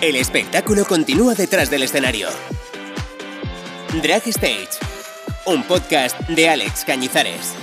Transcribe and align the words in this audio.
El 0.00 0.14
espectáculo 0.14 0.84
continúa 0.84 1.34
detrás 1.34 1.70
del 1.70 1.82
escenario. 1.82 2.28
Drag 4.00 4.22
Stage, 4.28 4.68
un 5.44 5.64
podcast 5.64 6.16
de 6.28 6.48
Alex 6.48 6.84
Cañizares. 6.84 7.54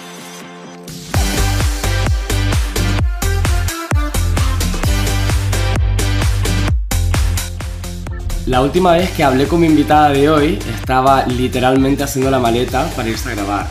La 8.45 8.61
última 8.61 8.91
vez 8.91 9.11
que 9.11 9.23
hablé 9.23 9.47
con 9.47 9.61
mi 9.61 9.67
invitada 9.67 10.09
de 10.09 10.29
hoy, 10.29 10.59
estaba 10.77 11.25
literalmente 11.27 12.03
haciendo 12.03 12.29
la 12.29 12.39
maleta 12.39 12.85
para 12.97 13.07
irse 13.07 13.29
a 13.29 13.35
grabar. 13.35 13.67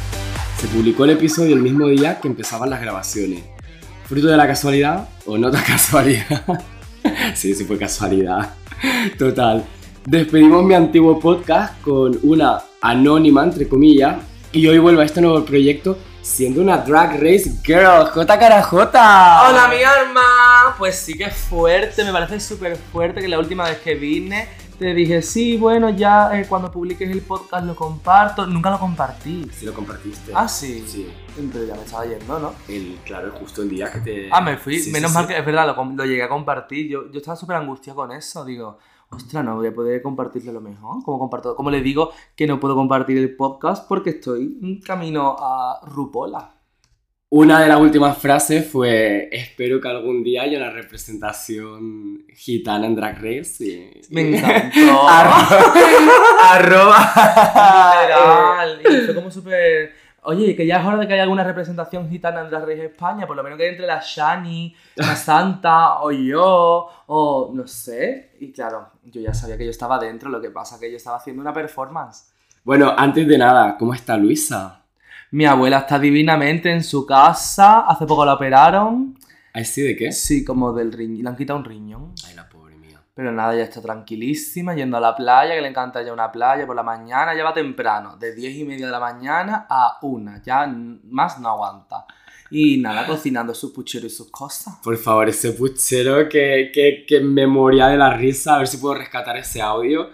Se 0.59 0.69
publicó 0.69 1.05
el 1.05 1.11
episodio 1.11 1.55
el 1.55 1.61
mismo 1.61 1.89
día 1.89 2.19
que 2.19 2.29
empezaban 2.29 2.71
las 2.71 2.81
grabaciones. 2.81 3.45
¿Fruto 4.09 4.29
de 4.29 4.39
la 4.39 4.47
casualidad 4.47 5.07
o 5.27 5.37
no 5.37 5.51
tan 5.51 5.65
casualidad? 5.67 6.65
sí, 7.37 7.55
sí 7.55 7.65
fue 7.65 7.79
casualidad. 7.79 8.55
Total. 9.19 9.65
Despedimos 10.07 10.65
mi 10.65 10.75
antiguo 10.75 11.19
podcast 11.19 11.81
con 11.81 12.19
una 12.23 12.61
anónima, 12.81 13.43
entre 13.43 13.69
comillas, 13.69 14.17
y 14.53 14.67
hoy 14.67 14.79
vuelvo 14.79 15.01
a 15.01 15.05
este 15.05 15.21
nuevo 15.21 15.45
proyecto 15.45 15.99
siendo 16.21 16.61
una 16.61 16.79
Drag 16.79 17.21
Race 17.21 17.53
Girl, 17.65 18.07
J 18.07 18.39
cara. 18.39 18.67
Hola 18.71 19.69
mi 19.69 19.83
arma, 19.83 20.75
pues 20.79 20.97
sí 20.97 21.17
que 21.17 21.31
fuerte, 21.31 22.05
me 22.05 22.13
parece 22.13 22.41
súper 22.41 22.77
fuerte 22.77 23.21
que 23.21 23.29
la 23.29 23.39
última 23.39 23.65
vez 23.65 23.79
que 23.79 23.95
vine 23.95 24.49
te 24.85 24.93
dije, 24.93 25.23
sí, 25.23 25.57
bueno, 25.57 25.89
ya 25.89 26.39
eh, 26.39 26.45
cuando 26.47 26.71
publiques 26.71 27.11
el 27.11 27.23
podcast 27.23 27.65
lo 27.65 27.75
comparto. 27.75 28.47
Nunca 28.47 28.69
lo 28.69 28.79
compartí. 28.79 29.49
Sí 29.51 29.65
lo 29.65 29.73
compartiste. 29.73 30.33
Ah, 30.35 30.47
sí. 30.47 30.85
Sí. 30.87 31.11
Pero 31.51 31.65
ya 31.65 31.75
me 31.75 31.85
estaba 31.85 32.05
yendo, 32.05 32.39
¿no? 32.39 32.53
El, 32.69 32.99
claro, 33.03 33.33
justo 33.33 33.63
el 33.63 33.71
día 33.71 33.91
que 33.91 34.01
te... 34.01 34.29
Ah, 34.31 34.43
me 34.43 34.59
fui. 34.59 34.79
Sí, 34.79 34.91
Menos 34.91 35.11
sí, 35.11 35.17
mal 35.17 35.27
que 35.27 35.39
es 35.39 35.47
verdad, 35.47 35.75
lo, 35.75 36.05
llegué 36.05 36.23
a 36.23 36.29
compartir. 36.29 36.87
Yo, 36.87 37.11
yo 37.11 37.21
estaba 37.21 37.35
súper 37.35 37.57
angustiado 37.57 37.97
con 37.97 38.13
eso. 38.13 38.45
Digo, 38.45 38.77
ostras, 39.09 39.43
no 39.43 39.57
voy 39.57 39.69
a 39.69 39.75
poder 39.75 40.03
compartirlo 40.03 40.53
lo 40.53 40.61
mejor. 40.61 41.03
¿Cómo 41.03 41.19
comparto? 41.19 41.57
Como 41.57 41.71
le 41.71 41.81
digo 41.81 42.11
que 42.37 42.47
no 42.47 42.61
puedo 42.61 42.75
compartir 42.75 43.17
el 43.17 43.35
podcast 43.35 43.89
porque 43.89 44.11
estoy 44.11 44.59
en 44.63 44.83
camino 44.83 45.35
a 45.39 45.81
Rupola. 45.87 46.54
Una 47.31 47.61
de 47.61 47.69
las 47.69 47.81
últimas 47.81 48.17
frases 48.19 48.71
fue, 48.71 49.29
espero 49.33 49.81
que 49.81 49.89
algún 49.89 50.23
día 50.23 50.43
haya 50.43 50.57
una 50.59 50.71
representación 50.71 52.25
gitana 52.33 52.87
en 52.87 52.95
Drag 52.95 53.17
Race. 53.17 53.65
y- 53.65 54.01
Me 54.15 54.37
encantó. 54.37 55.09
Arroba. 56.41 56.99
Literal. 58.03 58.81
Y 58.89 59.07
fue 59.07 59.15
como 59.15 59.31
súper. 59.31 59.93
Oye, 60.27 60.55
que 60.57 60.65
ya 60.65 60.81
es 60.81 60.87
hora 60.87 60.97
de 60.97 61.07
que 61.09 61.15
haya 61.15 61.25
alguna 61.25 61.45
representación 61.45 62.09
gitana 62.09 62.43
en 62.43 62.51
Drag 62.51 62.63
Race 62.63 62.85
España, 62.87 63.27
por 63.27 63.37
lo 63.37 63.43
menos 63.43 63.59
que 63.59 63.69
entre 63.69 63.87
la 63.87 64.01
Shani, 64.03 64.75
la 64.97 65.17
Santa, 65.17 66.01
o 66.03 66.11
yo, 66.13 66.89
o 67.07 67.51
no 67.53 67.67
sé. 67.67 68.31
Y 68.41 68.53
claro, 68.53 68.91
yo 69.05 69.21
ya 69.21 69.35
sabía 69.35 69.59
que 69.59 69.65
yo 69.65 69.71
estaba 69.71 69.99
dentro, 69.99 70.31
lo 70.31 70.41
que 70.41 70.51
pasa 70.51 70.79
que 70.81 70.91
yo 70.91 70.97
estaba 70.97 71.17
haciendo 71.19 71.43
una 71.43 71.53
performance. 71.53 72.33
Bueno, 72.63 72.95
antes 72.97 73.27
de 73.29 73.37
nada, 73.37 73.77
¿cómo 73.77 73.93
está 73.93 74.17
Luisa? 74.17 74.84
Mi 75.35 75.47
abuela 75.47 75.79
está 75.79 75.99
divinamente 75.99 76.71
en 76.71 76.85
su 76.85 77.05
casa, 77.05 77.81
hace 77.81 78.07
poco 78.07 78.25
la 78.25 78.35
operaron. 78.35 79.19
¿Ay, 79.53 79.65
sí, 79.65 79.83
de 79.83 79.97
qué? 79.97 80.13
Sí, 80.13 80.45
como 80.45 80.73
del 80.73 80.93
riñón, 80.93 81.25
le 81.25 81.29
han 81.29 81.37
quitado 81.37 81.59
un 81.59 81.65
riñón. 81.65 82.15
Ay, 82.25 82.37
la 82.37 82.49
pobre 82.49 82.77
mía. 82.77 83.01
Pero 83.13 83.33
nada, 83.33 83.57
ya 83.57 83.65
está 83.65 83.83
tranquilísima, 83.83 84.77
yendo 84.77 84.97
a 84.97 85.01
la 85.01 85.17
playa, 85.17 85.57
que 85.57 85.61
le 85.61 85.67
encanta 85.67 86.05
ya 86.05 86.13
una 86.13 86.31
playa 86.31 86.65
por 86.69 86.77
la 86.77 86.85
mañana, 86.85 87.35
ya 87.35 87.43
va 87.43 87.53
temprano, 87.53 88.17
de 88.17 88.33
10 88.33 88.59
y 88.59 88.65
media 88.65 88.87
de 88.87 88.93
la 88.93 89.01
mañana 89.01 89.67
a 89.69 89.99
una, 90.03 90.41
ya 90.41 90.73
más 91.03 91.41
no 91.41 91.49
aguanta. 91.49 92.07
Y 92.53 92.77
nada, 92.77 93.05
cocinando 93.05 93.57
sus 93.57 93.73
pucheros 93.73 94.13
y 94.13 94.15
sus 94.15 94.31
cosas. 94.31 94.77
Por 94.85 94.97
favor, 94.99 95.29
ese 95.29 95.51
puchero 95.51 96.29
que, 96.29 96.71
que, 96.73 97.05
que 97.05 97.19
me 97.19 97.49
moría 97.49 97.89
de 97.89 97.97
la 97.97 98.17
risa, 98.17 98.55
a 98.55 98.59
ver 98.59 98.69
si 98.69 98.77
puedo 98.77 98.95
rescatar 98.95 99.37
ese 99.37 99.61
audio 99.61 100.11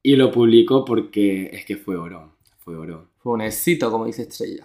y 0.00 0.14
lo 0.14 0.30
publico 0.30 0.84
porque 0.84 1.50
es 1.52 1.64
que 1.64 1.76
fue 1.76 1.96
oro, 1.96 2.36
fue 2.60 2.76
oro. 2.76 3.09
Fue 3.22 3.34
un 3.34 3.42
éxito, 3.42 3.90
como 3.90 4.06
dice 4.06 4.22
Estrella. 4.22 4.64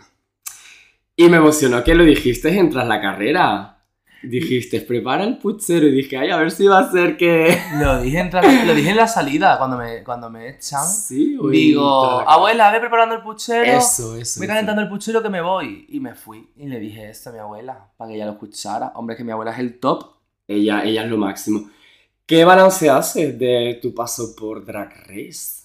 Y 1.17 1.29
me 1.29 1.37
emocionó 1.37 1.83
que 1.83 1.95
lo 1.95 2.03
dijiste 2.03 2.57
en 2.57 2.69
tras 2.69 2.87
la 2.87 3.01
carrera. 3.01 3.71
Dijiste, 4.23 4.81
prepara 4.81 5.23
el 5.23 5.37
puchero 5.37 5.87
y 5.87 5.91
dije, 5.91 6.17
ay, 6.17 6.31
a 6.31 6.37
ver 6.37 6.49
si 6.49 6.65
va 6.65 6.79
a 6.79 6.91
ser 6.91 7.15
que... 7.15 7.57
Lo 7.79 8.01
dije 8.01 8.19
en, 8.19 8.67
lo 8.67 8.73
dije 8.73 8.89
en 8.89 8.95
la 8.95 9.07
salida, 9.07 9.57
cuando 9.57 9.77
me, 9.77 10.03
cuando 10.03 10.29
me 10.29 10.49
echan. 10.49 10.83
Sí, 10.85 11.37
en 11.39 11.51
Digo, 11.51 12.21
abuela, 12.21 12.71
ve 12.71 12.79
preparando 12.79 13.15
el 13.15 13.21
puchero. 13.21 13.63
Eso, 13.63 14.15
eso. 14.15 14.39
Voy 14.39 14.45
eso. 14.45 14.47
calentando 14.47 14.81
el 14.81 14.89
puchero 14.89 15.21
que 15.21 15.29
me 15.29 15.41
voy. 15.41 15.85
Y 15.89 15.99
me 15.99 16.15
fui. 16.15 16.49
Y 16.55 16.67
le 16.67 16.79
dije 16.79 17.09
esto 17.09 17.29
a 17.29 17.33
mi 17.33 17.39
abuela, 17.39 17.91
para 17.97 18.09
que 18.09 18.15
ella 18.15 18.25
lo 18.25 18.31
escuchara. 18.31 18.93
Hombre, 18.95 19.13
es 19.13 19.17
que 19.17 19.23
mi 19.23 19.31
abuela 19.31 19.51
es 19.51 19.59
el 19.59 19.79
top. 19.79 20.15
Ella, 20.47 20.83
ella 20.83 21.03
es 21.03 21.09
lo 21.09 21.17
máximo. 21.17 21.69
¿Qué 22.25 22.43
balance 22.45 22.89
haces 22.89 23.37
de 23.37 23.77
tu 23.79 23.93
paso 23.93 24.35
por 24.35 24.65
Drag 24.65 24.91
Race? 25.07 25.64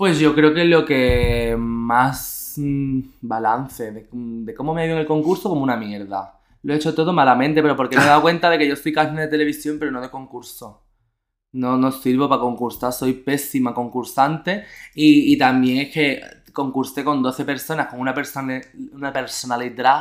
Pues 0.00 0.18
yo 0.18 0.34
creo 0.34 0.54
que 0.54 0.64
lo 0.64 0.86
que 0.86 1.54
más 1.58 2.54
mm, 2.56 3.00
balance 3.20 3.92
de, 3.92 4.08
de 4.10 4.54
cómo 4.54 4.72
me 4.72 4.80
ha 4.80 4.86
ido 4.86 4.94
en 4.94 5.00
el 5.02 5.06
concurso 5.06 5.50
como 5.50 5.62
una 5.62 5.76
mierda. 5.76 6.40
Lo 6.62 6.72
he 6.72 6.76
hecho 6.78 6.94
todo 6.94 7.12
malamente, 7.12 7.60
pero 7.60 7.76
porque 7.76 7.98
me 7.98 8.04
he 8.04 8.06
dado 8.06 8.22
cuenta 8.22 8.48
de 8.48 8.56
que 8.56 8.66
yo 8.66 8.76
soy 8.76 8.94
carne 8.94 9.20
de 9.20 9.28
televisión, 9.28 9.76
pero 9.78 9.90
no 9.90 10.00
de 10.00 10.08
concurso. 10.08 10.86
No, 11.52 11.76
no 11.76 11.92
sirvo 11.92 12.30
para 12.30 12.40
concursar, 12.40 12.94
soy 12.94 13.12
pésima 13.12 13.74
concursante. 13.74 14.64
Y, 14.94 15.34
y 15.34 15.36
también 15.36 15.86
es 15.86 15.92
que 15.92 16.22
concursé 16.54 17.04
con 17.04 17.22
12 17.22 17.44
personas, 17.44 17.88
con 17.88 18.00
una, 18.00 18.14
persona, 18.14 18.58
una 18.92 19.12
personalidad 19.12 20.00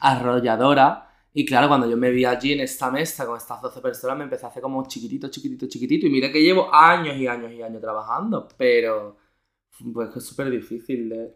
arrolladora. 0.00 1.13
Y 1.36 1.44
claro, 1.44 1.66
cuando 1.66 1.90
yo 1.90 1.96
me 1.96 2.12
vi 2.12 2.24
allí 2.24 2.52
en 2.52 2.60
esta 2.60 2.92
mesa 2.92 3.26
con 3.26 3.36
estas 3.36 3.60
12 3.60 3.80
personas, 3.80 4.16
me 4.16 4.24
empecé 4.24 4.46
a 4.46 4.50
hacer 4.50 4.62
como 4.62 4.86
chiquitito, 4.86 5.28
chiquitito, 5.28 5.66
chiquitito. 5.66 6.06
Y 6.06 6.10
mira 6.10 6.30
que 6.30 6.40
llevo 6.40 6.72
años 6.72 7.16
y 7.16 7.26
años 7.26 7.50
y 7.50 7.60
años 7.60 7.82
trabajando, 7.82 8.46
pero 8.56 9.16
pues 9.92 10.14
es 10.14 10.24
súper 10.24 10.48
difícil 10.48 11.08
de, 11.08 11.34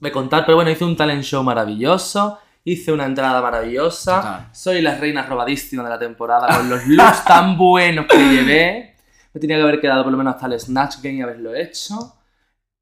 de 0.00 0.12
contar. 0.12 0.44
Pero 0.44 0.56
bueno, 0.56 0.72
hice 0.72 0.84
un 0.84 0.96
talent 0.96 1.22
show 1.22 1.44
maravilloso, 1.44 2.36
hice 2.64 2.90
una 2.90 3.06
entrada 3.06 3.40
maravillosa. 3.40 4.16
Total. 4.16 4.48
Soy 4.52 4.82
la 4.82 4.98
reina 4.98 5.24
robadísima 5.24 5.84
de 5.84 5.90
la 5.90 5.98
temporada 6.00 6.48
con 6.56 6.68
los 6.68 6.84
looks 6.88 7.24
tan 7.24 7.56
buenos 7.56 8.06
que 8.06 8.18
llevé. 8.18 8.96
Me 9.32 9.40
tenía 9.40 9.56
que 9.56 9.62
haber 9.62 9.80
quedado 9.80 10.02
por 10.02 10.10
lo 10.10 10.18
menos 10.18 10.34
hasta 10.34 10.46
el 10.46 10.58
Snatch 10.58 10.96
Game 11.00 11.18
y 11.18 11.22
haberlo 11.22 11.54
hecho. 11.54 12.17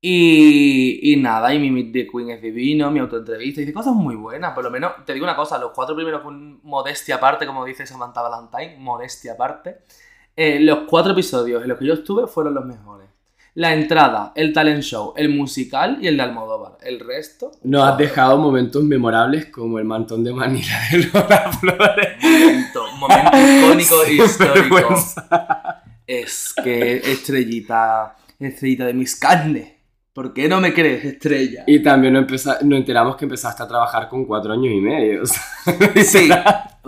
Y, 0.08 1.00
y 1.12 1.16
nada, 1.16 1.52
y 1.52 1.58
mi 1.58 1.68
Meet 1.68 1.92
the 1.92 2.06
Queen 2.06 2.30
es 2.30 2.40
divino, 2.40 2.92
mi 2.92 3.00
autoentrevista, 3.00 3.60
hice 3.60 3.72
cosas 3.72 3.92
muy 3.92 4.14
buenas. 4.14 4.54
Por 4.54 4.62
lo 4.62 4.70
menos, 4.70 4.92
te 5.04 5.12
digo 5.12 5.24
una 5.24 5.34
cosa, 5.34 5.58
los 5.58 5.72
cuatro 5.74 5.96
primeros 5.96 6.22
con 6.22 6.60
modestia 6.62 7.16
aparte, 7.16 7.44
como 7.44 7.64
dice 7.64 7.84
Samantha 7.86 8.22
Valentine, 8.22 8.76
modestia 8.78 9.32
aparte. 9.32 9.78
eh, 10.36 10.60
los 10.60 10.80
cuatro 10.88 11.10
episodios 11.10 11.60
en 11.60 11.68
los 11.70 11.76
que 11.76 11.86
yo 11.86 11.94
estuve 11.94 12.28
fueron 12.28 12.54
los 12.54 12.64
mejores. 12.64 13.08
La 13.54 13.74
entrada, 13.74 14.30
el 14.36 14.52
talent 14.52 14.82
show, 14.84 15.12
el 15.16 15.28
musical 15.30 15.98
y 16.00 16.06
el 16.06 16.16
de 16.18 16.22
Almodóvar. 16.22 16.78
El 16.82 17.00
resto... 17.00 17.50
Nos 17.64 17.82
has 17.88 17.98
dejado 17.98 18.38
momentos 18.38 18.84
memorables 18.84 19.46
como 19.46 19.80
el 19.80 19.86
mantón 19.86 20.22
de 20.22 20.32
Manila 20.32 20.78
de 20.92 20.98
Lola 20.98 21.50
Flores. 21.58 22.16
momento, 22.22 22.86
momento 22.98 23.38
icónico 23.66 24.04
e 24.04 24.12
histórico. 24.12 24.94
Es 26.06 26.54
que 26.62 26.98
estrellita, 26.98 28.14
estrellita 28.38 28.84
de 28.86 28.94
mis 28.94 29.16
carnes. 29.16 29.72
¿Por 30.16 30.32
qué 30.32 30.48
no 30.48 30.60
me 30.62 30.72
crees, 30.72 31.04
estrella? 31.04 31.64
Y 31.66 31.80
también 31.82 32.14
nos, 32.14 32.22
empeza- 32.22 32.58
nos 32.62 32.78
enteramos 32.78 33.16
que 33.16 33.26
empezaste 33.26 33.62
a 33.62 33.68
trabajar 33.68 34.08
con 34.08 34.24
cuatro 34.24 34.52
años 34.54 34.72
y 34.72 34.80
medio. 34.80 35.22
o 35.22 35.26
sea, 35.26 35.42
Sí, 36.04 36.28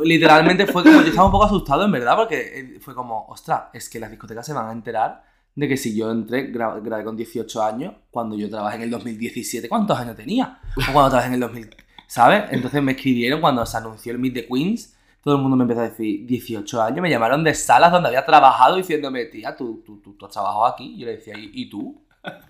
literalmente 0.03 0.67
fue 0.67 0.83
como, 0.83 1.01
yo 1.03 1.09
estaba 1.09 1.27
un 1.27 1.33
poco 1.33 1.45
asustado 1.45 1.85
en 1.85 1.93
verdad, 1.93 2.17
porque 2.17 2.41
eh, 2.55 2.81
fue 2.81 2.95
como, 2.95 3.27
ostras, 3.29 3.65
es 3.73 3.89
que 3.89 4.01
las 4.01 4.11
discotecas 4.11 4.47
se 4.47 4.53
van 4.53 4.69
a 4.69 4.73
enterar 4.73 5.23
de 5.55 5.69
que 5.69 5.77
si 5.77 5.95
yo 5.97 6.11
entré, 6.11 6.53
gra- 6.53 6.81
grabé 6.83 7.05
con 7.05 7.17
18 7.17 7.63
años, 7.63 7.95
cuando 8.11 8.37
yo 8.37 8.49
trabajé 8.49 8.77
en 8.77 8.83
el 8.85 8.91
2017, 8.91 9.69
¿cuántos 9.69 9.99
años 9.99 10.17
tenía? 10.17 10.61
O 10.89 10.93
cuando 10.93 11.11
trabajé 11.11 11.29
en 11.29 11.35
el 11.35 11.41
2000, 11.41 11.69
¿sabes? 12.07 12.45
Entonces 12.51 12.83
me 12.83 12.93
escribieron 12.93 13.41
cuando 13.41 13.67
se 13.67 13.77
anunció 13.77 14.13
el 14.13 14.19
Meet 14.19 14.35
the 14.35 14.47
Queens, 14.47 14.95
todo 15.23 15.35
el 15.35 15.43
mundo 15.43 15.57
me 15.57 15.65
empezó 15.65 15.81
a 15.81 15.89
decir 15.89 16.25
18 16.27 16.81
años, 16.81 17.01
me 17.03 17.11
llamaron 17.11 17.45
de 17.45 17.55
salas 17.55 17.91
donde 17.93 18.09
había 18.09 18.25
trabajado 18.25 18.77
diciéndome, 18.77 19.27
tía, 19.27 19.55
tú, 19.57 19.83
tú, 19.85 20.01
tú, 20.01 20.15
tú 20.15 20.25
has 20.27 20.33
trabajado 20.33 20.65
aquí. 20.65 20.97
Yo 20.97 21.07
le 21.07 21.17
decía, 21.17 21.35
¿y, 21.37 21.51
y 21.53 21.69
tú? 21.69 22.01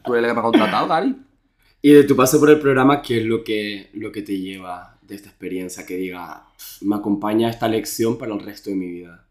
¿Tú 0.05 0.15
eres 0.15 0.25
el 0.25 0.31
que 0.31 0.35
me 0.35 0.41
ha 0.41 0.43
contratado, 0.43 0.89
Gary? 0.89 1.17
Y 1.81 1.93
de 1.93 2.05
tu 2.05 2.17
paso 2.17 2.41
por 2.41 2.51
el 2.51 2.59
programa, 2.59 3.03
¿qué 3.03 3.19
es 3.19 3.25
lo 3.25 3.45
que, 3.45 3.91
lo 3.95 4.11
que 4.11 4.23
te 4.23 4.39
lleva 4.39 4.99
de 5.03 5.15
esta 5.15 5.29
experiencia? 5.29 5.87
Que 5.87 5.97
diga, 5.97 6.45
me 6.81 6.97
acompaña 6.97 7.51
esta 7.51 7.69
lección 7.69 8.19
para 8.19 8.35
el 8.35 8.41
resto 8.41 8.71
de 8.71 8.77
mi 8.77 8.91
vida. 8.91 9.25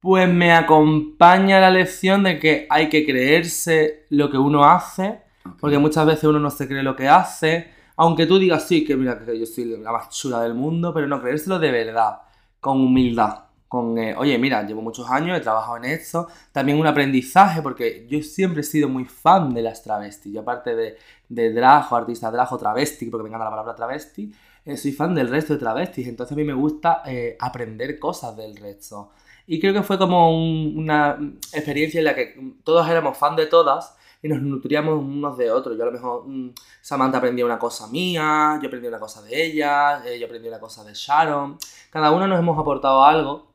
Pues 0.00 0.28
me 0.32 0.52
acompaña 0.52 1.60
la 1.60 1.70
lección 1.70 2.22
de 2.22 2.38
que 2.38 2.66
hay 2.70 2.88
que 2.88 3.04
creerse 3.04 4.06
lo 4.10 4.30
que 4.30 4.38
uno 4.38 4.64
hace, 4.64 5.20
porque 5.60 5.78
muchas 5.78 6.06
veces 6.06 6.24
uno 6.24 6.40
no 6.40 6.50
se 6.50 6.66
cree 6.66 6.82
lo 6.82 6.96
que 6.96 7.06
hace, 7.06 7.68
aunque 7.96 8.26
tú 8.26 8.38
digas 8.38 8.66
sí, 8.66 8.82
que 8.82 8.96
mira, 8.96 9.22
que 9.22 9.38
yo 9.38 9.44
soy 9.44 9.66
la 9.66 9.92
más 9.92 10.08
chula 10.08 10.40
del 10.40 10.54
mundo, 10.54 10.94
pero 10.94 11.06
no 11.06 11.20
creérselo 11.20 11.58
de 11.58 11.70
verdad, 11.70 12.22
con 12.58 12.80
humildad, 12.80 13.44
con, 13.70 13.96
eh, 13.98 14.14
oye, 14.18 14.36
mira, 14.36 14.66
llevo 14.66 14.82
muchos 14.82 15.08
años, 15.08 15.38
he 15.38 15.40
trabajado 15.40 15.76
en 15.78 15.84
esto, 15.86 16.26
también 16.52 16.78
un 16.78 16.86
aprendizaje, 16.88 17.62
porque 17.62 18.06
yo 18.10 18.20
siempre 18.22 18.62
he 18.62 18.64
sido 18.64 18.88
muy 18.88 19.04
fan 19.04 19.54
de 19.54 19.62
las 19.62 19.82
travestis, 19.82 20.32
yo 20.34 20.40
aparte 20.40 20.74
de, 20.74 20.96
de 21.28 21.52
drag 21.52 21.92
o 21.92 21.96
artista 21.96 22.30
drag 22.32 22.52
o 22.52 22.58
travesti, 22.58 23.06
porque 23.06 23.22
me 23.22 23.28
encanta 23.28 23.44
la 23.44 23.50
palabra 23.52 23.76
travesti, 23.76 24.32
eh, 24.64 24.76
soy 24.76 24.92
fan 24.92 25.14
del 25.14 25.28
resto 25.28 25.52
de 25.54 25.60
travestis, 25.60 26.08
entonces 26.08 26.32
a 26.32 26.36
mí 26.36 26.44
me 26.44 26.52
gusta 26.54 27.02
eh, 27.06 27.36
aprender 27.40 27.98
cosas 27.98 28.36
del 28.36 28.56
resto. 28.56 29.10
Y 29.46 29.60
creo 29.60 29.72
que 29.72 29.82
fue 29.82 29.98
como 29.98 30.30
un- 30.36 30.74
una 30.76 31.16
experiencia 31.52 31.98
en 31.98 32.04
la 32.04 32.14
que 32.14 32.54
todos 32.64 32.88
éramos 32.88 33.16
fan 33.16 33.36
de 33.36 33.46
todas 33.46 33.96
y 34.22 34.28
nos 34.28 34.42
nutríamos 34.42 34.98
unos 35.02 35.36
de 35.38 35.50
otros. 35.50 35.76
Yo 35.76 35.82
a 35.84 35.86
lo 35.86 35.92
mejor, 35.92 36.24
mm, 36.28 36.52
Samantha 36.82 37.18
aprendía 37.18 37.44
una 37.46 37.58
cosa 37.58 37.86
mía, 37.88 38.58
yo 38.62 38.68
aprendí 38.68 38.86
una 38.88 39.00
cosa 39.00 39.22
de 39.22 39.44
ella, 39.46 40.02
yo 40.18 40.26
aprendí 40.26 40.48
una 40.48 40.60
cosa 40.60 40.84
de 40.84 40.92
Sharon. 40.94 41.56
Cada 41.90 42.10
uno 42.12 42.26
nos 42.26 42.38
hemos 42.38 42.58
aportado 42.58 43.02
algo, 43.04 43.49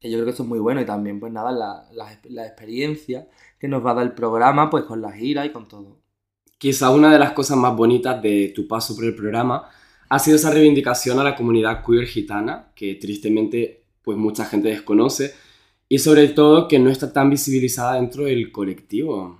que 0.00 0.10
yo 0.10 0.16
creo 0.16 0.24
que 0.26 0.30
esto 0.30 0.42
es 0.44 0.48
muy 0.48 0.58
bueno 0.60 0.80
y 0.80 0.86
también, 0.86 1.20
pues 1.20 1.32
nada, 1.32 1.52
la, 1.52 1.88
la- 1.92 2.20
la 2.24 2.46
experiencia 2.46 3.28
que 3.58 3.68
nos 3.68 3.84
va 3.84 3.92
a 3.92 3.94
dar 3.94 4.06
el 4.06 4.12
programa, 4.14 4.70
pues 4.70 4.84
con 4.84 5.00
la 5.02 5.12
gira 5.12 5.44
y 5.46 5.52
con 5.52 5.68
todo. 5.68 5.98
Quizá 6.58 6.90
una 6.90 7.12
de 7.12 7.18
las 7.18 7.32
cosas 7.32 7.56
más 7.56 7.74
bonitas 7.76 8.20
de 8.22 8.52
tu 8.54 8.66
paso 8.68 8.94
por 8.94 9.04
el 9.04 9.14
programa 9.14 9.68
ha 10.08 10.18
sido 10.18 10.36
esa 10.36 10.50
reivindicación 10.50 11.18
a 11.18 11.24
la 11.24 11.34
comunidad 11.36 11.84
queer 11.84 12.06
gitana, 12.06 12.72
que 12.74 12.94
tristemente 12.96 13.84
pues 14.02 14.16
mucha 14.16 14.44
gente 14.44 14.68
desconoce, 14.68 15.34
y 15.88 15.98
sobre 15.98 16.28
todo 16.28 16.68
que 16.68 16.78
no 16.78 16.90
está 16.90 17.12
tan 17.12 17.30
visibilizada 17.30 17.94
dentro 17.94 18.24
del 18.24 18.50
colectivo. 18.52 19.38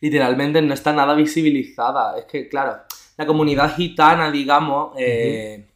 literalmente 0.00 0.62
no 0.62 0.74
está 0.74 0.92
nada 0.92 1.14
visibilizada. 1.14 2.18
Es 2.18 2.24
que, 2.26 2.48
claro, 2.48 2.82
la 3.16 3.26
comunidad 3.26 3.74
gitana, 3.76 4.30
digamos, 4.30 4.94
eh, 4.98 5.67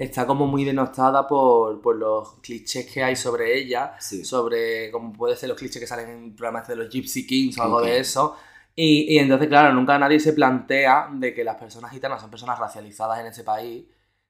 está 0.00 0.26
como 0.26 0.46
muy 0.46 0.64
denostada 0.64 1.26
por, 1.28 1.80
por 1.82 1.96
los 1.96 2.34
clichés 2.40 2.86
que 2.90 3.02
hay 3.04 3.14
sobre 3.16 3.56
ella, 3.58 3.94
Sí. 4.00 4.24
sobre 4.24 4.90
como 4.90 5.12
puede 5.12 5.36
ser 5.36 5.48
los 5.50 5.58
clichés 5.58 5.80
que 5.80 5.86
salen 5.86 6.08
en 6.10 6.34
programas 6.36 6.66
de 6.68 6.76
los 6.76 6.88
Gypsy 6.88 7.26
Kings 7.26 7.58
o 7.58 7.62
algo 7.62 7.82
de 7.82 7.98
eso. 7.98 8.34
Y, 8.74 9.14
y 9.14 9.18
entonces, 9.18 9.48
claro, 9.48 9.72
nunca 9.74 9.98
nadie 9.98 10.18
se 10.20 10.32
plantea 10.32 11.08
de 11.12 11.34
que 11.34 11.44
las 11.44 11.56
personas 11.56 11.90
gitanas 11.90 12.20
son 12.20 12.30
personas 12.30 12.58
racializadas 12.58 13.20
en 13.20 13.26
ese 13.26 13.44
país, 13.44 13.84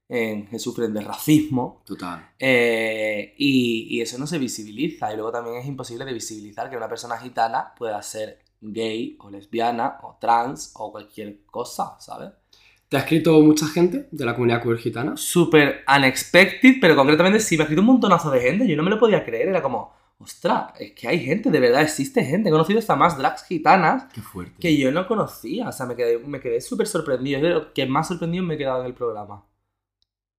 en- 0.09 0.49
que 0.49 0.59
sufren 0.59 0.93
de 0.93 1.03
racismo, 1.03 1.83
Total. 1.87 2.31
eh, 2.39 3.35
y, 3.39 3.87
y 3.97 4.01
eso 4.01 4.19
no 4.19 4.27
se 4.27 4.39
visibiliza. 4.39 5.13
Y 5.13 5.17
luego 5.17 5.31
también 5.31 5.57
es 5.57 5.67
imposible 5.67 6.05
de 6.05 6.13
visibilizar 6.13 6.69
que 6.69 6.77
una 6.77 6.89
persona 6.89 7.17
gitana 7.19 7.73
pueda 7.77 8.03
ser 8.03 8.41
gay 8.61 9.17
o 9.21 9.31
lesbiana 9.31 9.99
o 10.03 10.17
trans 10.21 10.73
o 10.75 10.91
cualquier 10.91 11.45
cosa, 11.47 11.97
¿sabes? 12.01 12.31
¿Te 12.91 12.97
ha 12.97 13.01
escrito 13.01 13.41
mucha 13.41 13.69
gente 13.69 14.09
de 14.11 14.25
la 14.25 14.35
comunidad 14.35 14.65
queer 14.65 14.77
gitana? 14.77 15.17
Súper 15.17 15.85
unexpected, 15.97 16.79
pero 16.81 16.97
concretamente 16.97 17.39
sí, 17.39 17.57
me 17.57 17.63
ha 17.63 17.65
escrito 17.67 17.83
un 17.83 17.87
montonazo 17.87 18.33
de 18.33 18.41
gente. 18.41 18.67
Yo 18.67 18.77
no 18.77 18.83
me 18.83 18.91
lo 18.91 18.99
podía 18.99 19.25
creer, 19.25 19.47
era 19.47 19.63
como, 19.63 19.93
ostras, 20.19 20.73
es 20.77 20.91
que 20.91 21.07
hay 21.07 21.21
gente, 21.21 21.53
de 21.53 21.61
verdad 21.61 21.83
existe 21.83 22.25
gente. 22.25 22.49
He 22.49 22.53
conocido 22.53 22.81
hasta 22.81 22.97
más 22.97 23.17
drags 23.17 23.45
gitanas 23.45 24.13
Qué 24.13 24.21
fuerte. 24.21 24.57
que 24.59 24.77
yo 24.77 24.91
no 24.91 25.07
conocía. 25.07 25.69
O 25.69 25.73
sea, 25.73 25.87
me 25.87 25.95
quedé, 25.95 26.19
me 26.19 26.41
quedé 26.41 26.61
súper 26.61 26.89
sorprendido. 26.89 27.37
Es 27.37 27.43
de 27.45 27.51
lo 27.51 27.73
que 27.73 27.87
más 27.87 28.09
sorprendido 28.09 28.43
me 28.43 28.55
he 28.57 28.59
quedado 28.59 28.81
en 28.81 28.87
el 28.87 28.95
programa. 28.95 29.47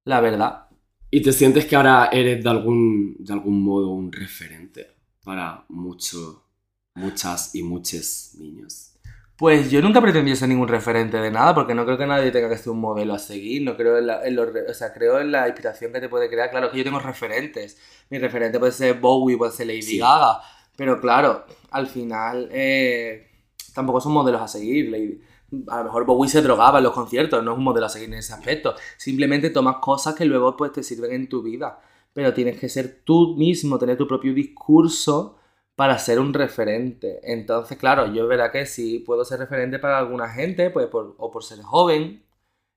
La 0.04 0.20
verdad. 0.20 0.68
¿Y 1.10 1.22
te 1.22 1.32
sientes 1.32 1.66
que 1.66 1.78
ahora 1.78 2.10
eres 2.12 2.44
de 2.44 2.50
algún, 2.50 3.16
de 3.18 3.32
algún 3.32 3.64
modo 3.64 3.92
un 3.92 4.12
referente 4.12 4.88
para 5.24 5.64
mucho, 5.70 6.50
muchas 6.96 7.56
y 7.56 7.64
muchos 7.64 8.36
niños? 8.38 8.91
Pues 9.42 9.72
yo 9.72 9.82
nunca 9.82 10.00
pretendí 10.00 10.36
ser 10.36 10.50
ningún 10.50 10.68
referente 10.68 11.18
de 11.18 11.32
nada, 11.32 11.56
porque 11.56 11.74
no 11.74 11.84
creo 11.84 11.98
que 11.98 12.06
nadie 12.06 12.30
tenga 12.30 12.48
que 12.48 12.60
ser 12.60 12.70
un 12.70 12.80
modelo 12.80 13.16
a 13.16 13.18
seguir, 13.18 13.64
no 13.64 13.76
creo 13.76 13.98
en 13.98 14.06
la, 14.06 14.24
en 14.24 14.36
los 14.36 14.50
o 14.70 14.74
sea, 14.76 14.94
creo 14.94 15.20
en 15.20 15.32
la 15.32 15.48
inspiración 15.48 15.92
que 15.92 16.00
te 16.00 16.10
puede 16.10 16.30
crear. 16.30 16.52
Claro 16.52 16.70
que 16.70 16.78
yo 16.78 16.84
tengo 16.84 17.00
referentes. 17.00 17.76
Mi 18.12 18.20
referente 18.20 18.60
puede 18.60 18.72
ser 18.72 19.00
Bowie, 19.00 19.38
puede 19.40 19.52
ser 19.52 19.66
Lady 19.66 19.82
Sí. 19.82 19.98
Gaga, 19.98 20.42
pero 20.76 21.02
claro, 21.02 21.44
al 21.72 21.88
final 21.88 22.50
eh, 22.52 23.30
tampoco 23.74 24.00
son 24.00 24.12
modelos 24.12 24.44
a 24.44 24.48
seguir. 24.48 24.92
Lady- 24.92 25.20
a 25.70 25.80
lo 25.80 25.86
mejor 25.86 26.06
Bowie 26.06 26.30
se 26.30 26.44
drogaba 26.44 26.78
en 26.78 26.84
los 26.84 26.94
conciertos, 26.94 27.44
no 27.44 27.54
es 27.54 27.58
un 27.58 27.64
modelo 27.64 27.88
a 27.88 27.90
seguir 27.90 28.10
en 28.10 28.20
ese 28.20 28.34
aspecto. 28.34 28.76
Simplemente 28.96 29.50
tomas 29.50 29.78
cosas 29.78 30.14
que 30.14 30.24
luego 30.26 30.56
pues 30.56 30.72
te 30.72 30.84
sirven 30.84 31.14
en 31.14 31.28
tu 31.28 31.42
vida, 31.42 31.82
pero 32.14 32.32
tienes 32.32 32.60
que 32.60 32.70
ser 32.70 33.02
tú 33.04 33.36
mismo, 33.36 33.80
tener 33.80 33.98
tu 33.98 34.06
propio 34.08 34.36
discurso 34.36 35.40
para 35.76 35.98
ser 36.00 36.20
un 36.20 36.34
referente. 36.34 37.20
Entonces, 37.24 37.78
claro, 37.78 38.14
yo 38.14 38.28
verá 38.28 38.52
que 38.52 38.66
sí 38.66 39.00
puedo 39.00 39.26
ser 39.26 39.40
referente 39.40 39.80
para 39.80 39.98
alguna 40.00 40.30
gente, 40.30 40.70
pues 40.70 40.88
por, 40.88 41.16
o 41.18 41.32
por 41.32 41.44
ser 41.44 41.62
joven 41.62 42.24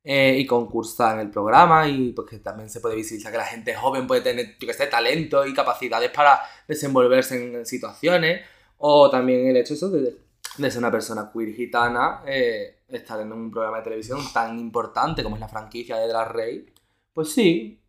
eh, 0.05 0.37
y 0.39 0.47
concursar 0.47 1.17
en 1.17 1.27
el 1.27 1.31
programa 1.31 1.89
y 1.89 2.13
pues 2.13 2.29
que 2.29 2.39
también 2.39 2.71
se 2.71 2.81
puede 2.81 2.97
visibilizar 2.97 3.33
que 3.33 3.39
la 3.39 3.45
gente 3.45 3.75
joven 3.75 4.07
puede 4.07 4.23
tener, 4.23 4.59
que 4.59 4.73
sé, 4.73 4.87
talento 4.87 5.47
y 5.47 5.55
capacidades 5.55 6.11
para 6.11 6.41
desenvolverse 6.69 7.37
en, 7.37 7.67
situaciones, 7.67 8.43
o 8.79 9.11
también 9.11 9.47
el 9.49 9.57
hecho 9.57 9.75
de, 9.91 10.17
de 10.59 10.71
ser 10.71 10.79
una 10.79 10.91
persona 10.91 11.31
queer 11.33 11.55
gitana, 11.55 12.23
eh, 12.27 12.81
estar 12.89 13.21
en 13.21 13.33
un 13.33 13.51
programa 13.51 13.79
de 13.79 13.85
televisión 13.85 14.21
tan 14.33 14.59
importante 14.59 15.23
como 15.23 15.37
es 15.37 15.41
la 15.41 15.49
franquicia 15.49 15.97
de 15.99 16.09
Drag 16.09 16.33
Race, 16.33 16.67
pues 17.15 17.33
sí, 17.33 17.81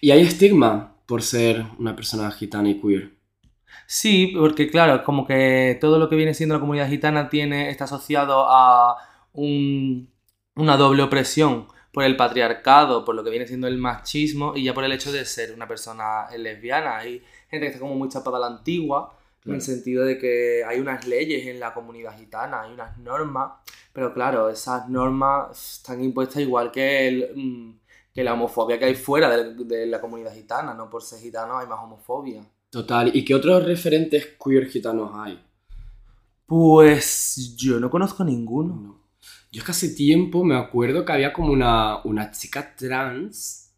¿Y 0.00 0.10
hay 0.10 0.22
estigma 0.22 0.96
por 1.06 1.22
ser 1.22 1.64
una 1.78 1.94
persona 1.96 2.30
gitana 2.30 2.70
y 2.70 2.80
queer? 2.80 3.12
Sí, 3.86 4.32
porque 4.38 4.70
claro, 4.70 5.02
como 5.04 5.26
que 5.26 5.76
todo 5.80 5.98
lo 5.98 6.08
que 6.08 6.16
viene 6.16 6.34
siendo 6.34 6.54
la 6.54 6.60
comunidad 6.60 6.88
gitana 6.88 7.28
tiene, 7.28 7.70
está 7.70 7.84
asociado 7.84 8.46
a 8.48 8.96
un- 9.32 10.10
una 10.56 10.76
doble 10.76 11.02
opresión 11.02 11.66
por 11.92 12.04
el 12.04 12.16
patriarcado, 12.16 13.04
por 13.04 13.14
lo 13.14 13.22
que 13.24 13.30
viene 13.30 13.46
siendo 13.46 13.66
el 13.68 13.78
machismo 13.78 14.54
y 14.56 14.64
ya 14.64 14.72
por 14.74 14.84
el 14.84 14.92
hecho 14.92 15.12
de 15.12 15.24
ser 15.24 15.52
una 15.52 15.68
persona 15.68 16.26
lesbiana. 16.38 16.98
Hay 16.98 17.22
gente 17.50 17.66
que 17.66 17.66
está 17.66 17.80
como 17.80 17.94
muy 17.94 18.08
chapada 18.08 18.38
a 18.38 18.40
la 18.40 18.46
antigua, 18.46 19.14
en 19.44 19.54
el 19.54 19.58
Claro. 19.58 19.72
sentido 19.74 20.04
de 20.04 20.18
que 20.18 20.62
hay 20.64 20.78
unas 20.78 21.06
leyes 21.06 21.46
en 21.48 21.58
la 21.60 21.74
comunidad 21.74 22.16
gitana, 22.16 22.62
hay 22.62 22.72
unas 22.72 22.96
normas, 22.98 23.52
pero 23.92 24.14
claro, 24.14 24.48
esas 24.48 24.88
normas 24.88 25.76
están 25.78 26.02
impuestas 26.02 26.40
igual 26.42 26.70
que, 26.70 27.08
el, 27.08 27.30
mm, 27.34 27.78
que 28.14 28.22
la 28.24 28.34
homofobia 28.34 28.78
que 28.78 28.84
hay 28.86 28.94
fuera 28.94 29.28
de, 29.36 29.54
de 29.64 29.86
la 29.86 30.00
comunidad 30.00 30.32
gitana, 30.32 30.74
no 30.74 30.88
por 30.88 31.02
ser 31.02 31.18
gitano 31.20 31.58
hay 31.58 31.66
más 31.66 31.80
homofobia. 31.80 32.42
Total. 32.72 33.14
¿Y 33.14 33.22
qué 33.22 33.34
otros 33.34 33.66
referentes 33.66 34.28
queer 34.42 34.66
gitanos 34.66 35.10
hay? 35.14 35.38
Pues 36.46 37.54
yo 37.54 37.78
no 37.78 37.90
conozco 37.90 38.24
ninguno. 38.24 38.74
No. 38.74 39.02
Yo 39.52 39.58
es 39.58 39.64
que 39.64 39.72
hace 39.72 39.90
tiempo 39.90 40.42
me 40.42 40.56
acuerdo 40.56 41.04
que 41.04 41.12
había 41.12 41.34
como 41.34 41.52
una, 41.52 42.02
una 42.04 42.30
chica 42.30 42.74
trans 42.74 43.74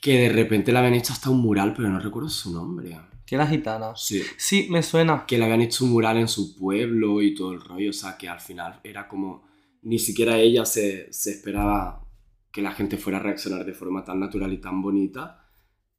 que 0.00 0.20
de 0.20 0.28
repente 0.28 0.70
le 0.70 0.78
habían 0.78 0.94
hecho 0.94 1.12
hasta 1.12 1.30
un 1.30 1.40
mural, 1.40 1.74
pero 1.76 1.88
no 1.88 1.98
recuerdo 1.98 2.28
su 2.28 2.52
nombre. 2.52 2.96
Que 3.26 3.34
era 3.34 3.46
gitana. 3.48 3.96
Sí. 3.96 4.22
Sí, 4.36 4.68
me 4.70 4.84
suena. 4.84 5.26
Que 5.26 5.36
le 5.36 5.44
habían 5.44 5.62
hecho 5.62 5.84
un 5.84 5.90
mural 5.90 6.18
en 6.18 6.28
su 6.28 6.54
pueblo 6.54 7.22
y 7.22 7.34
todo 7.34 7.50
el 7.50 7.60
rollo. 7.60 7.90
O 7.90 7.92
sea, 7.92 8.16
que 8.16 8.28
al 8.28 8.38
final 8.38 8.78
era 8.84 9.08
como... 9.08 9.48
Ni 9.82 9.98
siquiera 9.98 10.38
ella 10.38 10.64
se, 10.64 11.12
se 11.12 11.32
esperaba 11.32 12.06
que 12.52 12.62
la 12.62 12.70
gente 12.70 12.98
fuera 12.98 13.18
a 13.18 13.22
reaccionar 13.22 13.64
de 13.66 13.74
forma 13.74 14.04
tan 14.04 14.20
natural 14.20 14.52
y 14.52 14.58
tan 14.58 14.80
bonita. 14.80 15.43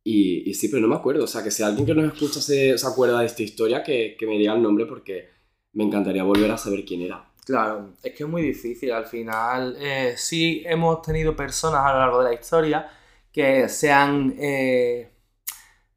Y, 0.07 0.53
sí, 0.53 0.69
pero 0.69 0.83
no 0.83 0.87
me 0.87 0.95
acuerdo. 0.95 1.23
O 1.23 1.27
sea, 1.27 1.43
que 1.43 1.49
si 1.49 1.63
alguien 1.63 1.85
que 1.85 1.95
nos 1.95 2.13
escucha 2.13 2.39
se, 2.39 2.75
acuerda 2.85 3.19
de 3.19 3.25
esta 3.25 3.41
historia, 3.41 3.83
que, 3.83 4.15
que 4.17 4.27
me 4.27 4.37
diga 4.37 4.53
el 4.53 4.61
nombre 4.61 4.85
porque 4.85 5.29
me 5.73 5.83
encantaría 5.83 6.23
volver 6.23 6.51
a 6.51 6.57
saber 6.57 6.85
quién 6.85 7.01
era. 7.01 7.25
Claro, 7.45 7.93
es 8.03 8.13
que 8.13 8.23
es 8.23 8.29
muy 8.29 8.41
difícil. 8.41 8.91
Al 8.91 9.05
final, 9.05 9.75
eh, 9.79 10.15
sí 10.17 10.63
hemos 10.65 11.01
tenido 11.01 11.35
personas 11.35 11.81
a 11.85 11.93
lo 11.93 11.99
largo 11.99 12.19
de 12.19 12.25
la 12.25 12.33
historia 12.33 12.89
que 13.31 13.67
se 13.69 13.91
han, 13.91 14.35
eh, 14.39 15.11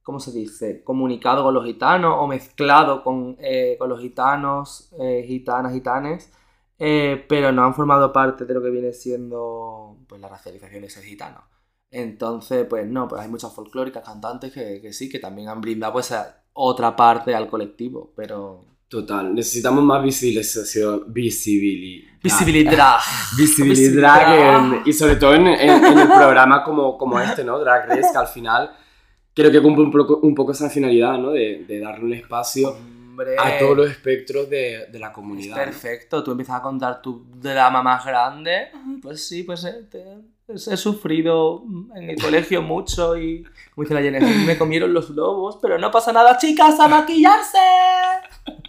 ¿cómo 0.03 0.21
se 0.21 0.33
dice?, 0.33 0.83
comunicado 0.85 1.45
con 1.45 1.55
los 1.55 1.65
gitanos 1.65 2.17
o 2.19 2.27
mezclado 2.27 3.03
con, 3.03 3.37
eh, 3.41 3.77
con 3.79 3.89
los 3.91 4.01
gitanos, 4.01 4.91
gitanas, 5.27 5.73
gitanes, 5.73 6.33
pero 6.79 7.53
no 7.53 7.65
han 7.65 7.75
formado 7.75 8.13
parte 8.13 8.45
de 8.45 8.55
lo 8.55 8.63
que 8.63 8.71
viene 8.71 8.93
siendo 8.93 9.99
pues, 10.09 10.21
la 10.21 10.29
racialización 10.29 10.83
de 10.83 10.91
ser 10.91 11.05
gitano. 11.05 11.58
Entonces, 11.91 12.67
pues 12.69 12.87
no, 12.87 13.09
pues 13.09 13.23
hay 13.23 13.29
muchas 13.29 13.53
folclóricas, 13.55 14.05
cantantes 14.05 14.53
que, 14.53 14.81
que 14.83 14.93
sí, 14.93 15.09
que 15.09 15.19
también 15.19 15.49
han 15.49 15.61
brindado 15.61 15.95
pues 15.95 16.13
a 16.13 16.43
otra 16.53 16.95
parte 16.95 17.35
al 17.35 17.49
colectivo, 17.49 18.13
pero... 18.17 18.65
Total, 18.89 19.35
necesitamos 19.35 19.85
más 19.85 20.03
visibilización, 20.03 21.05
visibilidad. 21.13 22.09
Visibilidad. 22.23 22.97
Visibilidad 23.39 24.57
en- 24.75 24.83
y 24.87 24.93
sobre 24.95 25.17
todo 25.17 25.35
en, 25.35 25.47
en- 25.47 25.85
en 25.85 25.99
el 25.99 26.07
programa 26.09 26.63
como, 26.65 26.97
como 26.97 27.21
este, 27.21 27.45
¿no? 27.45 27.59
Drag 27.59 27.87
Race, 27.89 28.09
que 28.13 28.19
al 28.19 28.27
final 28.29 28.71
creo 29.35 29.51
que 29.51 29.61
cumple 29.63 29.85
un 29.85 29.91
poco, 29.93 30.21
un 30.23 30.35
poco 30.35 30.53
esa 30.53 30.71
finalidad, 30.71 31.19
¿no? 31.19 31.31
De, 31.31 31.65
de 31.69 31.81
darle 31.81 32.05
un 32.07 32.15
espacio 32.15 32.77
Hombre, 33.19 33.37
a 33.39 33.59
todos 33.59 33.77
los 33.77 33.91
espectros 33.91 34.49
de, 34.49 34.87
de 34.91 34.99
la 34.99 35.09
es 35.09 35.13
comunidad. 35.13 35.57
¿no? 35.57 35.65
perfecto. 35.65 36.23
Tú 36.23 36.31
empiezas 36.33 36.57
a 36.57 36.63
contar 36.63 37.03
tu 37.03 37.25
drama 37.35 37.83
más 37.83 38.05
grande. 38.05 38.69
Pues 39.03 39.27
sí, 39.27 39.43
pues 39.43 39.65
eh, 39.65 39.85
te- 39.91 40.19
pues 40.47 40.67
he 40.69 40.77
sufrido 40.79 41.63
en 41.95 42.09
el 42.11 42.19
colegio 42.21 42.63
mucho 42.63 43.19
y, 43.19 43.43
como 43.75 43.85
dice 43.87 43.93
la 43.95 44.01
me 44.47 44.57
comieron 44.57 44.95
los 44.95 45.11
lobos, 45.11 45.59
pero 45.61 45.79
no 45.79 45.91
pasa 45.91 46.11
nada, 46.13 46.39
chicas, 46.39 46.81
a 46.81 46.89
maquillarse. 46.89 47.59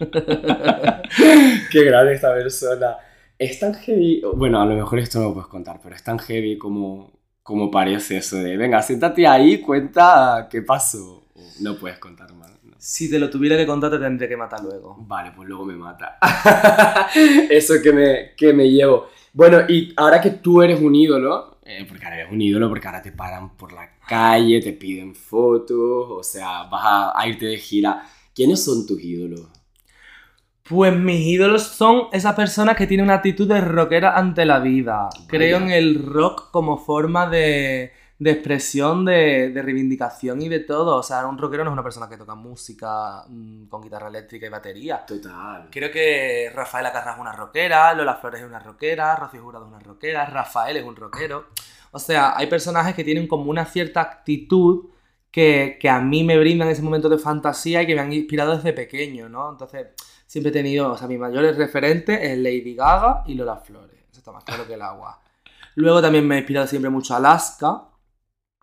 Qué 1.70 1.84
grande 1.84 2.14
esta 2.14 2.32
persona. 2.34 2.96
Es 3.38 3.58
tan 3.58 3.74
heavy. 3.74 4.22
Bueno, 4.34 4.60
a 4.60 4.66
lo 4.66 4.74
mejor 4.74 4.98
esto 4.98 5.18
no 5.18 5.26
lo 5.28 5.32
puedes 5.34 5.48
contar, 5.48 5.80
pero 5.82 5.94
es 5.94 6.04
tan 6.04 6.18
heavy 6.18 6.58
como, 6.58 7.12
como 7.42 7.70
parece 7.70 8.18
eso 8.18 8.36
de 8.36 8.56
venga, 8.56 8.82
siéntate 8.82 9.26
ahí, 9.26 9.60
cuenta 9.60 10.48
qué 10.50 10.62
pasó. 10.62 11.24
No 11.60 11.76
puedes 11.76 11.98
contar 11.98 12.32
más. 12.34 12.50
Si 12.80 13.10
te 13.10 13.18
lo 13.18 13.28
tuviera 13.28 13.56
que 13.56 13.66
contar, 13.66 13.90
te 13.90 13.98
tendré 13.98 14.28
que 14.28 14.36
matar 14.36 14.62
luego. 14.62 14.96
Vale, 15.00 15.32
pues 15.36 15.48
luego 15.48 15.64
me 15.64 15.76
mata. 15.76 16.18
Eso 17.50 17.74
que 17.82 17.92
me, 17.92 18.30
que 18.36 18.52
me 18.52 18.70
llevo. 18.70 19.08
Bueno, 19.32 19.60
y 19.68 19.92
ahora 19.96 20.20
que 20.20 20.30
tú 20.30 20.62
eres 20.62 20.80
un 20.80 20.94
ídolo 20.94 21.50
eh, 21.72 21.86
porque 21.88 22.04
ahora 22.04 22.20
eres 22.20 22.32
un 22.32 22.40
ídolo, 22.42 22.68
porque 22.68 22.88
ahora 22.88 23.00
te 23.00 23.12
paran 23.12 23.56
por 23.56 23.72
la 23.72 23.88
calle, 24.08 24.60
te 24.60 24.72
piden 24.72 25.14
fotos, 25.14 26.06
o 26.10 26.20
sea, 26.20 26.64
vas 26.64 26.82
a, 26.84 27.12
a 27.20 27.28
irte 27.28 27.46
de 27.46 27.58
gira. 27.58 28.02
¿Quiénes 28.34 28.64
son 28.64 28.86
tus 28.86 29.00
ídolos? 29.00 29.46
Pues 30.64 30.96
mis 30.96 31.20
ídolos 31.26 31.62
son 31.62 32.08
esas 32.10 32.34
personas 32.34 32.76
que 32.76 32.88
tienen 32.88 33.04
una 33.04 33.14
actitud 33.14 33.46
de 33.46 33.60
rockera 33.60 34.16
ante 34.16 34.44
la 34.44 34.58
vida. 34.58 35.10
Creo 35.28 35.58
en 35.58 35.70
el 35.70 36.04
rock 36.04 36.50
como 36.50 36.76
forma 36.76 37.28
de, 37.28 37.92
de 38.20 38.32
expresión, 38.32 39.06
de, 39.06 39.48
de 39.48 39.62
reivindicación 39.62 40.42
y 40.42 40.48
de 40.50 40.60
todo. 40.60 40.96
O 40.96 41.02
sea, 41.02 41.26
un 41.26 41.38
rockero 41.38 41.64
no 41.64 41.70
es 41.70 41.72
una 41.72 41.82
persona 41.82 42.06
que 42.06 42.18
toca 42.18 42.34
música 42.34 43.24
mm, 43.26 43.64
con 43.64 43.80
guitarra 43.80 44.08
eléctrica 44.08 44.46
y 44.46 44.50
batería. 44.50 45.06
Total. 45.06 45.68
Creo 45.70 45.90
que 45.90 46.52
Rafaela 46.54 46.92
Carrà 46.92 47.14
es 47.14 47.18
una 47.18 47.32
rockera, 47.32 47.94
Lola 47.94 48.16
Flores 48.16 48.42
es 48.42 48.46
una 48.46 48.58
rockera, 48.58 49.16
Rocío 49.16 49.42
Jurado 49.42 49.64
es 49.64 49.70
una 49.70 49.80
rockera, 49.80 50.26
Rafael 50.26 50.76
es 50.76 50.84
un 50.84 50.96
rockero. 50.96 51.46
O 51.92 51.98
sea, 51.98 52.36
hay 52.36 52.46
personajes 52.46 52.94
que 52.94 53.04
tienen 53.04 53.26
como 53.26 53.50
una 53.50 53.64
cierta 53.64 54.02
actitud 54.02 54.90
que, 55.30 55.78
que 55.80 55.88
a 55.88 56.00
mí 56.00 56.22
me 56.22 56.38
brindan 56.38 56.68
ese 56.68 56.82
momento 56.82 57.08
de 57.08 57.16
fantasía 57.16 57.80
y 57.82 57.86
que 57.86 57.94
me 57.94 58.02
han 58.02 58.12
inspirado 58.12 58.54
desde 58.54 58.74
pequeño, 58.74 59.30
¿no? 59.30 59.50
Entonces, 59.50 59.86
siempre 60.26 60.50
he 60.50 60.52
tenido, 60.52 60.92
o 60.92 60.96
sea, 60.98 61.08
mis 61.08 61.18
mayores 61.18 61.56
referentes 61.56 62.20
es 62.20 62.36
Lady 62.36 62.74
Gaga 62.74 63.22
y 63.26 63.32
Lola 63.32 63.56
Flores. 63.56 63.96
Eso 64.10 64.18
está 64.18 64.30
más 64.30 64.44
claro 64.44 64.66
que 64.66 64.74
el 64.74 64.82
agua. 64.82 65.22
Luego 65.76 66.02
también 66.02 66.28
me 66.28 66.34
ha 66.34 66.38
inspirado 66.38 66.66
siempre 66.66 66.90
mucho 66.90 67.14
Alaska, 67.14 67.84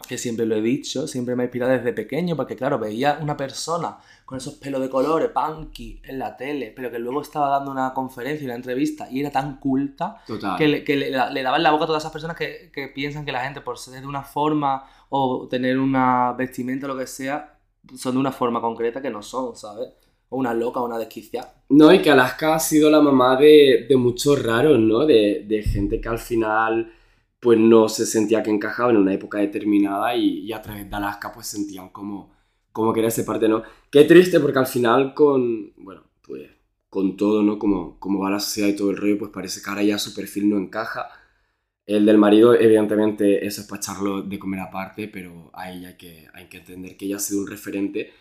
que 0.07 0.17
siempre 0.17 0.45
lo 0.45 0.55
he 0.55 0.61
dicho, 0.61 1.07
siempre 1.07 1.35
me 1.35 1.43
ha 1.43 1.45
inspirado 1.45 1.71
desde 1.73 1.91
pequeño, 1.93 2.35
porque 2.35 2.55
claro, 2.55 2.77
veía 2.77 3.17
una 3.21 3.35
persona 3.35 3.97
con 4.25 4.37
esos 4.37 4.55
pelos 4.55 4.81
de 4.81 4.89
colores, 4.89 5.29
punky, 5.29 6.01
en 6.03 6.19
la 6.19 6.35
tele, 6.35 6.71
pero 6.75 6.91
que 6.91 6.99
luego 6.99 7.21
estaba 7.21 7.49
dando 7.49 7.71
una 7.71 7.93
conferencia 7.93 8.45
una 8.45 8.55
entrevista 8.55 9.07
y 9.09 9.21
era 9.21 9.31
tan 9.31 9.57
culta 9.57 10.21
Total. 10.27 10.57
que, 10.57 10.67
le, 10.67 10.83
que 10.83 10.95
le, 10.95 11.09
le 11.09 11.43
daba 11.43 11.57
en 11.57 11.63
la 11.63 11.71
boca 11.71 11.85
a 11.85 11.87
todas 11.87 12.03
esas 12.03 12.11
personas 12.11 12.37
que, 12.37 12.69
que 12.71 12.89
piensan 12.89 13.25
que 13.25 13.31
la 13.31 13.43
gente 13.43 13.61
por 13.61 13.77
ser 13.77 14.01
de 14.01 14.07
una 14.07 14.23
forma 14.23 14.83
o 15.09 15.47
tener 15.49 15.79
una 15.79 16.33
vestimenta 16.33 16.85
o 16.85 16.89
lo 16.89 16.97
que 16.97 17.07
sea, 17.07 17.57
son 17.95 18.13
de 18.15 18.19
una 18.19 18.31
forma 18.31 18.61
concreta 18.61 19.01
que 19.01 19.09
no 19.09 19.23
son, 19.23 19.55
¿sabes? 19.55 19.89
O 20.29 20.37
una 20.37 20.53
loca, 20.53 20.81
o 20.81 20.85
una 20.85 20.97
desquiciada. 20.97 21.53
No, 21.69 21.93
y 21.93 22.01
que 22.01 22.11
Alaska 22.11 22.55
ha 22.55 22.59
sido 22.59 22.89
la 22.89 22.99
mamá 22.99 23.37
de, 23.37 23.85
de 23.87 23.95
muchos 23.95 24.43
raros, 24.43 24.77
¿no? 24.77 25.05
De, 25.05 25.45
de 25.47 25.63
gente 25.63 26.01
que 26.01 26.09
al 26.09 26.19
final 26.19 26.91
pues 27.39 27.59
no 27.59 27.89
se 27.89 28.05
sentía 28.05 28.43
que 28.43 28.51
encajaba 28.51 28.91
en 28.91 28.97
una 28.97 29.13
época 29.13 29.39
determinada 29.39 30.15
y, 30.15 30.39
y 30.39 30.53
a 30.53 30.61
través 30.61 30.89
de 30.89 30.95
Alaska 30.95 31.31
pues 31.33 31.47
sentían 31.47 31.89
como, 31.89 32.31
como 32.71 32.93
que 32.93 32.99
era 32.99 33.09
ese 33.09 33.23
parte, 33.23 33.47
¿no? 33.47 33.63
Qué 33.91 34.03
triste 34.03 34.39
porque 34.39 34.59
al 34.59 34.67
final 34.67 35.13
con, 35.13 35.73
bueno, 35.77 36.03
pues 36.21 36.49
con 36.89 37.17
todo, 37.17 37.43
¿no? 37.43 37.59
Como, 37.59 37.99
como 37.99 38.19
va 38.19 38.31
la 38.31 38.39
sociedad 38.39 38.69
y 38.69 38.75
todo 38.75 38.91
el 38.91 38.97
rollo, 38.97 39.17
pues 39.17 39.31
parece 39.31 39.61
que 39.61 39.69
ahora 39.69 39.83
ya 39.83 39.99
su 39.99 40.13
perfil 40.13 40.49
no 40.49 40.57
encaja. 40.57 41.09
El 41.85 42.05
del 42.05 42.17
marido, 42.17 42.53
evidentemente, 42.53 43.45
eso 43.45 43.61
es 43.61 43.67
para 43.67 43.79
echarlo 43.79 44.21
de 44.21 44.39
comer 44.39 44.59
aparte, 44.59 45.07
pero 45.07 45.49
ahí 45.53 45.85
hay 45.85 45.97
que, 45.97 46.27
hay 46.33 46.47
que 46.49 46.57
entender 46.57 46.97
que 46.97 47.05
ella 47.05 47.17
ha 47.17 47.19
sido 47.19 47.41
un 47.41 47.47
referente 47.47 48.11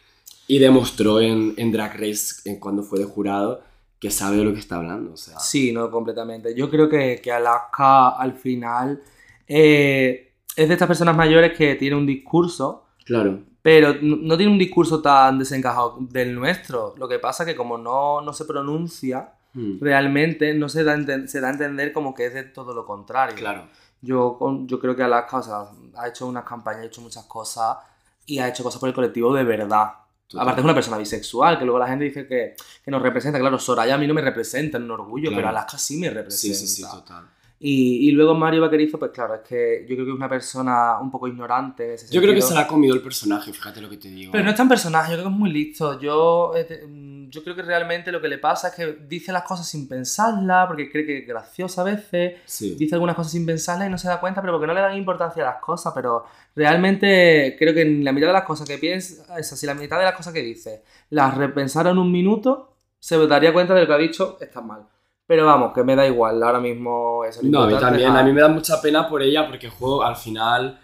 y 0.47 0.59
demostró 0.59 1.21
en, 1.21 1.55
en 1.57 1.73
Drag 1.73 1.99
Race, 1.99 2.49
en 2.49 2.61
cuando 2.61 2.83
fue 2.83 2.99
de 2.99 3.05
jurado, 3.05 3.63
que 3.99 4.11
sabe 4.11 4.37
de 4.37 4.45
lo 4.45 4.53
que 4.53 4.61
está 4.61 4.77
hablando. 4.77 5.13
O 5.13 5.17
sea, 5.17 5.39
Sí, 5.39 5.73
no, 5.73 5.91
completamente. 5.91 6.55
Yo 6.55 6.71
creo 6.71 6.89
que, 6.89 7.21
que 7.23 7.33
Alaska 7.33 8.11
al 8.11 8.35
final 8.35 9.03
eh, 9.47 10.33
es 10.57 10.69
de 10.69 10.75
estas 10.75 10.89
personas 10.89 11.17
mayores 11.17 11.57
que 11.57 11.75
tiene 11.77 11.97
un 11.97 12.07
discurso, 12.07 12.87
claro, 13.05 13.41
pero 13.63 13.95
no 14.01 14.37
tiene 14.37 14.53
un 14.53 14.59
discurso 14.59 15.03
tan 15.03 15.39
desencajado 15.39 15.99
del 16.01 16.35
nuestro. 16.35 16.95
Lo 16.97 17.09
que 17.09 17.19
pasa 17.19 17.45
que 17.45 17.57
como 17.57 17.77
no, 17.79 18.21
no 18.21 18.33
se 18.33 18.45
pronuncia, 18.45 19.33
Mm, 19.57 19.79
realmente 19.81 20.53
no 20.53 20.69
se 20.69 20.85
da, 20.85 20.97
se 21.27 21.41
da 21.41 21.49
a 21.49 21.51
entender 21.51 21.91
como 21.95 22.15
que 22.15 22.27
es 22.27 22.35
de 22.35 22.45
todo 22.45 22.75
lo 22.75 22.85
contrario. 22.85 23.35
claro. 23.35 23.67
Yo, 24.03 24.39
yo 24.67 24.79
creo 24.79 24.95
que 24.95 25.03
Alaska 25.03 25.39
o 25.39 25.43
sea, 25.43 25.65
ha 25.97 26.09
hecho 26.09 26.27
unas 26.27 26.45
campañas, 26.45 26.83
ha 26.83 26.87
hecho 26.87 27.01
muchas 27.01 27.25
cosas 27.25 27.79
y 28.27 28.39
ha 28.39 28.49
hecho 28.49 28.63
cosas 28.63 28.79
por 28.79 28.91
el 28.91 28.95
colectivo 28.95 29.35
de 29.35 29.43
verdad. 29.43 29.93
Total. 30.29 30.43
Aparte 30.43 30.61
es 30.61 30.65
una 30.65 30.75
persona 30.75 30.99
bisexual, 30.99 31.59
que 31.59 31.65
luego 31.65 31.79
la 31.79 31.87
gente 31.89 32.05
dice 32.05 32.27
que, 32.27 32.55
que 32.85 32.91
nos 32.91 33.01
representa. 33.01 33.39
Claro, 33.39 33.59
Soraya 33.59 33.95
a 33.95 33.99
mí 33.99 34.07
no 34.07 34.15
me 34.15 34.23
representa 34.23 34.77
en 34.79 34.85
un 34.85 34.91
orgullo, 34.93 35.29
Claro. 35.29 35.37
pero 35.37 35.49
Alaska 35.51 35.79
sí 35.79 35.99
me 35.99 36.11
representa. 36.11 36.59
sí, 36.59 36.67
sí, 36.67 36.83
total. 36.83 37.27
Y, 37.59 38.09
y 38.09 38.13
luego 38.13 38.35
Mario 38.35 38.61
Vaquerizo, 38.61 38.99
pues 38.99 39.13
claro, 39.13 39.37
es 39.37 39.41
que 39.41 39.87
yo 39.89 39.95
creo 39.95 40.05
que 40.05 40.11
es 40.11 40.17
una 40.17 40.29
persona 40.29 40.99
un 41.01 41.11
poco 41.11 41.27
ignorante 41.27 41.85
en 41.87 41.91
ese 41.95 42.13
Yo 42.15 42.21
creo 42.21 42.35
que 42.35 42.43
se 42.43 42.53
la 42.53 42.61
ha 42.63 42.67
comido 42.67 42.95
el 42.95 43.01
personaje, 43.01 43.51
fíjate 43.51 43.81
lo 43.81 43.89
que 43.89 43.97
te 43.97 44.09
digo. 44.09 44.31
Pero 44.33 44.45
no 44.45 44.51
es 44.51 44.57
tan 44.57 44.69
personaje, 44.69 45.13
yo 45.13 45.17
creo 45.17 45.29
que 45.29 45.33
es 45.33 45.39
muy 45.39 45.51
listo. 45.51 45.99
Yo, 45.99 46.53
eh, 46.55 46.85
mm, 46.87 47.16
yo 47.29 47.43
creo 47.43 47.55
que 47.57 47.63
realmente 47.63 48.11
lo 48.13 48.21
que 48.21 48.29
le 48.29 48.39
pasa 48.39 48.69
es 48.69 48.75
que 48.75 48.93
dice 49.09 49.33
las 49.33 49.43
cosas 49.43 49.67
sin 49.69 49.89
pensarlas, 49.89 50.67
porque 50.67 50.91
cree 50.91 51.05
que 51.07 51.19
es 51.19 51.27
graciosa 51.27 51.83
a 51.83 51.85
veces, 51.85 52.35
Sí. 52.45 52.75
dice 52.79 52.95
algunas 52.95 53.17
cosas 53.17 53.33
sin 53.33 53.45
pensarlas 53.47 53.89
y 53.89 53.91
no 53.91 53.99
se 53.99 54.09
da 54.09 54.21
cuenta, 54.21 54.41
pero 54.41 54.55
porque 54.55 54.67
no 54.67 54.75
le 54.75 54.81
dan 54.81 54.97
importancia 54.97 55.43
a 55.43 55.53
las 55.55 55.61
cosas. 55.63 55.93
Pero 55.95 56.25
realmente 56.55 57.57
creo 57.59 57.73
que 57.75 57.83
en 57.83 58.05
la 58.05 58.13
mitad 58.13 58.27
de 58.29 58.33
las 58.33 58.45
cosas 58.45 58.69
que 58.69 58.79
piensa, 58.79 59.39
es 59.39 59.53
así, 59.53 59.67
la 59.67 59.75
mitad 59.75 59.99
de 59.99 60.05
las 60.05 60.15
cosas 60.15 60.33
que 60.33 60.43
dice, 60.43 60.83
las 61.11 61.37
repensara 61.37 61.91
en 61.91 61.99
un 61.99 62.11
minuto, 62.11 62.73
se 62.99 63.17
daría 63.27 63.53
cuenta 63.53 63.75
de 63.75 63.83
lo 63.83 63.87
que 63.87 63.93
ha 63.93 63.99
dicho, 63.99 64.37
está 64.41 64.61
mal. 64.61 64.83
Pero 65.27 65.45
vamos, 65.47 65.73
que 65.75 65.83
me 65.83 65.97
da 65.97 66.07
igual, 66.07 66.43
ahora 66.43 66.61
mismo 66.61 67.25
eso. 67.25 67.41
No, 67.43 67.63
a 67.63 67.67
mí 67.67 67.75
también. 67.79 68.11
A 68.11 68.23
mí 68.23 68.33
me 68.33 68.41
da 68.41 68.49
mucha 68.49 68.81
pena 68.81 69.09
por 69.09 69.23
ella 69.23 69.47
porque 69.49 69.67
el 69.67 69.73
juego 69.73 70.03
al 70.05 70.17
final, 70.17 70.79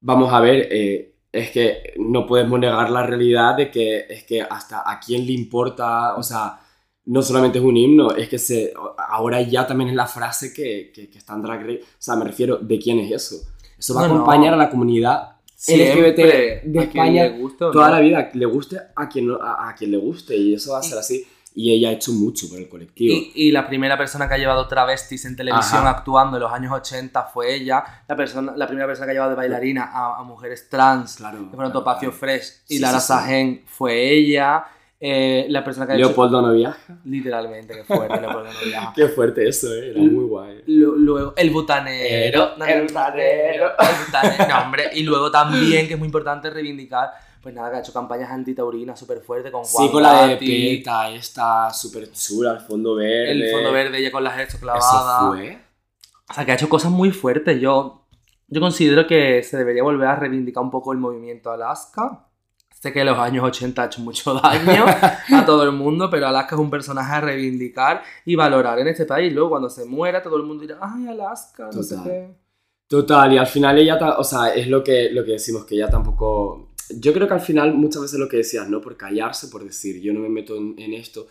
vamos 0.00 0.32
a 0.32 0.40
ver, 0.40 0.68
eh, 0.70 1.11
es 1.32 1.50
que 1.50 1.94
no 1.96 2.26
podemos 2.26 2.60
negar 2.60 2.90
la 2.90 3.04
realidad 3.04 3.56
de 3.56 3.70
que 3.70 4.04
es 4.08 4.24
que 4.24 4.42
hasta 4.42 4.82
a 4.88 5.00
quién 5.00 5.26
le 5.26 5.32
importa, 5.32 6.14
o 6.16 6.22
sea, 6.22 6.60
no 7.06 7.22
solamente 7.22 7.58
es 7.58 7.64
un 7.64 7.76
himno, 7.76 8.14
es 8.14 8.28
que 8.28 8.38
se, 8.38 8.72
ahora 9.08 9.40
ya 9.40 9.66
también 9.66 9.90
es 9.90 9.96
la 9.96 10.06
frase 10.06 10.52
que, 10.52 10.92
que, 10.94 11.08
que 11.08 11.18
está 11.18 11.34
en 11.34 11.42
Drag 11.42 11.62
Race. 11.62 11.80
O 11.82 11.96
sea, 11.98 12.16
me 12.16 12.24
refiero, 12.24 12.58
¿de 12.58 12.78
quién 12.78 12.98
es 13.00 13.10
eso? 13.10 13.36
Eso 13.78 13.94
va 13.94 14.04
a 14.04 14.08
no. 14.08 14.14
acompañar 14.14 14.54
a 14.54 14.56
la 14.56 14.70
comunidad 14.70 15.36
LGBT 15.66 16.16
de 16.16 16.58
a 16.58 16.60
quien 16.60 16.82
España 16.82 17.24
le 17.28 17.48
toda 17.56 17.88
no. 17.88 17.94
la 17.94 18.00
vida, 18.00 18.30
le 18.34 18.46
guste 18.46 18.78
a 18.94 19.08
quien, 19.08 19.30
a, 19.40 19.68
a 19.68 19.74
quien 19.74 19.90
le 19.90 19.96
guste 19.96 20.36
y 20.36 20.54
eso 20.54 20.72
va 20.72 20.80
a 20.80 20.82
ser 20.82 20.98
así. 20.98 21.24
Y 21.54 21.72
ella 21.72 21.90
ha 21.90 21.92
hecho 21.92 22.12
mucho 22.12 22.48
por 22.48 22.58
el 22.58 22.68
colectivo. 22.68 23.14
Y, 23.14 23.32
y 23.48 23.50
la 23.52 23.66
primera 23.66 23.98
persona 23.98 24.26
que 24.28 24.34
ha 24.34 24.38
llevado 24.38 24.66
travestis 24.68 25.24
en 25.26 25.36
televisión 25.36 25.80
Ajá. 25.82 25.90
actuando 25.90 26.36
en 26.38 26.42
los 26.42 26.52
años 26.52 26.72
80 26.72 27.24
fue 27.24 27.54
ella. 27.54 27.84
La, 28.08 28.16
persona, 28.16 28.52
la 28.56 28.66
primera 28.66 28.86
persona 28.86 29.06
que 29.06 29.10
ha 29.10 29.14
llevado 29.14 29.30
de 29.32 29.36
bailarina 29.36 29.90
a, 29.92 30.18
a 30.18 30.22
mujeres 30.22 30.68
trans, 30.70 31.16
Claro. 31.16 31.38
que 31.50 31.54
fueron 31.56 31.70
claro, 31.70 31.84
Topacio 31.84 32.08
claro. 32.10 32.18
Fresh 32.18 32.52
y 32.68 32.74
Sí, 32.76 32.78
Lara 32.80 33.00
sí. 33.00 33.06
Sajen, 33.08 33.62
fue 33.66 34.10
ella. 34.10 34.64
Eh, 35.04 35.46
la 35.48 35.64
persona 35.64 35.84
que 35.84 35.94
ha 35.94 35.96
Leopoldo 35.96 36.40
no 36.40 36.52
viaja. 36.52 36.78
hecho... 36.84 37.00
Literalmente, 37.04 37.74
que 37.74 37.82
fuerte, 37.84 38.20
Leopoldo 38.20 38.52
no 38.52 38.58
viaja. 38.64 38.92
Qué 38.96 39.08
fuerte 39.08 39.48
eso, 39.48 39.66
eh. 39.74 39.90
Era 39.90 39.98
muy 40.00 40.24
guay. 40.26 40.62
Lu- 40.68 40.94
Luego, 40.96 41.34
el 41.36 41.50
butanero. 41.50 42.52
El- 42.56 42.68
el 42.70 42.82
butanero. 42.86 43.66
El 43.78 44.04
butanero. 44.06 44.48
No, 44.48 44.62
hombre. 44.62 44.84
Y 44.94 45.02
luego 45.02 45.30
también, 45.30 45.88
que 45.88 45.94
es 45.94 45.98
muy 45.98 46.06
importante 46.06 46.50
reivindicar, 46.50 47.10
pues 47.42 47.54
nada, 47.54 47.70
que 47.70 47.76
ha 47.76 47.80
hecho 47.80 47.92
campañas 47.92 48.30
antitaurinas 48.30 48.98
súper 48.98 49.20
fuertes 49.20 49.50
con 49.50 49.64
Juan 49.64 49.86
Sí, 49.86 49.92
con 49.92 50.02
la 50.02 50.26
de 50.28 50.36
Peta, 50.36 51.10
esta 51.10 51.70
súper 51.72 52.10
chula, 52.12 52.52
el 52.52 52.60
fondo 52.60 52.94
verde. 52.94 53.30
el 53.32 53.50
fondo 53.50 53.72
verde, 53.72 53.98
ella 53.98 54.12
con 54.12 54.22
las 54.24 54.36
hechos 54.38 54.54
Eso 54.54 54.60
clavadas. 54.60 55.28
fue. 55.36 55.58
O 56.30 56.34
sea, 56.34 56.44
que 56.44 56.52
ha 56.52 56.54
hecho 56.54 56.68
cosas 56.68 56.90
muy 56.92 57.10
fuertes. 57.10 57.60
Yo, 57.60 58.06
yo 58.48 58.60
considero 58.60 59.06
que 59.06 59.42
se 59.42 59.56
debería 59.58 59.82
volver 59.82 60.08
a 60.08 60.16
reivindicar 60.16 60.62
un 60.62 60.70
poco 60.70 60.92
el 60.92 60.98
movimiento 60.98 61.50
Alaska. 61.50 62.26
Sé 62.80 62.92
que 62.92 63.00
en 63.00 63.06
los 63.06 63.18
años 63.18 63.44
80 63.44 63.82
ha 63.82 63.86
hecho 63.86 64.00
mucho 64.00 64.34
daño 64.42 64.84
a 64.86 65.44
todo 65.44 65.64
el 65.64 65.72
mundo, 65.72 66.08
pero 66.10 66.26
Alaska 66.28 66.54
es 66.56 66.60
un 66.60 66.70
personaje 66.70 67.12
a 67.12 67.20
reivindicar 67.20 68.02
y 68.24 68.34
valorar 68.36 68.78
en 68.78 68.88
este 68.88 69.04
país. 69.04 69.32
Luego, 69.32 69.50
cuando 69.50 69.68
se 69.68 69.84
muera, 69.84 70.22
todo 70.22 70.36
el 70.36 70.42
mundo 70.44 70.62
dirá, 70.62 70.78
ay, 70.80 71.08
Alaska, 71.08 71.68
no 71.72 71.82
sé 71.82 71.96
Total. 71.96 72.10
qué. 72.10 72.34
Total, 72.88 73.32
y 73.32 73.38
al 73.38 73.46
final 73.46 73.78
ella, 73.78 73.98
o 74.18 74.24
sea, 74.24 74.52
es 74.54 74.66
lo 74.68 74.82
que, 74.84 75.10
lo 75.10 75.24
que 75.24 75.32
decimos, 75.32 75.64
que 75.64 75.76
ella 75.76 75.88
tampoco... 75.88 76.71
Yo 76.90 77.12
creo 77.12 77.26
que 77.28 77.34
al 77.34 77.40
final 77.40 77.74
muchas 77.74 78.02
veces 78.02 78.18
lo 78.18 78.28
que 78.28 78.38
decías, 78.38 78.68
¿no? 78.68 78.80
Por 78.80 78.96
callarse, 78.96 79.48
por 79.48 79.64
decir, 79.64 80.00
yo 80.00 80.12
no 80.12 80.20
me 80.20 80.28
meto 80.28 80.56
en, 80.56 80.74
en 80.78 80.94
esto, 80.94 81.26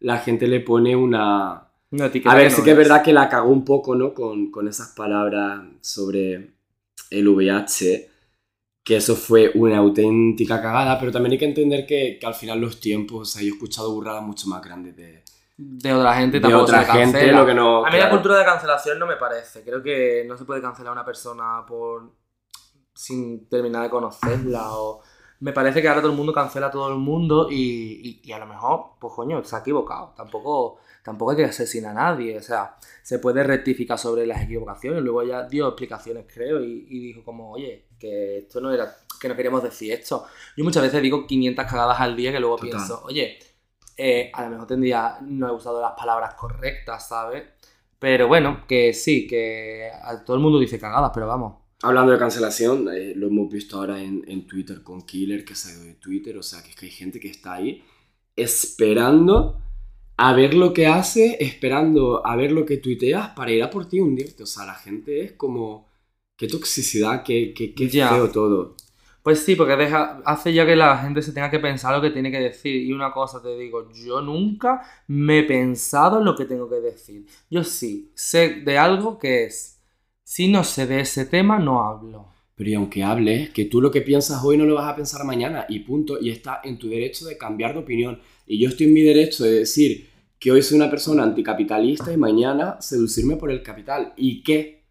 la 0.00 0.18
gente 0.18 0.46
le 0.46 0.60
pone 0.60 0.94
una... 0.96 1.62
Una 1.90 2.06
etiqueta 2.06 2.32
A 2.32 2.36
ver, 2.36 2.48
que 2.48 2.54
sí 2.54 2.62
que 2.62 2.72
es 2.72 2.76
verdad 2.76 3.02
que 3.02 3.12
la 3.12 3.28
cagó 3.28 3.50
un 3.50 3.64
poco, 3.64 3.94
¿no? 3.94 4.12
Con, 4.12 4.50
con 4.50 4.66
esas 4.66 4.88
palabras 4.88 5.62
sobre 5.80 6.54
el 7.10 7.28
VIH, 7.28 8.10
que 8.82 8.96
eso 8.96 9.14
fue 9.16 9.52
una 9.54 9.78
auténtica 9.78 10.60
cagada, 10.60 10.98
pero 10.98 11.12
también 11.12 11.32
hay 11.32 11.38
que 11.38 11.44
entender 11.44 11.86
que, 11.86 12.18
que 12.20 12.26
al 12.26 12.34
final 12.34 12.60
los 12.60 12.80
tiempos, 12.80 13.20
o 13.20 13.24
sea, 13.24 13.42
yo 13.42 13.48
he 13.48 13.52
escuchado 13.52 13.92
burradas 13.92 14.22
mucho 14.22 14.48
más 14.48 14.62
grandes 14.62 14.96
de, 14.96 15.22
De 15.56 15.92
otra 15.92 16.14
gente 16.14 16.36
de 16.38 16.40
tampoco 16.40 16.64
otra 16.64 16.84
se 16.84 16.92
gente, 16.92 17.12
cancela. 17.18 17.40
lo 17.40 17.46
que 17.46 17.54
no... 17.54 17.86
A 17.86 17.90
mí 17.90 17.98
la 17.98 18.10
cultura 18.10 18.38
de 18.38 18.44
cancelación 18.44 18.98
no 18.98 19.06
me 19.06 19.16
parece. 19.16 19.62
Creo 19.62 19.82
que 19.82 20.24
no 20.26 20.36
se 20.36 20.44
puede 20.44 20.60
cancelar 20.60 20.90
a 20.90 20.92
una 20.92 21.04
persona 21.04 21.64
por 21.66 22.10
sin 22.96 23.48
terminar 23.48 23.82
de 23.84 23.90
conocerla 23.90 24.72
o... 24.74 25.00
Me 25.38 25.52
parece 25.52 25.82
que 25.82 25.88
ahora 25.88 26.00
todo 26.00 26.12
el 26.12 26.16
mundo 26.16 26.32
cancela 26.32 26.68
a 26.68 26.70
todo 26.70 26.88
el 26.88 26.96
mundo 26.98 27.48
y, 27.50 28.00
y- 28.02 28.20
y 28.24 28.32
a 28.32 28.38
lo 28.38 28.46
mejor, 28.46 28.92
pues 28.98 29.12
coño, 29.12 29.44
se 29.44 29.54
ha 29.54 29.58
equivocado. 29.58 30.14
Tampoco, 30.16 30.78
tampoco 31.04 31.32
hay 31.32 31.36
que 31.36 31.44
asesinar 31.44 31.90
a 31.90 31.94
nadie. 32.12 32.38
O 32.38 32.42
sea, 32.42 32.76
se 33.02 33.18
puede 33.18 33.42
rectificar 33.42 33.98
sobre 33.98 34.26
las 34.26 34.40
equivocaciones. 34.42 35.02
Luego 35.02 35.20
ella 35.20 35.42
dio 35.42 35.68
explicaciones, 35.68 36.24
creo, 36.32 36.64
y, 36.64 36.86
y 36.88 37.00
dijo 37.08 37.22
como, 37.22 37.52
oye, 37.52 37.88
que 37.98 38.38
esto 38.38 38.62
no 38.62 38.72
era, 38.72 38.96
que 39.20 39.28
no 39.28 39.36
queríamos 39.36 39.62
decir 39.62 39.92
esto. 39.92 40.24
Yo 40.56 40.64
muchas 40.64 40.82
veces 40.84 41.02
digo 41.02 41.26
500 41.26 41.66
cagadas 41.66 42.00
al 42.00 42.16
día 42.16 42.32
que 42.32 42.40
luego 42.40 42.56
Total. 42.56 42.70
pienso, 42.70 43.02
oye, 43.04 43.38
eh, 43.98 44.30
a 44.32 44.42
lo 44.44 44.50
mejor 44.52 44.66
tendría, 44.66 45.18
no 45.20 45.48
he 45.48 45.52
usado 45.52 45.82
las 45.82 45.92
palabras 45.92 46.32
correctas, 46.34 47.08
¿sabes? 47.08 47.44
Pero 47.98 48.26
bueno, 48.26 48.64
que 48.66 48.94
sí, 48.94 49.26
que 49.26 49.90
a 50.02 50.24
todo 50.24 50.36
el 50.36 50.42
mundo 50.42 50.58
dice 50.58 50.78
cagadas, 50.80 51.10
pero 51.12 51.26
vamos. 51.26 51.56
Hablando 51.86 52.12
de 52.12 52.18
cancelación, 52.18 52.88
eh, 52.92 53.12
lo 53.16 53.28
hemos 53.28 53.48
visto 53.50 53.78
ahora 53.78 54.00
en, 54.02 54.24
en 54.28 54.46
Twitter 54.46 54.82
con 54.82 55.02
Killer, 55.02 55.44
que 55.44 55.54
se 55.54 55.70
ha 55.70 55.74
ido 55.76 55.84
de 55.84 55.94
Twitter, 55.94 56.36
o 56.36 56.42
sea, 56.42 56.62
que 56.62 56.70
es 56.70 56.76
que 56.76 56.86
hay 56.86 56.92
gente 56.92 57.20
que 57.20 57.28
está 57.28 57.54
ahí 57.54 57.82
esperando 58.36 59.60
a 60.16 60.32
ver 60.34 60.54
lo 60.54 60.72
que 60.72 60.86
hace, 60.86 61.36
esperando 61.40 62.26
a 62.26 62.36
ver 62.36 62.52
lo 62.52 62.64
que 62.66 62.78
tuiteas 62.78 63.30
para 63.30 63.52
ir 63.52 63.62
a 63.62 63.70
por 63.70 63.88
ti 63.88 64.00
un 64.00 64.14
día. 64.16 64.26
O 64.40 64.46
sea, 64.46 64.66
la 64.66 64.74
gente 64.74 65.22
es 65.24 65.32
como... 65.32 65.86
Qué 66.36 66.48
toxicidad, 66.48 67.22
qué, 67.24 67.54
qué, 67.54 67.74
qué 67.74 67.88
Ya. 67.88 68.08
feo 68.10 68.30
todo. 68.30 68.76
Pues 69.22 69.40
sí, 69.40 69.56
porque 69.56 69.74
deja, 69.76 70.22
hace 70.24 70.52
ya 70.52 70.64
que 70.66 70.76
la 70.76 70.98
gente 70.98 71.20
se 71.22 71.32
tenga 71.32 71.50
que 71.50 71.58
pensar 71.58 71.94
lo 71.94 72.00
que 72.02 72.10
tiene 72.10 72.30
que 72.30 72.38
decir. 72.38 72.76
Y 72.82 72.92
una 72.92 73.12
cosa 73.12 73.42
te 73.42 73.56
digo, 73.56 73.90
yo 73.92 74.20
nunca 74.22 74.82
me 75.08 75.40
he 75.40 75.42
pensado 75.44 76.18
en 76.20 76.24
lo 76.26 76.36
que 76.36 76.44
tengo 76.44 76.68
que 76.68 76.76
decir. 76.80 77.26
Yo 77.50 77.64
sí, 77.64 78.12
sé 78.14 78.60
de 78.64 78.78
algo 78.78 79.18
que 79.18 79.44
es, 79.44 79.75
si 80.28 80.48
no 80.48 80.64
sé 80.64 80.88
de 80.88 80.98
ese 80.98 81.24
tema, 81.24 81.60
no 81.60 81.84
hablo. 81.86 82.26
Pero 82.56 82.70
y 82.70 82.74
aunque 82.74 83.04
hables, 83.04 83.50
que 83.50 83.66
tú 83.66 83.80
lo 83.80 83.92
que 83.92 84.00
piensas 84.00 84.42
hoy 84.42 84.56
no 84.56 84.64
lo 84.64 84.74
vas 84.74 84.92
a 84.92 84.96
pensar 84.96 85.24
mañana 85.24 85.66
y 85.68 85.78
punto. 85.78 86.18
Y 86.20 86.30
está 86.30 86.60
en 86.64 86.78
tu 86.80 86.88
derecho 86.88 87.26
de 87.26 87.38
cambiar 87.38 87.74
de 87.74 87.78
opinión. 87.78 88.20
Y 88.44 88.58
yo 88.58 88.68
estoy 88.68 88.88
en 88.88 88.92
mi 88.92 89.02
derecho 89.02 89.44
de 89.44 89.60
decir 89.60 90.10
que 90.40 90.50
hoy 90.50 90.62
soy 90.62 90.78
una 90.78 90.90
persona 90.90 91.22
anticapitalista 91.22 92.12
y 92.12 92.16
mañana 92.16 92.76
seducirme 92.80 93.36
por 93.36 93.52
el 93.52 93.62
capital. 93.62 94.14
¿Y 94.16 94.42
qué? 94.42 94.82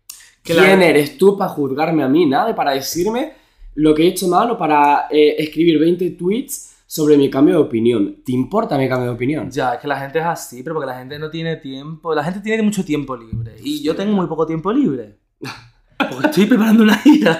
¿Quién 0.41 0.81
eres 0.81 1.17
tú 1.17 1.37
para 1.37 1.51
juzgarme 1.51 2.01
a 2.01 2.07
mí? 2.07 2.25
Nada, 2.25 2.55
para 2.55 2.71
decirme 2.71 3.33
lo 3.73 3.93
que 3.93 4.03
he 4.03 4.07
hecho 4.07 4.29
mal 4.29 4.49
o 4.51 4.57
para 4.57 5.07
eh, 5.11 5.35
escribir 5.37 5.77
20 5.79 6.11
tweets 6.11 6.77
sobre 6.87 7.17
mi 7.17 7.29
cambio 7.29 7.55
de 7.55 7.61
opinión. 7.61 8.21
¿Te 8.23 8.31
importa 8.31 8.77
mi 8.77 8.87
cambio 8.87 9.09
de 9.09 9.15
opinión? 9.15 9.51
Ya, 9.51 9.73
es 9.73 9.81
que 9.81 9.87
la 9.89 9.99
gente 9.99 10.19
es 10.19 10.25
así, 10.25 10.63
pero 10.63 10.75
porque 10.75 10.87
la 10.87 10.97
gente 10.97 11.19
no 11.19 11.29
tiene 11.29 11.57
tiempo. 11.57 12.15
La 12.15 12.23
gente 12.23 12.39
tiene 12.39 12.63
mucho 12.63 12.85
tiempo 12.85 13.17
libre. 13.17 13.57
Y 13.61 13.83
yo 13.83 13.97
tengo 13.97 14.13
muy 14.13 14.27
poco 14.27 14.45
tiempo 14.45 14.71
libre. 14.71 15.24
Porque 15.39 16.27
estoy 16.29 16.45
preparando 16.45 16.83
una 16.83 16.97
gira. 16.97 17.39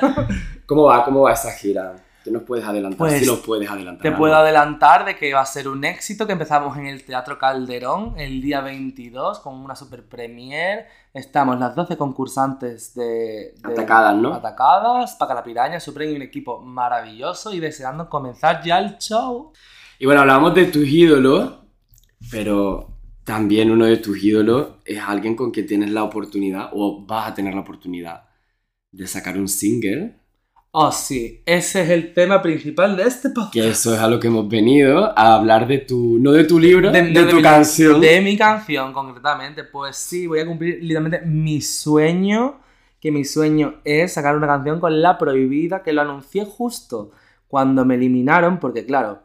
¿Cómo 0.65 0.83
va? 0.83 1.03
¿Cómo 1.05 1.21
va 1.21 1.33
esa 1.33 1.51
gira? 1.51 1.95
¿Qué 2.23 2.31
nos 2.31 2.41
puedes 2.41 2.65
adelantar? 2.65 2.97
Pues, 2.97 3.19
si 3.19 3.25
nos 3.27 3.39
puedes 3.41 3.69
adelantar. 3.69 4.01
Te 4.01 4.07
algo. 4.07 4.17
puedo 4.19 4.35
adelantar 4.35 5.05
de 5.05 5.15
que 5.15 5.31
va 5.31 5.41
a 5.41 5.45
ser 5.45 5.67
un 5.67 5.85
éxito, 5.85 6.25
que 6.25 6.33
empezamos 6.33 6.75
en 6.75 6.87
el 6.87 7.03
Teatro 7.05 7.37
Calderón 7.37 8.15
el 8.17 8.41
día 8.41 8.61
22 8.61 9.39
con 9.41 9.53
una 9.53 9.75
super 9.75 10.07
premiere. 10.09 10.87
Estamos 11.13 11.59
las 11.59 11.75
12 11.75 11.97
concursantes 11.97 12.95
de, 12.95 13.03
de- 13.03 13.73
Atacadas, 13.73 14.15
¿no? 14.15 14.33
Atacadas, 14.33 15.15
Paca 15.17 15.35
la 15.35 15.43
Piraña, 15.43 15.79
Supreme 15.79 16.13
y 16.13 16.15
un 16.15 16.21
equipo 16.23 16.59
maravilloso 16.59 17.53
y 17.53 17.59
deseando 17.59 18.09
comenzar 18.09 18.63
ya 18.63 18.79
el 18.79 18.97
show. 18.97 19.53
Y 19.99 20.05
bueno, 20.07 20.21
hablábamos 20.21 20.55
de 20.55 20.65
tus 20.65 20.87
ídolos, 20.87 21.59
pero 22.31 22.94
también 23.25 23.71
uno 23.71 23.85
de 23.85 23.97
tus 23.97 24.23
ídolos 24.23 24.75
es 24.85 24.99
alguien 24.99 25.35
con 25.35 25.51
quien 25.51 25.67
tienes 25.67 25.89
la 25.91 26.03
oportunidad 26.03 26.69
o 26.71 27.05
vas 27.05 27.29
a 27.31 27.33
tener 27.33 27.53
la 27.53 27.61
oportunidad 27.61 28.23
de 28.91 29.07
sacar 29.07 29.37
un 29.37 29.49
single. 29.49 30.15
Oh, 30.71 30.91
sí, 30.91 31.41
ese 31.45 31.83
es 31.83 31.89
el 31.89 32.13
tema 32.13 32.41
principal 32.41 32.95
de 32.97 33.03
este 33.03 33.29
podcast. 33.29 33.53
Que 33.53 33.69
eso 33.69 33.93
es 33.93 33.99
a 33.99 34.07
lo 34.09 34.19
que 34.19 34.27
hemos 34.27 34.47
venido, 34.47 35.17
a 35.17 35.35
hablar 35.35 35.67
de 35.67 35.79
tu, 35.79 36.17
no 36.19 36.31
de 36.33 36.43
tu 36.43 36.59
libro, 36.59 36.91
de, 36.91 37.01
de 37.01 37.23
tu 37.25 37.37
mi- 37.37 37.41
canción. 37.41 38.01
De 38.01 38.21
mi 38.21 38.37
canción, 38.37 38.91
concretamente. 38.93 39.63
Pues 39.63 39.95
sí, 39.95 40.27
voy 40.27 40.39
a 40.39 40.45
cumplir 40.45 40.79
literalmente 40.81 41.21
mi 41.25 41.61
sueño. 41.61 42.59
Que 42.99 43.11
mi 43.11 43.23
sueño 43.23 43.75
es 43.83 44.13
sacar 44.13 44.35
una 44.35 44.47
canción 44.47 44.79
con 44.79 45.01
La 45.01 45.17
Prohibida, 45.17 45.83
que 45.83 45.93
lo 45.93 46.01
anuncié 46.01 46.43
justo 46.43 47.11
cuando 47.47 47.85
me 47.85 47.95
eliminaron, 47.95 48.59
porque 48.59 48.85
claro, 48.85 49.21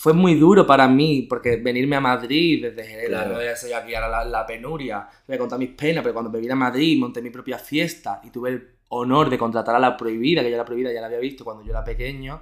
fue 0.00 0.12
muy 0.12 0.36
duro 0.36 0.64
para 0.64 0.86
mí, 0.86 1.26
porque 1.28 1.56
venirme 1.56 1.96
a 1.96 2.00
Madrid 2.00 2.62
desde 2.62 2.84
Jerez, 2.88 3.08
Claro. 3.08 3.34
no 3.34 3.56
ser 3.56 3.74
aquí 3.74 3.96
ahora 3.96 4.08
la, 4.08 4.24
la 4.24 4.46
penuria, 4.46 5.08
voy 5.26 5.34
a 5.34 5.38
contar 5.40 5.58
mis 5.58 5.70
penas, 5.70 6.02
pero 6.04 6.12
cuando 6.14 6.30
me 6.30 6.38
vine 6.38 6.52
a 6.52 6.56
Madrid, 6.56 6.96
monté 7.00 7.20
mi 7.20 7.30
propia 7.30 7.58
fiesta 7.58 8.20
y 8.22 8.30
tuve 8.30 8.50
el 8.50 8.68
honor 8.90 9.28
de 9.28 9.36
contratar 9.36 9.74
a 9.74 9.80
La 9.80 9.96
Prohibida, 9.96 10.40
que 10.42 10.52
yo 10.52 10.56
La 10.56 10.64
Prohibida 10.64 10.92
ya 10.92 11.00
la 11.00 11.08
había 11.08 11.18
visto 11.18 11.42
cuando 11.44 11.64
yo 11.64 11.70
era 11.70 11.82
pequeño, 11.82 12.40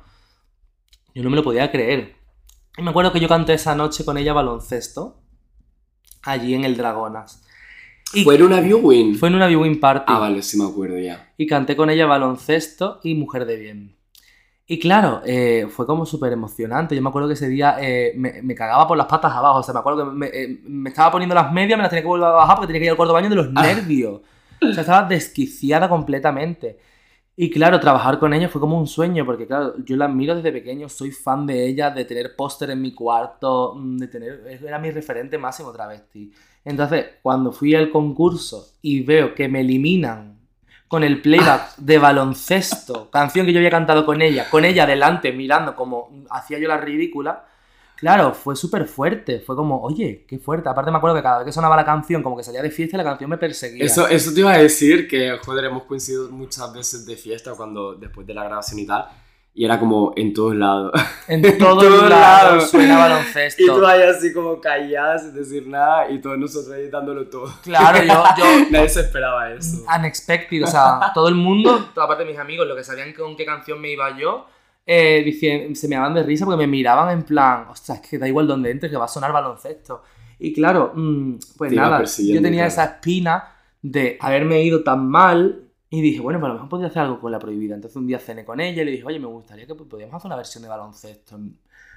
yo 1.14 1.22
no 1.22 1.30
me 1.30 1.36
lo 1.36 1.42
podía 1.42 1.70
creer. 1.70 2.14
Y 2.76 2.82
me 2.82 2.90
acuerdo 2.90 3.10
que 3.10 3.20
yo 3.20 3.28
canté 3.28 3.54
esa 3.54 3.74
noche 3.74 4.04
con 4.04 4.18
ella 4.18 4.34
baloncesto, 4.34 5.22
allí 6.24 6.52
en 6.54 6.64
el 6.66 6.76
Dragonas. 6.76 7.42
Y 8.12 8.22
Fue 8.22 8.34
en 8.34 8.42
una 8.42 8.60
viewing. 8.60 9.14
fue 9.16 9.28
en 9.30 9.34
una 9.34 9.46
viewing 9.46 9.80
party. 9.80 10.12
Ah, 10.14 10.18
vale, 10.18 10.42
sí 10.42 10.58
me 10.58 10.68
acuerdo 10.68 10.98
ya. 10.98 11.32
Y 11.38 11.46
canté 11.46 11.74
con 11.74 11.88
ella 11.88 12.04
baloncesto 12.04 13.00
y 13.02 13.14
mujer 13.14 13.46
de 13.46 13.56
bien. 13.56 13.95
Y 14.68 14.78
claro, 14.80 15.22
eh, 15.24 15.68
fue 15.70 15.86
como 15.86 16.04
súper 16.04 16.32
emocionante. 16.32 16.96
Yo 16.96 17.02
me 17.02 17.08
acuerdo 17.08 17.28
que 17.28 17.34
ese 17.34 17.48
día 17.48 17.76
eh, 17.80 18.12
me, 18.16 18.42
me 18.42 18.54
cagaba 18.54 18.88
por 18.88 18.96
las 18.96 19.06
patas 19.06 19.32
abajo. 19.32 19.58
O 19.60 19.62
sea, 19.62 19.72
me 19.72 19.80
acuerdo 19.80 20.04
que 20.10 20.16
me, 20.16 20.26
eh, 20.26 20.60
me 20.64 20.90
estaba 20.90 21.12
poniendo 21.12 21.34
las 21.36 21.52
medias, 21.52 21.76
me 21.76 21.82
las 21.82 21.90
tenía 21.90 22.02
que 22.02 22.08
volver 22.08 22.26
a 22.28 22.32
bajar 22.32 22.56
porque 22.56 22.66
tenía 22.68 22.80
que 22.80 22.84
ir 22.86 22.90
al 22.90 22.96
cuarto 22.96 23.14
baño 23.14 23.28
de 23.30 23.36
los 23.36 23.48
Ah. 23.54 23.62
nervios. 23.62 24.20
O 24.62 24.72
sea, 24.72 24.80
estaba 24.80 25.06
desquiciada 25.08 25.88
completamente. 25.88 26.78
Y 27.36 27.50
claro, 27.50 27.78
trabajar 27.78 28.18
con 28.18 28.32
ella 28.32 28.48
fue 28.48 28.60
como 28.62 28.78
un 28.78 28.86
sueño, 28.86 29.24
porque 29.26 29.46
claro, 29.46 29.74
yo 29.84 29.94
la 29.96 30.06
admiro 30.06 30.34
desde 30.34 30.50
pequeño, 30.50 30.88
soy 30.88 31.10
fan 31.12 31.46
de 31.46 31.66
ella, 31.66 31.90
de 31.90 32.06
tener 32.06 32.34
póster 32.34 32.70
en 32.70 32.80
mi 32.80 32.94
cuarto, 32.94 33.74
mm, 33.76 33.96
de 33.98 34.08
tener, 34.08 34.58
era 34.66 34.78
mi 34.78 34.90
referente 34.90 35.36
máximo 35.36 35.70
travesti. 35.70 36.32
Entonces, 36.64 37.04
cuando 37.22 37.52
fui 37.52 37.74
al 37.74 37.90
concurso 37.90 38.66
y 38.82 39.02
veo 39.04 39.34
que 39.34 39.48
me 39.48 39.60
eliminan 39.60 40.38
con 40.88 41.02
el 41.02 41.20
playback 41.20 41.76
de 41.76 41.98
baloncesto, 41.98 43.10
canción 43.10 43.44
que 43.44 43.52
yo 43.52 43.58
había 43.58 43.70
cantado 43.70 44.06
con 44.06 44.22
ella, 44.22 44.48
con 44.50 44.64
ella 44.64 44.86
delante 44.86 45.32
mirando 45.32 45.74
como 45.74 46.10
hacía 46.30 46.58
yo 46.58 46.68
la 46.68 46.76
ridícula, 46.76 47.44
claro, 47.96 48.34
fue 48.34 48.54
súper 48.54 48.86
fuerte, 48.86 49.40
fue 49.40 49.56
como, 49.56 49.82
oye, 49.82 50.24
qué 50.28 50.38
fuerte. 50.38 50.68
Aparte 50.68 50.90
me 50.90 50.98
acuerdo 50.98 51.16
que 51.16 51.22
cada 51.22 51.38
vez 51.38 51.46
que 51.46 51.52
sonaba 51.52 51.74
la 51.74 51.84
canción, 51.84 52.22
como 52.22 52.36
que 52.36 52.44
salía 52.44 52.62
de 52.62 52.70
fiesta 52.70 52.96
la 52.96 53.04
canción 53.04 53.30
me 53.30 53.38
perseguía. 53.38 53.84
Eso, 53.84 54.06
eso 54.06 54.32
te 54.32 54.40
iba 54.40 54.52
a 54.52 54.58
decir 54.58 55.08
que, 55.08 55.38
joder, 55.44 55.64
hemos 55.64 55.84
coincidido 55.84 56.30
muchas 56.30 56.72
veces 56.72 57.04
de 57.04 57.16
fiesta 57.16 57.52
cuando 57.56 57.94
después 57.94 58.26
de 58.26 58.34
la 58.34 58.44
grabación 58.44 58.78
y 58.78 58.86
tal. 58.86 59.06
Y 59.58 59.64
era 59.64 59.80
como 59.80 60.12
en 60.16 60.34
todos 60.34 60.54
lados. 60.54 60.92
En 61.28 61.40
todos 61.58 61.82
lados 61.82 62.10
lados. 62.10 62.70
suena 62.70 62.98
baloncesto. 63.08 63.62
Y 63.62 63.66
tú 63.66 63.84
ahí 63.86 64.02
así 64.02 64.32
como 64.32 64.60
callada 64.60 65.18
sin 65.18 65.34
decir 65.34 65.66
nada 65.66 66.08
y 66.10 66.20
todos 66.20 66.36
nosotros 66.38 66.72
ahí 66.74 66.88
dándolo 66.90 67.26
todo. 67.28 67.50
Claro, 67.62 67.98
yo, 68.04 68.22
yo 68.38 68.44
Nadie 68.70 68.88
se 68.90 69.00
esperaba 69.00 69.50
eso. 69.50 69.82
unexpected, 69.98 70.62
o 70.62 70.66
sea, 70.66 71.00
todo 71.14 71.28
el 71.28 71.34
mundo, 71.34 71.88
aparte 71.96 72.24
de 72.24 72.30
mis 72.30 72.38
amigos, 72.38 72.66
lo 72.68 72.76
que 72.76 72.84
sabían 72.84 73.12
con 73.14 73.34
qué 73.34 73.44
canción 73.46 73.80
me 73.80 73.90
iba 73.90 74.16
yo, 74.16 74.46
eh, 74.86 75.22
dicien- 75.24 75.74
se 75.74 75.88
me 75.88 75.96
daban 75.96 76.14
de 76.14 76.22
risa 76.22 76.44
porque 76.44 76.58
me 76.58 76.66
miraban 76.68 77.10
en 77.10 77.22
plan, 77.24 77.66
ostras, 77.70 78.00
es 78.02 78.08
que 78.08 78.18
da 78.18 78.28
igual 78.28 78.46
donde 78.46 78.70
entres 78.70 78.92
que 78.92 78.98
va 78.98 79.06
a 79.06 79.08
sonar 79.08 79.32
baloncesto. 79.32 80.02
Y 80.38 80.52
claro, 80.52 80.92
mm, 80.94 81.36
pues 81.56 81.70
Te 81.70 81.76
nada, 81.76 82.04
yo 82.04 82.42
tenía 82.42 82.66
claro. 82.66 82.68
esa 82.68 82.84
espina 82.84 83.48
de 83.82 84.16
haberme 84.20 84.62
ido 84.62 84.84
tan 84.84 85.08
mal 85.08 85.62
y 85.98 86.02
dije, 86.02 86.20
bueno, 86.20 86.38
pues 86.38 86.46
a 86.46 86.48
lo 86.48 86.54
mejor 86.54 86.68
podría 86.68 86.88
hacer 86.88 87.02
algo 87.02 87.20
con 87.20 87.32
la 87.32 87.38
prohibida. 87.38 87.74
Entonces 87.74 87.96
un 87.96 88.06
día 88.06 88.18
cené 88.18 88.44
con 88.44 88.60
ella 88.60 88.82
y 88.82 88.84
le 88.84 88.90
dije, 88.92 89.04
oye, 89.04 89.18
me 89.18 89.26
gustaría 89.26 89.66
que 89.66 89.74
podíamos 89.74 90.14
hacer 90.16 90.26
una 90.28 90.36
versión 90.36 90.62
de 90.62 90.68
baloncesto 90.68 91.38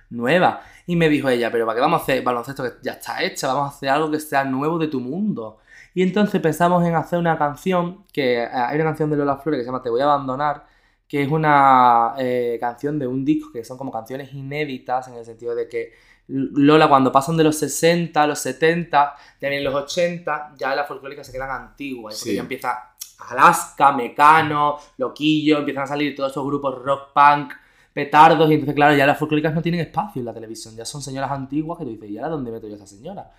nueva. 0.09 0.61
Y 0.87 0.95
me 0.95 1.09
dijo 1.09 1.29
ella, 1.29 1.51
pero 1.51 1.65
¿para 1.65 1.75
qué 1.75 1.81
vamos 1.81 1.99
a 1.99 2.03
hacer 2.03 2.23
baloncesto 2.23 2.63
que 2.63 2.71
ya 2.81 2.93
está 2.93 3.21
hecha? 3.23 3.47
Vamos 3.53 3.73
a 3.73 3.75
hacer 3.75 3.89
algo 3.89 4.09
que 4.11 4.19
sea 4.19 4.43
nuevo 4.43 4.77
de 4.79 4.87
tu 4.87 4.99
mundo. 4.99 5.57
Y 5.93 6.03
entonces 6.03 6.39
pensamos 6.41 6.85
en 6.85 6.95
hacer 6.95 7.19
una 7.19 7.37
canción, 7.37 8.05
que 8.13 8.43
eh, 8.43 8.47
hay 8.47 8.75
una 8.75 8.85
canción 8.85 9.09
de 9.09 9.17
Lola 9.17 9.37
Flores 9.37 9.59
que 9.59 9.63
se 9.63 9.67
llama 9.67 9.81
Te 9.81 9.89
voy 9.89 10.01
a 10.01 10.05
abandonar, 10.05 10.65
que 11.07 11.23
es 11.23 11.29
una 11.29 12.13
eh, 12.19 12.57
canción 12.59 12.99
de 12.99 13.07
un 13.07 13.25
disco 13.25 13.51
que 13.51 13.63
son 13.63 13.77
como 13.77 13.91
canciones 13.91 14.31
inéditas 14.33 15.07
en 15.07 15.15
el 15.15 15.25
sentido 15.25 15.55
de 15.55 15.67
que 15.67 15.91
Lola 16.27 16.87
cuando 16.87 17.11
pasan 17.11 17.37
de 17.37 17.43
los 17.43 17.57
60 17.57 18.21
a 18.21 18.27
los 18.27 18.37
70, 18.37 19.15
ya 19.41 19.49
vienen 19.49 19.63
los 19.63 19.73
80, 19.73 20.53
ya 20.57 20.75
las 20.75 20.87
folclóricas 20.87 21.25
se 21.25 21.33
quedan 21.33 21.49
antiguas, 21.49 22.13
porque 22.15 22.29
Sí. 22.29 22.35
ya 22.35 22.41
empieza 22.41 22.88
Alaska, 23.19 23.91
Mecano, 23.91 24.77
Loquillo, 24.97 25.59
empiezan 25.59 25.83
a 25.83 25.87
salir 25.87 26.15
todos 26.15 26.31
esos 26.31 26.45
grupos 26.45 26.81
rock 26.83 27.13
punk, 27.13 27.53
petardos, 27.93 28.49
y 28.49 28.53
entonces 28.53 28.75
claro, 28.75 28.95
ya 28.95 29.05
las 29.05 29.17
folclóricas 29.17 29.53
no 29.53 29.61
tienen 29.61 29.81
espacio 29.81 30.19
en 30.19 30.25
la 30.25 30.33
televisión, 30.33 30.75
ya 30.75 30.85
son 30.85 31.01
señoras 31.01 31.31
antiguas 31.31 31.77
que 31.77 31.85
tú 31.85 31.91
dices, 31.91 32.09
¿y 32.09 32.17
ahora 32.17 32.29
dónde 32.29 32.51
meto 32.51 32.67
yo 32.67 32.73
a 32.73 32.77
esa 32.77 32.87
señora? 32.87 33.31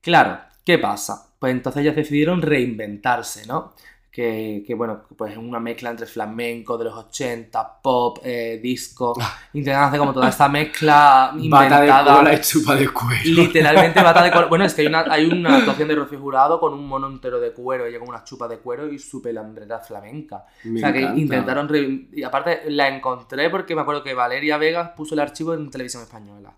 Claro, 0.00 0.40
¿qué 0.64 0.78
pasa? 0.78 1.32
Pues 1.38 1.52
entonces 1.52 1.82
ellas 1.82 1.96
decidieron 1.96 2.42
reinventarse, 2.42 3.46
¿no? 3.46 3.72
Que, 4.20 4.62
que, 4.66 4.74
bueno, 4.74 5.04
pues 5.16 5.32
es 5.32 5.38
una 5.38 5.58
mezcla 5.60 5.88
entre 5.90 6.04
flamenco 6.04 6.76
de 6.76 6.84
los 6.84 6.94
80, 6.94 7.80
pop, 7.80 8.18
eh, 8.22 8.60
disco, 8.62 9.14
intentan 9.54 9.84
hacer 9.84 9.98
como 9.98 10.12
toda 10.12 10.28
esta 10.28 10.46
mezcla 10.46 11.30
Bata 11.48 11.80
de 11.80 11.86
inventada. 11.86 12.16
cola 12.18 12.34
y 12.34 12.40
chupa 12.42 12.74
de 12.74 12.88
cuero. 12.88 13.22
Literalmente 13.24 14.02
bata 14.02 14.22
de 14.22 14.30
cuero. 14.30 14.48
Bueno, 14.50 14.64
es 14.66 14.74
que 14.74 14.82
hay 14.82 14.88
una, 14.88 15.00
hay 15.08 15.24
una 15.24 15.56
actuación 15.56 15.88
de 15.88 15.94
Rocío 15.94 16.20
Jurado 16.20 16.60
con 16.60 16.74
un 16.74 16.86
mono 16.86 17.06
entero 17.06 17.40
de 17.40 17.52
cuero, 17.52 17.86
ella 17.86 17.98
con 17.98 18.10
unas 18.10 18.24
chupas 18.24 18.50
de 18.50 18.58
cuero 18.58 18.92
y 18.92 18.98
su 18.98 19.22
pelambrera 19.22 19.78
flamenca. 19.78 20.44
Me 20.64 20.76
o 20.76 20.80
sea, 20.80 20.92
que 20.92 21.00
intentaron... 21.00 21.66
re- 21.68 22.08
Y 22.12 22.22
aparte 22.22 22.62
la 22.68 22.88
encontré 22.94 23.48
porque 23.48 23.74
me 23.74 23.80
acuerdo 23.80 24.02
que 24.02 24.12
Valeria 24.12 24.58
Vegas 24.58 24.90
puso 24.96 25.14
el 25.14 25.20
archivo 25.20 25.54
en 25.54 25.70
televisión 25.70 26.02
española. 26.02 26.52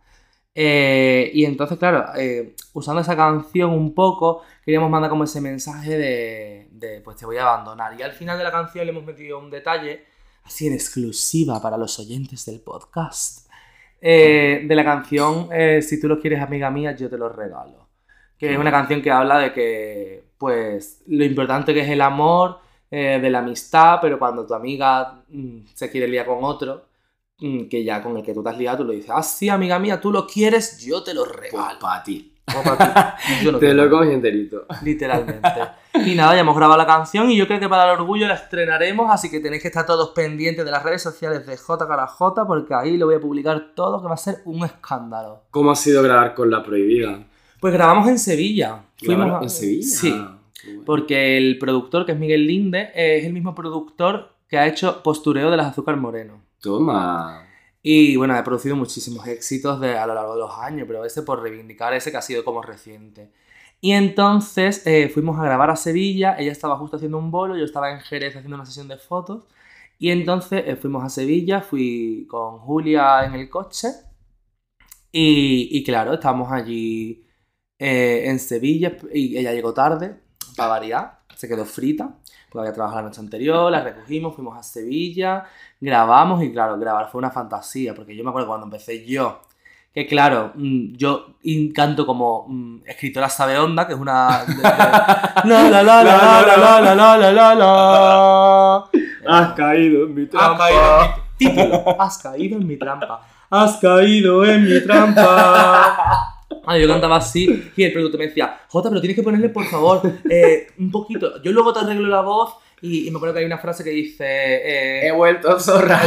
Eh, 0.55 1.31
y 1.33 1.45
entonces, 1.47 1.79
claro, 1.79 2.07
eh, 2.17 2.55
usando 2.75 3.01
esa 3.01 3.17
canción 3.17 3.71
un 3.71 3.95
poco, 3.95 4.43
queríamos 4.65 4.91
mandar 4.91 5.09
como 5.11 5.25
ese 5.25 5.41
mensaje 5.41 5.97
de, 5.97 6.69
pues 7.05 7.17
te 7.17 7.27
voy 7.27 7.37
a 7.37 7.43
abandonar. 7.43 7.99
Y 7.99 8.03
al 8.03 8.13
final 8.13 8.39
de 8.39 8.45
la 8.45 8.53
canción 8.53 8.85
le 8.87 8.93
hemos 8.93 9.05
metido 9.05 9.39
un 9.39 9.51
detalle, 9.51 10.05
así 10.45 10.67
en 10.67 10.75
exclusiva 10.75 11.61
para 11.63 11.77
los 11.77 11.99
oyentes 11.99 12.45
del 12.47 12.61
podcast, 12.61 13.49
eh, 14.01 14.65
de 14.67 14.75
la 14.75 14.85
canción 14.85 15.49
eh, 15.53 15.81
Si 15.83 16.01
tú 16.01 16.09
lo 16.09 16.19
quieres, 16.21 16.41
amiga 16.43 16.71
mía, 16.71 16.93
yo 16.97 17.09
te 17.09 17.17
lo 17.19 17.29
regalo. 17.29 17.89
que 18.39 18.53
es 18.53 18.59
una 18.59 18.71
canción 18.73 19.01
que 19.03 19.11
habla 19.11 19.39
de 19.39 19.53
que, 19.53 20.25
pues, 20.39 21.03
lo 21.07 21.25
importante 21.25 21.73
que 21.75 21.81
es 21.81 21.89
el 21.91 22.01
amor, 22.01 22.59
eh, 22.91 23.19
de 23.23 23.31
la 23.31 23.39
amistad, 23.39 23.99
pero 24.03 24.19
cuando 24.19 24.47
tu 24.47 24.55
amiga 24.55 25.23
mm, 25.29 25.61
se 25.75 25.91
quiere 25.91 26.09
liar 26.09 26.27
con 26.27 26.45
otro, 26.45 26.89
mm, 27.39 27.69
que 27.69 27.85
ya 27.85 28.03
con 28.03 28.17
el 28.17 28.23
que 28.25 28.35
tú 28.35 28.43
te 28.43 28.51
has 28.51 28.59
liado, 28.59 28.79
tú 28.79 28.85
le 28.85 28.95
dices, 28.97 29.11
ah, 29.15 29.23
sí, 29.23 29.49
amiga 29.49 29.79
mía, 29.79 30.01
tú 30.01 30.13
lo 30.13 30.27
quieres, 30.27 30.79
yo 30.81 31.03
te 31.03 31.15
lo 31.15 31.25
Pues 31.25 31.37
regalo. 31.37 31.77
O 31.77 31.79
para 31.79 32.03
ti. 32.03 32.32
Yo 33.43 33.53
no 33.53 33.59
Te 33.59 33.73
lo 33.73 33.89
comes 33.89 34.11
enterito. 34.11 34.67
Literalmente. 34.83 35.49
Y 36.05 36.15
nada, 36.15 36.35
ya 36.35 36.41
hemos 36.41 36.57
grabado 36.57 36.79
la 36.79 36.87
canción 36.87 37.31
y 37.31 37.37
yo 37.37 37.47
creo 37.47 37.61
que 37.61 37.69
para 37.69 37.85
el 37.85 37.91
orgullo 38.01 38.27
la 38.27 38.35
estrenaremos, 38.35 39.11
así 39.11 39.31
que 39.31 39.41
tenéis 39.41 39.63
que 39.63 39.69
estar 39.69 39.87
todos 39.87 40.11
pendientes 40.11 40.65
de 40.65 40.71
las 40.71 40.83
redes 40.83 41.03
sociales 41.03 41.47
de 41.47 41.57
J 41.57 41.87
cara 41.87 42.07
J, 42.07 42.47
porque 42.47 42.75
ahí 42.75 42.97
lo 42.97 43.07
voy 43.07 43.15
a 43.17 43.21
publicar 43.21 43.73
todo, 43.75 44.01
que 44.03 44.09
va 44.09 44.15
a 44.15 44.19
ser 44.19 44.39
un 44.45 44.65
escándalo. 44.65 45.43
¿Cómo 45.51 45.71
ha 45.71 45.77
sido 45.77 46.03
grabar 46.03 46.35
con 46.35 46.51
La 46.51 46.63
Prohibida? 46.63 47.25
Pues 47.61 47.73
grabamos 47.73 48.09
en 48.09 48.19
Sevilla. 48.19 48.83
¿Grabaron 49.01 49.37
a- 49.37 49.43
en 49.43 49.51
Sevilla? 49.51 49.87
Sí, 49.87 50.13
Ah, 50.15 50.39
bueno. 50.65 50.83
porque 50.85 51.37
el 51.39 51.59
productor, 51.59 52.05
que 52.07 52.13
es 52.13 52.19
Miguel 52.19 52.47
Linde, 52.47 52.91
es 52.95 53.25
el 53.25 53.33
mismo 53.33 53.55
productor 53.55 54.31
que 54.49 54.59
ha 54.59 54.67
hecho 54.67 55.03
Postureo 55.03 55.51
de 55.51 55.57
las 55.57 55.67
Azúcar 55.69 55.97
Moreno. 55.97 56.41
Toma. 56.61 57.47
Y 57.83 58.17
bueno, 58.17 58.37
he 58.37 58.43
producido 58.45 58.77
muchísimos 58.77 59.27
éxitos 59.27 59.81
de, 59.81 59.99
a 59.99 60.07
lo 60.07 60.15
largo 60.15 60.35
de 60.35 60.41
los 60.41 60.59
años, 60.59 60.87
pero 60.87 61.05
ese 61.05 61.23
por 61.23 61.43
reivindicar 61.43 61.93
ese 61.95 62.11
que 62.13 62.17
ha 62.17 62.23
sido 62.23 62.45
como 62.45 62.63
reciente. 62.63 63.33
Y 63.81 63.93
entonces 63.93 64.87
eh, 64.87 65.09
fuimos 65.09 65.39
a 65.41 65.45
grabar 65.45 65.71
a 65.71 65.77
Sevilla, 65.77 66.37
ella 66.39 66.53
estaba 66.53 66.77
justo 66.79 66.97
haciendo 66.97 67.19
un 67.19 67.31
bolo, 67.33 67.57
yo 67.57 67.65
estaba 67.65 67.91
en 67.93 68.01
Jerez 68.01 68.37
haciendo 68.37 68.57
una 68.57 68.67
sesión 68.67 68.89
de 68.89 68.99
fotos. 68.99 69.47
Y 69.99 70.11
entonces 70.11 70.65
eh, 70.67 70.77
fuimos 70.77 71.05
a 71.05 71.09
Sevilla, 71.09 71.63
fui 71.63 72.27
con 72.31 72.59
Julia 72.61 73.25
en 73.25 73.35
el 73.35 73.51
coche. 73.51 73.89
Y, 75.11 75.69
y 75.73 75.85
claro, 75.85 76.15
estábamos 76.15 76.51
allí 76.53 77.27
eh, 77.85 78.29
en 78.29 78.39
Sevilla 78.39 78.97
y 79.13 79.37
ella 79.37 79.53
llegó 79.53 79.75
tarde, 79.75 80.21
para 80.57 80.69
variar, 80.69 81.22
se 81.43 81.49
quedó 81.49 81.65
frita, 81.65 82.11
porque 82.49 82.69
había 82.69 82.73
trabajado 82.75 83.03
la 83.03 83.09
noche 83.09 83.21
anterior, 83.21 83.71
la 83.71 83.83
recogimos, 83.83 84.35
fuimos 84.35 84.57
a 84.57 84.63
Sevilla, 84.63 85.45
grabamos 85.81 86.43
y 86.43 86.53
claro, 86.53 86.79
grabar 86.79 87.11
fue 87.11 87.19
una 87.19 87.31
fantasía, 87.31 87.95
porque 87.95 88.15
yo 88.17 88.23
me 88.25 88.31
acuerdo 88.31 88.49
cuando 88.49 88.67
empecé 88.67 89.05
yo, 89.05 89.41
que 89.93 90.07
claro, 90.07 90.53
mm, 90.55 90.95
yo 90.95 91.35
canto 91.75 92.07
como 92.07 92.47
mm, 92.49 92.83
escritora 92.87 93.29
sabe 93.29 93.59
onda, 93.59 93.87
que 93.87 93.93
es 93.95 93.99
una... 93.99 94.45
de- 94.47 94.55
de- 94.55 94.63
la 94.63 95.71
la 95.71 95.83
la 95.83 96.03
la 96.05 96.43
la 96.43 96.57
la 96.57 96.81
la 96.81 96.95
la 96.95 97.17
la 97.19 97.33
la 97.33 97.55
la 97.57 98.85
Has 99.27 99.53
caído 99.55 100.07
en 100.07 100.15
mi 100.15 100.27
trampa. 100.27 100.69
Has 101.99 102.19
caído 102.19 102.59
en 102.59 102.67
mi 102.69 102.77
trampa. 102.77 103.21
Has 103.51 103.77
caído 103.79 104.45
en 104.45 104.65
mi 104.65 104.81
trampa. 104.83 106.32
Ah, 106.67 106.79
yo 106.79 106.87
cantaba 106.89 107.17
así 107.17 107.71
y 107.77 107.83
el 107.83 107.93
productor 107.93 108.21
me 108.21 108.27
decía, 108.29 108.61
Jota, 108.69 108.89
pero 108.89 109.01
tienes 109.01 109.17
que 109.17 109.23
ponerle, 109.23 109.49
por 109.49 109.65
favor, 109.65 110.01
eh, 110.31 110.69
un 110.79 110.91
poquito. 110.91 111.43
Yo 111.43 111.53
luego 111.53 111.73
te 111.73 111.81
arreglo 111.81 112.09
la 112.09 112.21
voz 112.21 112.55
y, 112.81 113.07
y 113.09 113.11
me 113.11 113.17
acuerdo 113.17 113.35
que 113.35 113.41
hay 113.41 113.47
una 113.47 113.59
frase 113.59 113.83
que 113.85 113.91
dice... 113.91 114.25
eh, 114.27 115.07
He 115.09 115.13
vuelto 115.13 115.59
zorra. 115.59 116.01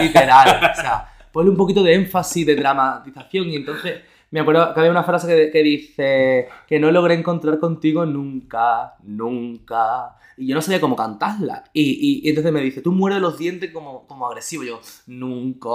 Literal. 0.00 0.72
O 0.72 0.80
sea, 0.80 1.08
ponle 1.32 1.50
un 1.50 1.56
poquito 1.56 1.82
de 1.82 1.94
énfasis, 1.94 2.46
de 2.46 2.56
dramatización. 2.56 3.48
Y 3.50 3.56
entonces 3.56 4.00
me 4.30 4.40
acuerdo 4.40 4.72
que 4.74 4.80
había 4.80 4.90
una 4.92 5.04
frase 5.04 5.26
que, 5.26 5.50
que 5.50 5.62
dice 5.62 6.48
que 6.66 6.78
no 6.78 6.90
logré 6.90 7.14
encontrar 7.14 7.58
contigo 7.58 8.04
nunca, 8.06 8.94
nunca. 9.04 10.14
Y 10.36 10.46
yo 10.46 10.54
no 10.54 10.62
sabía 10.62 10.80
cómo 10.80 10.94
cantarla. 10.94 11.64
Y, 11.72 11.82
y- 11.82 12.20
y 12.24 12.28
entonces 12.28 12.52
me 12.52 12.60
dice, 12.60 12.80
tú 12.82 12.92
mueres 12.92 13.20
los 13.20 13.36
dientes 13.38 13.72
como, 13.72 14.06
como 14.06 14.26
agresivo. 14.26 14.62
Y 14.64 14.68
yo, 14.68 14.80
nunca. 15.06 15.68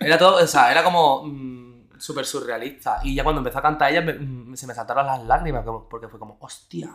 Era 0.00 0.18
todo, 0.18 0.42
o 0.42 0.46
sea, 0.46 0.70
era 0.70 0.84
como 0.84 1.24
mm, 1.24 1.65
súper 2.00 2.24
surrealista. 2.26 3.00
Y 3.04 3.14
ya 3.14 3.24
cuando 3.24 3.40
empezó 3.40 3.58
a 3.58 3.62
cantar 3.62 3.90
ella, 3.92 4.02
me- 4.02 4.14
mm, 4.14 4.56
se 4.56 4.66
me 4.66 4.74
saltaron 4.74 5.06
las 5.06 5.24
lágrimas, 5.24 5.64
porque 5.90 6.08
fue 6.08 6.18
como, 6.20 6.38
hostia, 6.40 6.90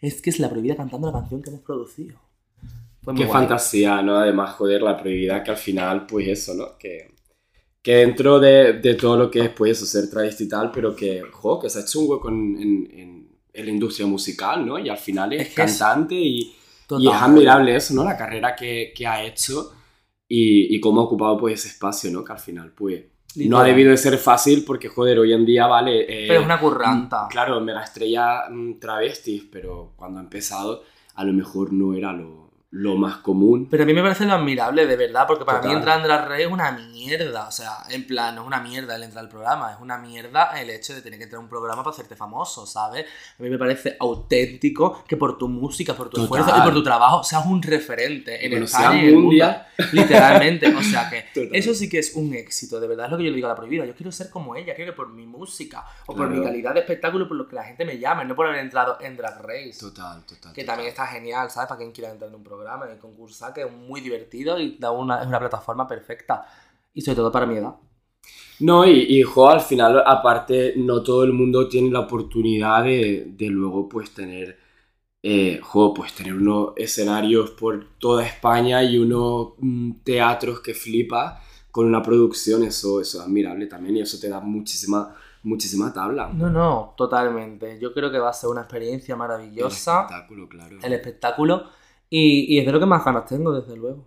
es 0.00 0.22
que 0.22 0.30
es 0.30 0.38
la 0.40 0.48
prohibida 0.50 0.76
cantando 0.76 1.08
la 1.08 1.14
canción 1.20 1.42
que 1.42 1.50
hemos 1.50 1.62
producido. 1.62 2.18
Fue 3.02 3.14
Qué 3.14 3.24
guay. 3.24 3.32
fantasía, 3.32 4.02
¿no? 4.02 4.16
Además, 4.16 4.54
joder, 4.56 4.82
la 4.82 4.96
prohibida 4.96 5.42
que 5.42 5.50
al 5.50 5.56
final, 5.56 6.06
pues 6.06 6.28
eso, 6.28 6.54
¿no? 6.54 6.78
Que, 6.78 7.14
que 7.82 7.96
dentro 7.96 8.40
de, 8.40 8.74
de 8.74 8.94
todo 8.94 9.16
lo 9.16 9.30
que 9.30 9.40
es, 9.42 9.50
pues 9.50 9.72
eso, 9.78 9.86
ser 9.86 10.10
travesti 10.10 10.44
y 10.44 10.48
tal, 10.48 10.70
pero 10.72 10.94
que, 10.96 11.22
jo, 11.32 11.60
que 11.60 11.70
se 11.70 11.80
ha 11.80 11.82
hecho 11.82 12.00
un 12.00 12.10
hueco 12.10 12.28
en, 12.30 12.56
en- 12.60 13.00
en- 13.00 13.28
en 13.54 13.66
la 13.66 13.72
industria 13.72 14.06
musical, 14.06 14.66
¿no? 14.66 14.78
Y 14.78 14.88
al 14.88 14.98
final 14.98 15.32
es, 15.32 15.48
Es 15.48 15.54
cantante 15.54 16.14
y, 16.16 16.54
y 16.98 17.08
es 17.08 17.14
admirable 17.14 17.76
eso, 17.76 17.94
¿no? 17.94 18.04
La 18.04 18.16
carrera 18.16 18.54
que, 18.56 18.92
que 18.96 19.06
ha 19.06 19.22
hecho 19.24 19.72
y, 20.28 20.74
y 20.76 20.80
cómo 20.80 21.00
ha 21.00 21.04
ocupado, 21.04 21.38
pues, 21.38 21.60
ese 21.60 21.68
espacio, 21.68 22.10
¿no? 22.10 22.24
Que 22.24 22.32
al 22.32 22.38
final, 22.38 22.72
pues, 22.72 23.04
no 23.36 23.58
ha 23.58 23.64
debido 23.64 23.90
de 23.90 23.96
ser 23.96 24.18
fácil 24.18 24.64
porque, 24.64 24.88
joder, 24.88 25.18
hoy 25.18 25.32
en 25.32 25.44
día, 25.44 25.66
vale... 25.66 26.02
eh, 26.02 26.26
Pero 26.28 26.40
es 26.40 26.46
una 26.46 26.58
curranta. 26.58 27.26
Claro, 27.30 27.60
mega 27.60 27.82
estrella 27.84 28.48
mm, 28.50 28.74
travestis, 28.78 29.44
pero 29.50 29.92
cuando 29.96 30.18
ha 30.18 30.22
empezado 30.22 30.82
a 31.14 31.24
lo 31.24 31.32
mejor 31.32 31.72
no 31.72 31.94
era 31.94 32.12
lo, 32.12 32.47
lo 32.70 32.96
más 32.96 33.16
común. 33.18 33.66
Pero 33.70 33.84
a 33.84 33.86
mí 33.86 33.94
me 33.94 34.02
parece 34.02 34.26
lo 34.26 34.34
admirable, 34.34 34.86
de 34.86 34.94
verdad, 34.96 35.26
porque 35.26 35.44
para 35.46 35.58
Total. 35.60 35.70
mí 35.70 35.76
entrar 35.78 35.96
en 35.98 36.04
Drag 36.04 36.28
Race 36.28 36.42
es 36.42 36.50
una 36.52 36.70
mierda. 36.72 37.48
O 37.48 37.50
sea, 37.50 37.78
en 37.88 38.06
plan, 38.06 38.34
no 38.34 38.42
es 38.42 38.46
una 38.46 38.60
mierda 38.60 38.94
el 38.96 39.04
entrar 39.04 39.24
al 39.24 39.30
programa, 39.30 39.72
es 39.72 39.80
una 39.80 39.96
mierda 39.96 40.50
el 40.60 40.68
hecho 40.68 40.94
de 40.94 41.00
tener 41.00 41.18
que 41.18 41.24
entrar 41.24 41.38
a 41.38 41.42
un 41.42 41.48
programa 41.48 41.82
para 41.82 41.94
hacerte 41.94 42.14
famoso, 42.14 42.66
¿sabes? 42.66 43.06
A 43.38 43.42
mí 43.42 43.48
me 43.48 43.56
parece 43.58 43.96
auténtico 43.98 45.02
que 45.08 45.16
por 45.16 45.38
tu 45.38 45.48
música, 45.48 45.94
por 45.94 46.10
tu 46.10 46.16
Total. 46.20 46.24
esfuerzo 46.40 46.58
y 46.58 46.64
por 46.64 46.74
tu 46.74 46.82
trabajo 46.82 47.24
seas 47.24 47.46
un 47.46 47.62
referente 47.62 48.44
en 48.44 48.50
Bueno, 48.50 48.66
España 48.66 49.02
y 49.02 49.06
el 49.08 49.16
mundo. 49.16 49.46
Literalmente. 49.92 50.66
O 50.74 50.82
sea 50.82 51.08
que 51.08 51.22
Total. 51.34 51.48
eso 51.56 51.72
sí 51.72 51.88
que 51.88 51.98
es 52.00 52.14
un 52.16 52.34
éxito, 52.34 52.80
de 52.80 52.86
verdad 52.86 53.06
es 53.06 53.12
lo 53.12 53.18
que 53.18 53.24
yo 53.24 53.30
le 53.30 53.36
digo 53.36 53.46
a 53.46 53.50
la 53.52 53.56
prohibida. 53.56 53.86
Yo 53.86 53.94
quiero 53.94 54.12
ser 54.12 54.28
como 54.28 54.54
ella, 54.56 54.74
quiero 54.74 54.92
que 54.92 54.96
por 54.96 55.08
mi 55.08 55.24
música 55.26 55.86
o 56.06 56.14
por 56.14 56.26
Claro. 56.26 56.30
mi 56.42 56.44
calidad 56.44 56.74
de 56.74 56.80
espectáculo, 56.80 57.26
por 57.26 57.36
lo 57.38 57.48
que 57.48 57.56
la 57.56 57.64
gente 57.64 57.86
me 57.86 57.98
llame, 57.98 58.26
no 58.26 58.36
por 58.36 58.46
haber 58.46 58.60
entrado 58.60 58.98
en 59.00 59.16
Drag 59.16 59.40
Race. 59.40 59.78
Total, 59.80 60.22
total. 60.26 60.52
Que 60.52 60.60
total. 60.62 60.66
también 60.66 60.88
está 60.90 61.06
genial, 61.06 61.50
¿sabes? 61.50 61.68
Para 61.68 61.78
quien 61.78 61.92
quiera 61.92 62.10
entrar 62.10 62.28
en 62.28 62.34
un 62.36 62.42
programa 62.42 62.57
y 62.94 62.98
concursar, 62.98 63.52
que 63.54 63.62
es 63.62 63.72
muy 63.72 64.00
divertido 64.00 64.58
y 64.58 64.76
da 64.78 64.90
una, 64.90 65.20
es 65.22 65.26
una 65.26 65.38
plataforma 65.38 65.86
perfecta. 65.86 66.46
Y 66.94 67.02
sobre 67.02 67.16
todo 67.16 67.32
para 67.32 67.46
mi 67.46 67.56
edad. 67.56 67.74
No, 68.60 68.84
y, 68.86 68.90
y 69.18 69.22
jo, 69.22 69.48
al 69.48 69.60
final, 69.60 70.02
aparte, 70.04 70.74
no 70.76 71.02
todo 71.02 71.22
el 71.24 71.32
mundo 71.32 71.68
tiene 71.68 71.90
la 71.90 72.00
oportunidad 72.00 72.82
de, 72.84 73.26
de 73.36 73.46
luego, 73.48 73.88
pues, 73.88 74.10
tener, 74.12 74.58
eh, 75.22 75.60
jo, 75.62 75.94
pues, 75.94 76.14
tener 76.14 76.34
unos 76.34 76.72
escenarios 76.76 77.50
por 77.52 77.86
toda 77.98 78.26
España 78.26 78.82
y 78.84 78.98
unos 78.98 79.54
mm, 79.58 79.92
teatros 80.04 80.60
que 80.60 80.74
flipa 80.74 81.42
con 81.70 81.86
una 81.86 82.02
producción, 82.02 82.64
eso, 82.64 83.00
eso 83.00 83.18
es 83.20 83.24
admirable 83.24 83.66
también 83.66 83.96
y 83.98 84.00
eso 84.02 84.18
te 84.20 84.28
da 84.28 84.40
muchísima, 84.40 85.14
muchísima 85.44 85.92
tabla. 85.92 86.28
No, 86.32 86.50
no, 86.50 86.94
totalmente. 86.96 87.78
Yo 87.80 87.92
creo 87.94 88.10
que 88.10 88.18
va 88.18 88.30
a 88.30 88.32
ser 88.32 88.50
una 88.50 88.62
experiencia 88.62 89.14
El 89.14 89.18
maravillosa, 89.18 90.02
espectáculo, 90.02 90.48
claro. 90.48 90.78
el 90.82 90.92
espectáculo, 90.92 91.70
y, 92.10 92.54
y 92.54 92.58
es 92.58 92.66
de 92.66 92.72
lo 92.72 92.80
que 92.80 92.86
más 92.86 93.04
ganas 93.04 93.26
tengo, 93.26 93.52
desde 93.52 93.76
luego. 93.76 94.06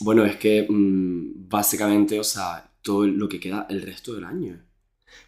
Bueno, 0.00 0.24
es 0.24 0.36
que 0.36 0.66
mm, 0.68 1.48
básicamente, 1.48 2.18
o 2.18 2.24
sea, 2.24 2.70
todo 2.82 3.06
lo 3.06 3.28
que 3.28 3.40
queda 3.40 3.66
el 3.68 3.82
resto 3.82 4.14
del 4.14 4.24
año. 4.24 4.58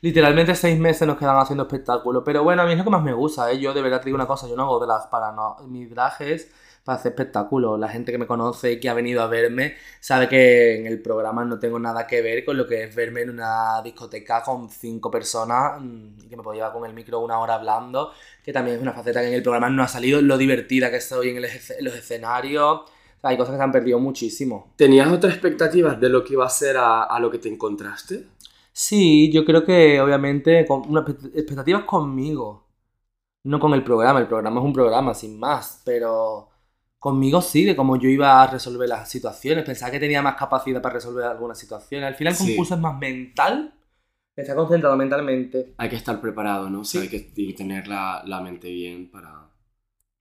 Literalmente 0.01 0.55
seis 0.55 0.79
meses 0.79 1.07
nos 1.07 1.19
quedan 1.19 1.37
haciendo 1.37 1.65
espectáculo, 1.65 2.25
pero 2.25 2.43
bueno, 2.43 2.63
a 2.63 2.67
mí 2.67 2.73
es 2.73 2.79
lo 2.79 2.85
que 2.85 2.91
más 2.91 3.03
me 3.03 3.13
gusta, 3.13 3.51
¿eh? 3.53 3.61
Yo 3.61 3.75
de 3.75 3.83
verdad 3.83 4.01
te 4.01 4.07
digo 4.07 4.17
una 4.17 4.27
cosa, 4.27 4.49
yo 4.49 4.57
no 4.57 4.63
hago 4.63 4.85
drag 4.85 5.11
para 5.11 5.33
no... 5.33 5.57
Mi 5.69 5.87
drag 5.87 6.21
es 6.23 6.51
para 6.85 6.99
hacer 6.99 7.13
espectáculo. 7.13 7.77
La 7.77 7.89
gente 7.89 8.13
que 8.13 8.19
me 8.19 8.27
conoce 8.27 8.73
y 8.73 8.81
que 8.81 8.89
ha 8.89 8.95
venido 8.95 9.23
a 9.23 9.27
verme 9.29 9.77
sabe 10.01 10.29
que 10.29 10.77
en 10.79 10.87
el 10.87 11.01
programa 11.03 11.45
no 11.45 11.59
tengo 11.59 11.79
nada 11.79 12.07
que 12.07 12.23
ver 12.23 12.45
con 12.45 12.57
lo 12.57 12.67
que 12.67 12.85
es 12.85 12.95
verme 12.95 13.23
en 13.23 13.31
una 13.31 13.81
discoteca 13.83 14.43
con 14.43 14.69
cinco 14.71 15.11
personas 15.11 15.81
mm, 15.81 16.25
y 16.25 16.29
que 16.29 16.37
me 16.37 16.43
puedo 16.43 16.55
llevar 16.57 16.73
con 16.73 16.85
el 16.87 16.95
micro 16.95 17.21
una 17.21 17.39
hora 17.39 17.55
hablando, 17.55 18.13
que 18.45 18.53
también 18.53 18.77
es 18.77 18.83
una 18.83 18.93
faceta 18.93 19.21
que 19.21 19.29
en 19.29 19.35
el 19.35 19.43
programa 19.43 19.71
no 19.71 19.83
ha 19.83 19.89
salido, 19.89 20.21
lo 20.23 20.37
divertida 20.39 20.91
que 20.91 21.01
soy 21.01 21.31
en, 21.31 21.37
el 21.39 21.45
en 21.47 21.85
los 21.85 21.95
escenarios. 21.95 22.83
Hay 23.23 23.37
cosas 23.37 23.53
que 23.53 23.59
se 23.59 23.63
han 23.63 23.73
perdido 23.73 23.99
muchísimo. 24.01 24.73
¿Tenías 24.77 25.11
otras 25.13 25.33
expectativas 25.35 26.01
de 26.01 26.09
lo 26.09 26.25
que 26.25 26.33
iba 26.35 26.45
a 26.45 26.51
ser 26.51 26.77
a, 26.77 27.05
a 27.05 27.21
lo 27.21 27.31
que 27.31 27.39
te 27.39 27.49
encontraste? 27.49 28.25
Sí, 28.73 29.31
yo 29.33 29.45
creo 29.45 29.65
que 29.65 30.01
obviamente 30.01 30.67
con 30.67 30.89
unas 30.89 31.05
expect- 31.07 31.33
expectativas 31.35 31.85
conmigo, 31.85 32.67
no 33.45 33.61
con 33.61 33.75
el 33.75 33.85
programa. 33.85 34.21
El 34.21 34.29
programa 34.29 34.61
es 34.61 34.67
un 34.67 34.75
programa, 34.75 35.15
sin 35.15 35.41
más, 35.41 35.83
pero 35.85 36.51
conmigo 37.03 37.43
sí, 37.43 37.65
de 37.65 37.75
cómo 37.75 37.97
yo 37.97 38.09
iba 38.09 38.41
a 38.41 38.47
resolver 38.47 38.89
las 38.89 39.11
situaciones. 39.11 39.65
Pensaba 39.65 39.91
que 39.91 39.99
tenía 39.99 40.23
más 40.23 40.37
capacidad 40.37 40.81
para 40.81 40.95
resolver 40.95 41.25
algunas 41.25 41.59
situaciones. 41.59 42.07
Al 42.07 42.15
final 42.15 42.33
el 42.33 42.39
Sí. 42.39 42.47
concurso 42.53 42.75
es 42.77 42.81
más 42.81 42.97
mental, 42.97 43.75
está 44.37 44.55
concentrado 44.55 44.97
mentalmente. 44.97 45.75
Hay 45.79 45.89
que 45.89 45.97
estar 45.97 46.21
preparado, 46.21 46.71
¿no? 46.71 46.83
O 46.83 46.85
sea, 46.85 47.01
Sí. 47.01 47.09
hay 47.09 47.11
que 47.11 47.33
y 47.43 47.55
tener 47.55 47.89
la, 47.89 48.23
la 48.25 48.41
mente 48.41 48.71
bien 48.71 49.11
para... 49.11 49.51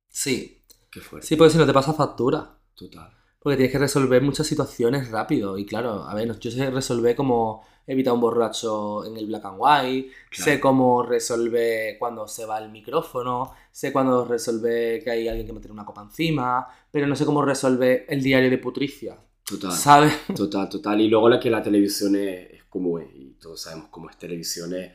Sí, 0.10 0.64
Qué 0.92 1.02
fuerte. 1.02 1.28
sí, 1.28 1.36
porque 1.36 1.52
si 1.52 1.60
no 1.60 1.68
te 1.68 1.74
pasa 1.74 1.94
factura. 1.94 2.58
Total. 2.74 3.14
Porque 3.40 3.58
tienes 3.58 3.72
que 3.72 3.78
resolver 3.80 4.24
muchas 4.24 4.48
situaciones 4.48 5.12
rápido. 5.12 5.60
Y 5.60 5.68
claro, 5.68 6.04
a 6.10 6.16
ver, 6.16 6.40
yo 6.40 6.50
sé 6.50 6.72
resolver 6.72 7.16
cómo 7.16 7.64
evitar 7.88 8.14
un 8.14 8.22
borracho 8.22 9.06
en 9.06 9.18
el 9.18 9.26
black 9.28 9.46
and 9.46 9.58
white, 9.60 10.12
Claro. 10.30 10.52
sé 10.52 10.60
cómo 10.60 11.04
resolver 11.04 11.98
cuando 12.00 12.28
se 12.28 12.46
va 12.46 12.60
el 12.60 12.70
micrófono, 12.72 13.54
sé 13.72 13.92
cuando 13.92 14.26
resolver 14.26 15.04
que 15.04 15.12
hay 15.12 15.28
alguien 15.28 15.48
que 15.48 15.54
me 15.54 15.60
tiene 15.60 15.74
una 15.74 15.86
copa 15.86 16.02
encima, 16.04 16.68
pero 16.92 17.08
no 17.08 17.16
sé 17.16 17.26
cómo 17.26 17.42
resolver 17.44 18.06
el 18.08 18.22
diario 18.24 18.50
de 18.50 18.58
Putricia. 18.58 19.18
Total. 19.44 19.72
¿Sabes? 19.72 20.14
Total, 20.36 20.70
total. 20.70 21.02
Y 21.02 21.10
luego 21.10 21.28
la 21.28 21.40
que 21.40 21.50
la 21.50 21.62
televisión 21.62 22.16
es, 22.16 22.52
es 22.52 22.64
como 22.70 23.00
es, 23.00 23.08
y 23.16 23.36
todos 23.42 23.62
sabemos 23.62 23.90
cómo 23.90 24.10
es 24.10 24.18
televisión, 24.18 24.74
es, 24.74 24.92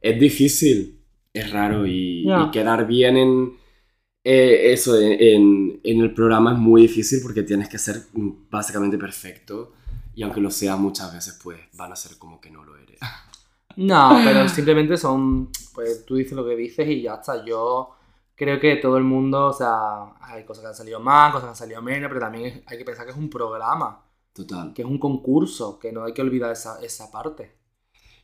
es 0.00 0.20
difícil. 0.20 1.00
es 1.32 1.50
raro 1.50 1.86
y, 1.86 2.24
quedar 2.52 2.86
bien 2.86 3.16
en 3.16 3.52
eh, 4.24 4.72
eso, 4.72 4.98
en, 4.98 5.80
en 5.82 6.00
el 6.00 6.12
programa 6.14 6.52
es 6.52 6.58
muy 6.58 6.82
difícil 6.82 7.20
porque 7.22 7.42
tienes 7.42 7.68
que 7.68 7.78
ser 7.78 8.02
básicamente 8.50 8.98
perfecto 8.98 9.72
y 10.16 10.22
aunque 10.22 10.40
lo 10.40 10.50
seas 10.50 10.78
muchas 10.78 11.12
veces, 11.12 11.38
pues 11.42 11.60
van 11.74 11.92
a 11.92 11.96
ser 11.96 12.18
como 12.18 12.40
que 12.40 12.50
no 12.50 12.64
lo 12.64 12.76
eres. 12.76 12.98
No, 13.78 14.18
pero 14.24 14.48
simplemente 14.48 14.96
son, 14.96 15.50
pues 15.74 16.06
tú 16.06 16.14
dices 16.14 16.32
lo 16.32 16.46
que 16.46 16.56
dices 16.56 16.88
y 16.88 17.02
ya 17.02 17.16
está. 17.16 17.44
Yo 17.44 17.90
creo 18.34 18.58
que 18.58 18.76
todo 18.76 18.96
el 18.96 19.04
mundo, 19.04 19.48
o 19.48 19.52
sea, 19.52 20.14
hay 20.22 20.44
cosas 20.44 20.62
que 20.62 20.68
han 20.68 20.74
salido 20.74 20.98
más, 20.98 21.30
cosas 21.30 21.44
que 21.44 21.50
han 21.50 21.56
salido 21.56 21.82
menos, 21.82 22.08
pero 22.08 22.20
también 22.20 22.62
hay 22.66 22.78
que 22.78 22.86
pensar 22.86 23.04
que 23.04 23.10
es 23.10 23.18
un 23.18 23.28
programa, 23.28 24.02
Total. 24.32 24.72
que 24.72 24.80
es 24.80 24.88
un 24.88 24.98
concurso, 24.98 25.78
que 25.78 25.92
no 25.92 26.04
hay 26.04 26.14
que 26.14 26.22
olvidar 26.22 26.52
esa, 26.52 26.80
esa 26.82 27.10
parte. 27.10 27.52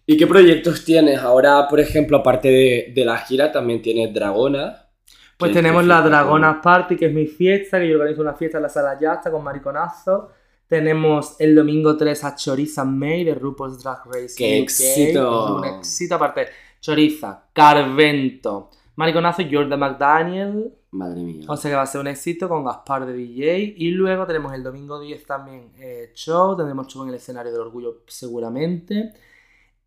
¿Y 0.06 0.16
qué 0.16 0.26
proyectos 0.26 0.86
tienes? 0.86 1.18
Ahora, 1.20 1.68
por 1.68 1.80
ejemplo, 1.80 2.16
aparte 2.16 2.48
de, 2.48 2.92
de 2.94 3.04
la 3.04 3.18
gira, 3.18 3.52
también 3.52 3.82
tienes 3.82 4.14
Dragona. 4.14 4.88
Pues 5.36 5.52
tenemos 5.52 5.84
la 5.84 5.96
fiesta 5.96 6.08
Dragonas 6.08 6.56
Party, 6.62 6.96
que 6.96 7.06
es 7.06 7.12
mi 7.12 7.26
fiesta, 7.26 7.78
que 7.78 7.90
yo 7.90 7.96
organizo 7.96 8.22
una 8.22 8.32
fiesta 8.32 8.56
en 8.56 8.62
la 8.62 8.70
sala 8.70 8.98
Yasta 8.98 9.30
con 9.30 9.44
mariconazo. 9.44 10.30
Tenemos 10.72 11.36
el 11.38 11.54
domingo 11.54 11.98
3 11.98 12.24
a 12.24 12.34
Choriza 12.34 12.82
May 12.86 13.24
de 13.24 13.34
RuPaul's 13.34 13.82
Drag 13.82 14.06
Race. 14.06 14.34
¡Qué 14.38 14.58
UK. 14.58 14.62
éxito! 14.62 15.56
Un 15.58 15.64
éxito 15.66 16.14
aparte. 16.14 16.46
Choriza, 16.80 17.44
Carvento, 17.52 18.70
Mariconazo 18.96 19.42
y 19.42 19.54
Jordan 19.54 19.78
McDaniel. 19.78 20.72
Madre 20.92 21.24
mía. 21.24 21.44
O 21.46 21.58
sea 21.58 21.70
que 21.70 21.74
va 21.76 21.82
a 21.82 21.86
ser 21.86 22.00
un 22.00 22.06
éxito 22.06 22.48
con 22.48 22.64
Gaspar 22.64 23.04
de 23.04 23.12
DJ. 23.12 23.74
Y 23.76 23.90
luego 23.90 24.26
tenemos 24.26 24.54
el 24.54 24.62
domingo 24.62 24.98
10 24.98 25.26
también 25.26 25.72
eh, 25.76 26.10
show. 26.14 26.56
Tendremos 26.56 26.86
show 26.86 27.02
en 27.02 27.10
el 27.10 27.16
escenario 27.16 27.52
del 27.52 27.60
orgullo 27.60 28.04
seguramente. 28.06 29.12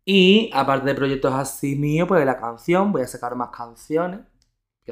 Y 0.04 0.50
aparte 0.54 0.86
de 0.86 0.94
proyectos 0.94 1.34
así 1.34 1.74
míos, 1.74 2.06
pues 2.06 2.24
la 2.24 2.38
canción, 2.38 2.92
voy 2.92 3.02
a 3.02 3.08
sacar 3.08 3.34
más 3.34 3.48
canciones. 3.50 4.20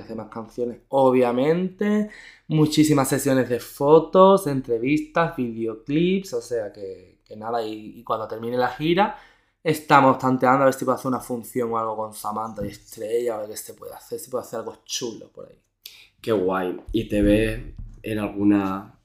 A 0.01 0.03
hacer 0.03 0.17
más 0.17 0.29
canciones, 0.29 0.81
obviamente. 0.89 2.11
Muchísimas 2.49 3.09
sesiones 3.09 3.49
de 3.49 3.61
fotos, 3.61 4.47
entrevistas, 4.47 5.37
videoclips. 5.37 6.35
O 6.35 6.41
sea 6.41 6.73
que, 6.73 7.21
que 7.25 7.37
nada, 7.37 7.65
y, 7.65 7.99
y 7.99 8.05
cuando 8.05 8.27
termine 8.27 8.57
la 8.57 8.69
gira, 8.69 9.17
estamos 9.65 10.19
tanteando 10.19 10.63
a 10.63 10.65
ver 10.67 10.75
si 10.75 10.85
puedo 10.85 10.97
hacer 10.97 11.09
una 11.09 11.21
función 11.21 11.73
o 11.73 11.79
algo 11.79 11.97
con 11.97 12.13
Samantha 12.13 12.65
y 12.65 12.69
Estrella, 12.69 13.37
a 13.37 13.39
ver 13.39 13.51
qué 13.51 13.57
se 13.57 13.75
puede 13.75 13.95
hacer, 13.95 14.19
si 14.19 14.31
puedo 14.31 14.43
hacer 14.43 14.61
algo 14.61 14.77
chulo 14.85 15.31
por 15.31 15.49
ahí. 15.49 15.59
Qué 16.21 16.33
guay. 16.33 16.81
¿Y 16.93 17.09
te 17.09 17.23
ves 17.23 17.61
en 18.03 18.19
alguna 18.19 18.99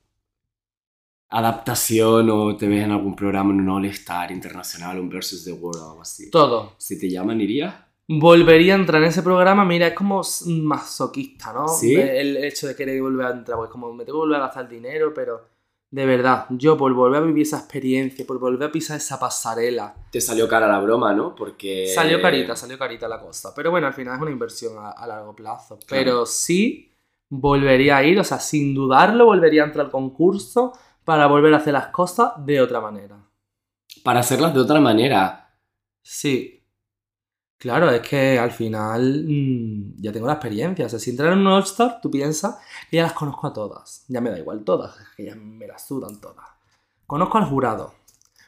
adaptación 1.29 2.29
o 2.29 2.57
te 2.57 2.67
ves 2.67 2.83
en 2.83 2.91
algún 2.91 3.15
programa 3.15 3.53
en 3.53 3.61
un 3.61 3.69
All-Star 3.69 4.31
internacional, 4.31 4.99
un 4.99 5.09
Versus 5.09 5.45
the 5.45 5.53
World 5.53 5.81
o 5.81 5.89
algo 5.91 6.01
así? 6.01 6.29
Todo. 6.29 6.73
Si 6.77 6.99
te 6.99 7.09
llaman, 7.09 7.39
irías. 7.39 7.73
Volvería 8.11 8.73
a 8.73 8.77
entrar 8.77 9.03
en 9.03 9.09
ese 9.09 9.21
programa, 9.21 9.63
mira, 9.63 9.85
es 9.85 9.93
como 9.93 10.23
masoquista, 10.47 11.53
¿no? 11.53 11.67
¿Sí? 11.67 11.93
El 11.93 12.43
hecho 12.43 12.67
de 12.67 12.75
querer 12.75 12.99
volver 12.99 13.27
a 13.27 13.29
entrar, 13.29 13.55
pues 13.59 13.69
como 13.69 13.93
me 13.93 14.03
tengo 14.03 14.17
que 14.17 14.25
volver 14.25 14.37
a 14.37 14.45
gastar 14.45 14.67
dinero, 14.67 15.13
pero 15.13 15.45
de 15.91 16.05
verdad, 16.07 16.47
yo 16.49 16.75
por 16.75 16.91
volver 16.91 17.21
a 17.21 17.25
vivir 17.25 17.43
esa 17.43 17.59
experiencia, 17.59 18.25
por 18.25 18.39
volver 18.39 18.69
a 18.69 18.71
pisar 18.71 18.97
esa 18.97 19.19
pasarela, 19.19 19.93
Te 20.11 20.21
salió 20.21 20.47
cara 20.47 20.67
la 20.67 20.79
broma, 20.79 21.13
¿no? 21.13 21.35
Porque... 21.35 21.91
salió 21.93 22.19
carita, 22.19 22.55
salió 22.55 22.79
carita 22.79 23.07
la 23.07 23.19
cosa. 23.19 23.53
Pero 23.55 23.69
bueno, 23.69 23.85
al 23.85 23.93
final 23.93 24.15
es 24.15 24.21
una 24.23 24.31
inversión 24.31 24.73
a, 24.79 24.89
a 24.89 25.05
largo 25.05 25.35
plazo. 25.35 25.77
Pero 25.87 26.25
sí, 26.25 26.91
volvería 27.29 27.97
a 27.97 28.03
ir, 28.03 28.19
o 28.19 28.23
sea, 28.23 28.39
sin 28.39 28.73
dudarlo, 28.73 29.25
volvería 29.25 29.61
a 29.61 29.65
entrar 29.67 29.85
al 29.85 29.91
concurso 29.91 30.73
para 31.05 31.27
volver 31.27 31.53
a 31.53 31.57
hacer 31.57 31.73
las 31.73 31.89
cosas 31.89 32.31
de 32.43 32.59
otra 32.59 32.81
manera. 32.81 33.17
Para 34.03 34.21
hacerlas 34.21 34.51
de 34.55 34.61
otra 34.61 34.79
manera. 34.79 35.53
Sí. 36.01 36.58
Claro, 37.59 37.91
es 37.91 38.07
que 38.07 38.39
al 38.39 38.51
final 38.51 39.25
mm, 39.27 40.01
ya 40.01 40.13
tengo 40.13 40.27
la 40.27 40.33
experiencia. 40.33 40.85
O 40.85 40.89
sea, 40.89 40.97
si 40.97 41.09
entrar 41.11 41.33
en 41.33 41.39
un 41.39 41.47
All-Star, 41.47 41.99
tú 42.01 42.09
piensas 42.09 42.55
que 42.89 42.97
ya 42.97 43.03
las 43.03 43.13
conozco 43.13 43.47
a 43.47 43.53
todas. 43.53 44.05
Ya 44.07 44.21
me 44.21 44.29
da 44.29 44.39
igual 44.39 44.63
todas, 44.63 44.95
que 45.17 45.25
ya 45.25 45.35
me 45.35 45.67
las 45.67 45.85
sudan 45.85 46.21
todas. 46.21 46.45
Conozco 47.05 47.37
al 47.37 47.45
jurado. 47.45 47.93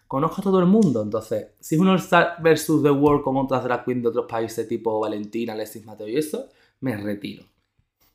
Conozco 0.08 0.40
a 0.40 0.44
todo 0.46 0.60
el 0.60 0.66
mundo. 0.66 1.02
Entonces, 1.02 1.48
si 1.60 1.76
es 1.76 1.82
un 1.82 1.90
All-Star 1.90 2.38
versus 2.42 2.82
The 2.82 2.92
World 2.92 3.24
con 3.24 3.36
otras 3.36 3.66
drag 3.66 3.84
queens 3.84 4.02
de 4.02 4.10
otros 4.10 4.28
países 4.30 4.66
tipo 4.66 5.02
Valentina, 5.02 5.54
Alexis 5.54 5.86
Mateo 5.86 6.08
y 6.08 6.16
eso, 6.16 6.48
me 6.80 6.96
retiro. 6.96 7.44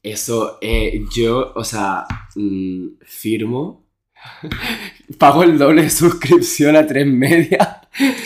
Eso, 0.03 0.57
eh, 0.63 1.05
yo, 1.15 1.53
o 1.55 1.65
sea, 1.65 2.07
mm, 2.37 2.87
firmo. 3.03 3.85
Pago 5.19 5.43
el 5.43 5.59
doble 5.59 5.83
de 5.83 5.91
suscripción 5.91 6.75
a 6.75 6.87
tres 6.87 7.07
media. 7.07 7.76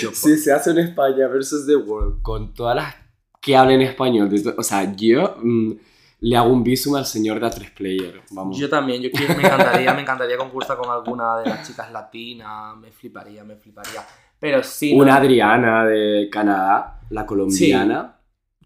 Yo, 0.00 0.10
Si 0.14 0.36
se 0.36 0.52
hace 0.52 0.70
en 0.70 0.78
España 0.78 1.26
versus 1.28 1.66
The 1.66 1.76
World 1.76 2.22
con 2.22 2.52
todas 2.54 2.76
las 2.76 2.94
que 3.40 3.56
hablen 3.56 3.80
español, 3.80 4.30
o 4.56 4.62
sea, 4.62 4.94
yo 4.96 5.36
mm, 5.42 5.72
le 6.20 6.36
hago 6.36 6.50
un 6.52 6.62
visum 6.62 6.96
al 6.96 7.06
señor 7.06 7.40
de 7.40 7.46
A3 7.46 7.72
Player. 7.74 8.20
Vamos. 8.32 8.58
Yo 8.58 8.68
también, 8.68 9.00
yo 9.00 9.10
quiero, 9.10 9.34
me 9.34 9.42
encantaría, 9.42 9.94
me 9.94 10.02
encantaría 10.02 10.36
concursar 10.36 10.76
con 10.76 10.90
alguna 10.90 11.38
de 11.38 11.48
las 11.48 11.66
chicas 11.66 11.90
latinas, 11.90 12.76
me 12.76 12.90
fliparía, 12.92 13.42
me 13.44 13.56
fliparía. 13.56 14.04
Pero 14.38 14.62
sí, 14.62 14.94
no- 14.94 15.02
Una 15.04 15.16
Adriana 15.16 15.84
de 15.86 16.28
Canadá, 16.30 17.00
la 17.10 17.24
colombiana. 17.26 18.16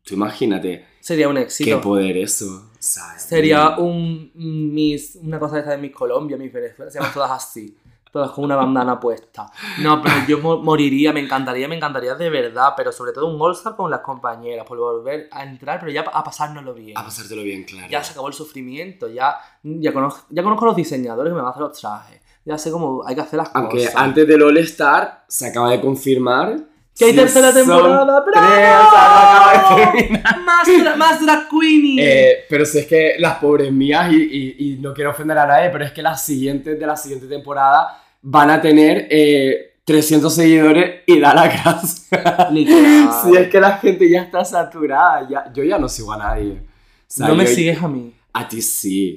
Tú 0.05 0.15
imagínate, 0.15 0.85
sería 1.01 1.29
un 1.29 1.37
qué 1.37 1.43
éxito. 1.43 1.81
poder 1.81 2.17
eso. 2.19 2.71
sea, 2.79 3.19
Sería 3.19 3.79
un 3.79 4.31
mis, 4.35 5.17
una 5.23 5.39
cosa 5.39 5.55
de 5.55 5.61
esta 5.61 5.71
de 5.73 5.79
Miss 5.79 5.93
Colombia, 5.93 6.37
Miss 6.37 6.53
Venezuela, 6.53 6.91
se 6.91 6.99
llaman 6.99 7.15
todas 7.15 7.31
así, 7.31 7.75
todas 8.15 8.31
con 8.31 8.45
una 8.45 8.55
bandana 8.55 9.01
puesta. 9.01 9.51
No, 9.81 10.01
pero 10.01 10.15
yo 10.29 10.39
mo- 10.39 10.59
moriría, 10.59 11.13
me 11.13 11.19
encantaría, 11.19 11.67
me 11.67 11.75
encantaría 11.75 12.15
de 12.15 12.31
verdad, 12.31 12.75
pero 12.77 12.93
sobre 12.93 13.11
todo 13.11 13.27
un 13.27 13.43
All-Star 13.43 13.75
con 13.75 13.91
las 13.91 14.01
compañeras, 14.03 14.65
por 14.65 14.79
volver 14.79 15.29
a 15.33 15.43
entrar, 15.43 15.81
pero 15.81 15.91
ya 15.91 16.03
a 16.03 16.23
pasárnoslo 16.23 16.73
bien. 16.75 16.97
A 16.97 17.03
pasártelo 17.05 17.43
bien, 17.43 17.65
claro. 17.65 17.89
Ya 17.91 18.05
se 18.05 18.13
acabó 18.13 18.29
el 18.29 18.35
sufrimiento, 18.35 19.09
ya, 19.09 19.37
ya, 19.65 19.93
conozco, 19.93 20.27
ya 20.31 20.45
conozco 20.45 20.65
a 20.65 20.69
los 20.69 20.77
diseñadores 20.77 21.33
que 21.33 21.35
me 21.35 21.41
van 21.41 21.49
a 21.49 21.51
hacer 21.51 21.63
los 21.63 21.77
trajes, 21.81 22.21
ya 22.45 22.57
sé 22.57 22.71
cómo 22.71 23.03
hay 23.05 23.17
que 23.17 23.21
hacer 23.23 23.37
las 23.39 23.51
Aunque 23.53 23.79
cosas. 23.79 23.97
antes 23.97 24.29
del 24.29 24.43
All 24.43 24.59
Star 24.59 25.25
se 25.27 25.49
acaba 25.49 25.71
de 25.73 25.81
confirmar. 25.81 26.57
¡Que 26.97 27.07
hay 27.07 27.11
si 27.11 27.17
tercera 27.17 27.53
temporada! 27.53 28.23
tres, 28.25 28.37
o 28.37 28.47
sea, 28.47 29.09
no 29.09 29.19
acaba 29.19 29.83
de 29.83 29.93
terminar. 29.93 30.39
¡Más, 30.45 30.69
dra- 30.69 30.95
más 30.97 31.21
drag 31.27 31.49
queenie! 31.49 31.97
Eh, 32.31 32.45
pero 32.49 32.65
si 32.65 32.79
es 32.79 32.87
que 32.87 33.17
las 33.19 33.39
pobres 33.39 33.73
mías, 33.73 34.13
y, 34.13 34.17
y- 34.23 34.57
y 34.75 34.77
no 34.79 34.95
quiero 34.95 35.11
ofender 35.11 35.37
a 35.39 35.45
nadie, 35.45 35.71
pero 35.71 35.85
es 35.85 35.91
que 35.91 36.03
las 36.03 36.25
siguientes 36.25 36.79
de 36.79 36.87
la 36.87 36.97
siguiente 36.97 37.27
temporada 37.27 38.01
van 38.27 38.49
a 38.51 38.61
tener 38.61 39.07
eh, 39.11 39.77
300 39.85 40.35
seguidores 40.35 41.03
y 41.07 41.21
da 41.21 41.35
la 41.35 41.47
gracia. 41.47 42.49
Literal. 42.51 43.11
si 43.23 43.37
es 43.37 43.49
que 43.49 43.61
la 43.61 43.77
gente 43.77 44.09
ya 44.09 44.23
está 44.23 44.45
saturada, 44.45 45.29
ya, 45.29 45.53
yo 45.53 45.63
ya 45.63 45.79
no 45.79 45.89
sigo 45.89 46.13
a 46.13 46.17
nadie. 46.17 46.53
O 46.63 46.67
sea, 47.07 47.29
no 47.29 47.35
me 47.35 47.45
yo- 47.45 47.51
sigues 47.51 47.83
a 47.83 47.89
mí. 47.89 48.13
A 48.33 48.49
ti 48.49 48.63
sí. 48.63 49.15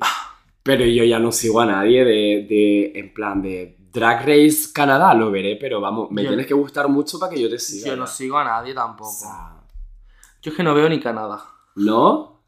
Pero 0.61 0.83
yo 0.85 1.03
ya 1.05 1.19
no 1.19 1.31
sigo 1.31 1.61
a 1.61 1.65
nadie 1.65 2.03
de, 2.03 2.45
de 2.49 2.91
en 2.99 3.13
plan 3.13 3.41
de 3.41 3.77
Drag 3.93 4.19
Race 4.19 4.67
Canadá, 4.73 5.13
lo 5.13 5.31
veré, 5.31 5.55
pero 5.55 5.79
vamos, 5.79 6.11
me 6.11 6.23
Yo- 6.23 6.27
tienes 6.29 6.45
que 6.45 6.53
gustar 6.53 6.87
mucho 6.89 7.17
para 7.17 7.33
que 7.33 7.41
yo 7.41 7.49
te 7.49 7.57
siga. 7.57 7.87
Yo 7.87 7.95
no 7.95 8.05
sigo 8.05 8.37
a 8.37 8.43
nadie 8.43 8.73
tampoco. 8.73 9.09
O 9.09 9.13
sea, 9.13 9.53
Yo 10.41 10.51
es 10.51 10.57
que 10.57 10.63
no 10.63 10.75
veo 10.75 10.89
ni 10.89 10.99
Canadá. 10.99 11.41
¿No? 11.75 12.41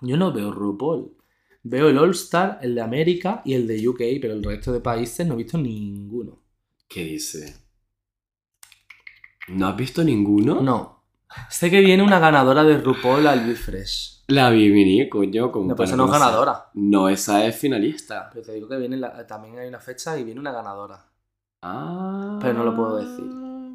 Yo 0.00 0.16
no 0.16 0.32
veo 0.32 0.52
RuPaul. 0.52 1.15
Veo 1.68 1.88
el 1.88 1.98
All 1.98 2.10
Star, 2.12 2.58
el 2.62 2.74
de 2.76 2.80
América 2.80 3.42
y 3.44 3.54
el 3.54 3.66
de 3.66 3.88
UK, 3.88 3.98
pero 4.20 4.34
el 4.34 4.42
resto 4.44 4.72
de 4.72 4.80
países 4.80 5.26
no 5.26 5.34
he 5.34 5.38
visto 5.38 5.58
ninguno. 5.58 6.42
¿Qué 6.88 7.02
dice? 7.04 7.56
¿No 9.48 9.66
has 9.68 9.76
visto 9.76 10.04
ninguno? 10.04 10.60
No. 10.60 11.02
Sé 11.50 11.68
que 11.70 11.80
viene 11.80 12.02
una 12.04 12.20
ganadora 12.20 12.62
de 12.62 12.78
RuPaul 12.78 13.26
al 13.26 13.56
Fresh. 13.56 14.22
La 14.28 14.50
vi 14.50 14.68
venir, 14.70 15.08
coño. 15.08 15.50
Como 15.50 15.74
No, 15.74 15.82
esa 15.84 15.96
no 15.96 16.04
es 16.06 16.12
ganadora. 16.12 16.66
No, 16.74 17.08
esa 17.08 17.44
es 17.46 17.56
finalista. 17.56 18.30
Pero 18.32 18.44
te 18.46 18.52
digo 18.52 18.68
que 18.68 18.76
viene 18.76 18.96
la- 18.96 19.26
también 19.26 19.58
hay 19.58 19.68
una 19.68 19.80
fecha 19.80 20.16
y 20.18 20.22
viene 20.24 20.38
una 20.40 20.52
ganadora. 20.52 21.04
Ah. 21.62 22.38
Pero 22.40 22.54
no 22.54 22.64
lo 22.64 22.76
puedo 22.76 22.96
decir. 22.98 23.24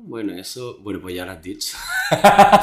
Bueno, 0.04 0.34
eso. 0.34 0.78
Bueno, 0.82 1.02
pues 1.02 1.14
ya 1.16 1.26
lo 1.26 1.34
has 1.34 1.42
dicho. 1.42 1.76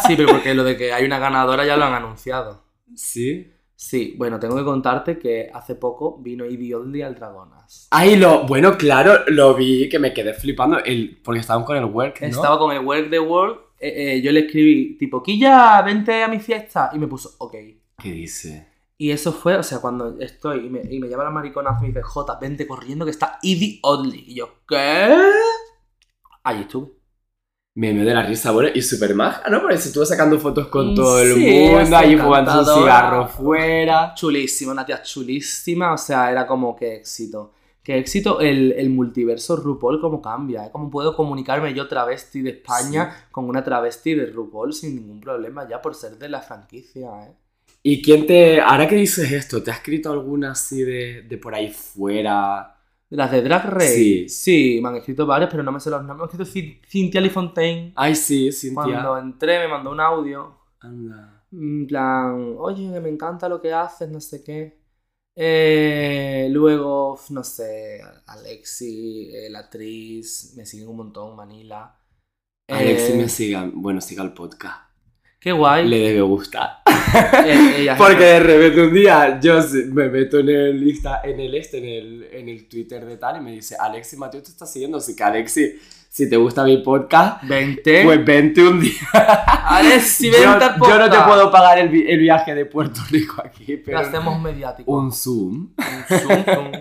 Sí, 0.07 0.15
pero 0.17 0.29
porque 0.33 0.55
lo 0.55 0.65
de 0.65 0.77
que 0.77 0.93
hay 0.93 1.05
una 1.05 1.19
ganadora 1.19 1.67
ya 1.67 1.77
lo 1.77 1.85
han 1.85 1.95
anunciado. 1.95 2.63
Sí. 2.97 3.53
Sí, 3.81 4.17
bueno, 4.19 4.41
tengo 4.41 4.57
que 4.57 4.65
contarte 4.65 5.21
que 5.21 5.49
hace 5.55 5.77
poco 5.77 6.19
vino 6.19 6.45
Ivy 6.45 6.75
Oddly 6.75 7.03
al 7.03 7.15
Dragonas. 7.15 7.87
Ay, 7.93 8.17
lo. 8.17 8.45
Bueno, 8.45 8.77
claro, 8.77 9.21
lo 9.29 9.55
vi 9.55 9.89
que 9.89 10.01
me 10.01 10.13
quedé 10.13 10.35
flipando. 10.35 10.81
El, 10.81 11.21
porque 11.23 11.39
estaban 11.39 11.63
con 11.63 11.77
el 11.77 11.85
work, 11.85 12.21
¿no? 12.23 12.27
Estaba 12.27 12.59
con 12.59 12.75
el 12.75 12.85
Work 12.85 13.09
the 13.09 13.21
World, 13.21 13.57
eh, 13.79 14.17
eh, 14.17 14.21
yo 14.21 14.33
le 14.33 14.41
escribí 14.41 14.99
tipo, 14.99 15.23
Quilla, 15.23 15.81
vente 15.83 16.25
a 16.25 16.27
mi 16.27 16.41
fiesta. 16.41 16.91
Y 16.93 16.99
me 16.99 17.07
puso, 17.07 17.37
ok. 17.39 17.55
¿Qué 18.03 18.11
dice? 18.11 18.67
Y 18.97 19.13
eso 19.13 19.33
fue, 19.33 19.57
o 19.57 19.63
sea, 19.63 19.79
cuando 19.79 20.19
estoy 20.19 20.67
y 20.67 20.71
me, 20.71 20.83
y 20.91 20.99
me 20.99 21.09
llama 21.09 21.23
la 21.23 21.31
maricona 21.31 21.77
y 21.79 21.83
me 21.83 21.89
dice, 21.89 22.03
J, 22.03 22.37
vente 22.41 22.67
corriendo 22.67 23.05
que 23.05 23.13
está 23.13 23.39
Ivy 23.43 23.79
Oddly. 23.85 24.25
Y 24.27 24.35
yo, 24.35 24.55
¿qué? 24.67 25.17
Allí 26.43 26.63
estuve. 26.63 26.98
Me 27.79 27.95
de 27.95 28.13
la 28.13 28.25
risa, 28.25 28.51
bueno, 28.51 28.71
y 28.75 28.83
súper 28.83 29.15
maja, 29.15 29.49
¿no? 29.49 29.61
Porque 29.61 29.79
se 29.79 29.91
estuvo 29.91 30.05
sacando 30.05 30.37
fotos 30.41 30.67
con 30.67 30.97
todo 30.97 31.21
el 31.21 31.37
mundo, 31.37 31.97
ahí 31.97 32.17
fumando 32.17 32.59
un 32.59 32.65
cigarro 32.67 33.29
fuera. 33.29 34.15
Chulísima, 34.17 34.73
una 34.73 34.85
tía 34.85 35.01
chulísima, 35.01 35.93
o 35.93 35.97
sea, 35.97 36.29
era 36.29 36.45
como 36.45 36.75
que 36.75 36.97
éxito. 36.97 37.53
Qué 37.81 37.97
éxito 37.97 38.41
el, 38.41 38.73
el 38.73 38.91
multiverso 38.91 39.55
RuPaul, 39.55 40.01
cómo 40.01 40.21
cambia, 40.21 40.67
¿eh? 40.67 40.71
Cómo 40.73 40.91
puedo 40.91 41.15
comunicarme 41.15 41.73
yo 41.73 41.87
travesti 41.87 42.43
de 42.43 42.51
España 42.51 43.27
con 43.31 43.45
una 43.49 43.63
travesti 43.63 44.13
de 44.15 44.27
RuPaul 44.27 44.73
sin 44.73 44.97
ningún 44.97 45.21
problema 45.21 45.69
ya 45.69 45.81
por 45.81 45.95
ser 45.95 46.19
de 46.19 46.29
la 46.29 46.41
franquicia, 46.41 47.29
¿eh? 47.29 47.33
¿Y 47.85 48.03
quién 48.03 48.27
te. 48.27 48.61
Ahora 48.61 48.89
que 48.89 48.97
dices 48.97 49.31
esto, 49.31 49.63
¿te 49.63 49.71
ha 49.71 49.75
escrito 49.75 50.11
alguna 50.11 50.51
así 50.51 50.83
de, 50.83 51.23
de 51.23 51.39
por 51.39 51.55
ahí 51.55 51.71
fuera? 51.71 52.75
¿De 53.11 53.17
las 53.17 53.31
de 53.33 53.43
Drag 53.43 53.65
Race? 53.71 53.95
Sí. 53.95 54.29
Sí, 54.29 54.81
me 54.83 54.89
han 54.91 54.97
escrito 54.97 55.27
varias, 55.27 55.51
pero 55.51 55.63
no 55.63 55.73
me 55.73 55.81
sé 55.81 55.89
los 55.91 56.05
nombres. 56.05 56.19
Me 56.19 56.43
ha 56.43 56.45
escrito 56.45 56.51
Cin- 56.51 56.87
Cynthia 56.87 57.21
Lee 57.21 57.31
Fontaine. 57.31 57.93
Ay, 57.97 58.15
sí, 58.15 58.53
Cintia. 58.53 58.83
Cuando 58.85 59.19
entré 59.19 59.59
me 59.61 59.69
mandó 59.69 59.91
un 59.93 60.01
audio. 60.01 60.59
Anda. 60.81 61.45
En 61.51 61.87
plan, 61.87 62.55
oye, 62.59 63.01
me 63.01 63.09
encanta 63.09 63.49
lo 63.49 63.61
que 63.63 63.73
haces, 63.73 64.11
no 64.11 64.21
sé 64.21 64.45
qué. 64.45 64.79
Eh, 65.35 66.49
luego, 66.51 67.19
no 67.31 67.45
sé, 67.45 68.01
Alexi, 68.27 69.31
eh, 69.33 69.49
la 69.49 69.61
actriz, 69.61 70.55
me 70.57 70.67
siguen 70.67 70.89
un 70.89 70.97
montón, 70.97 71.37
Manila. 71.37 71.95
Alexi 72.69 73.13
Eh, 73.13 73.17
me 73.17 73.29
siga. 73.29 73.71
Bueno, 73.73 74.01
siga 74.01 74.23
el 74.25 74.35
podcast. 74.35 74.88
Qué 75.41 75.53
guay. 75.53 75.87
Le 75.87 75.99
debe 75.99 76.21
gustar. 76.23 76.83
Eh, 76.87 77.75
ella 77.79 77.93
es- 77.93 77.99
Porque 78.03 78.25
de 78.25 78.41
repente 78.41 78.83
un 78.83 78.93
día 78.93 79.39
yo 79.41 79.59
me 79.93 80.09
meto 80.09 80.39
en 80.41 80.49
el 80.49 80.87
Insta, 80.89 81.21
en 81.25 81.39
el 81.41 81.55
este, 81.55 81.79
en 81.79 81.85
el, 81.85 82.29
en 82.33 82.49
el 82.49 82.69
Twitter 82.69 83.05
de 83.07 83.17
tal, 83.17 83.37
y 83.39 83.41
me 83.41 83.53
dice, 83.53 83.77
Alexi 83.79 84.17
Mateo 84.17 84.43
te 84.43 84.51
está 84.51 84.67
siguiendo. 84.67 84.99
Así 84.99 85.15
que 85.15 85.23
Alexi, 85.23 85.79
si 86.09 86.29
te 86.29 86.37
gusta 86.37 86.65
mi 86.65 86.79
podcast, 86.79 87.43
Vente. 87.45 88.03
pues 88.05 88.25
vente 88.25 88.67
un 88.67 88.81
día. 88.81 88.93
Alexi, 89.69 90.29
vente 90.31 90.45
al 90.47 90.61
yo 90.61 90.99
no 90.99 91.05
te 91.05 91.09
podcast. 91.11 91.29
puedo 91.29 91.51
pagar 91.53 91.79
el, 91.79 91.89
vi- 91.89 92.07
el 92.11 92.19
viaje 92.19 92.55
de 92.55 92.67
Puerto 92.67 93.01
Rico 93.11 93.41
aquí, 93.45 93.77
Lo 93.77 93.83
pero 93.85 93.99
hacemos 94.01 94.41
mediático. 94.41 94.91
un 94.93 95.13
Zoom. 95.13 95.69
Un 95.79 96.19
zoom, 96.19 96.45
zoom. 96.45 96.73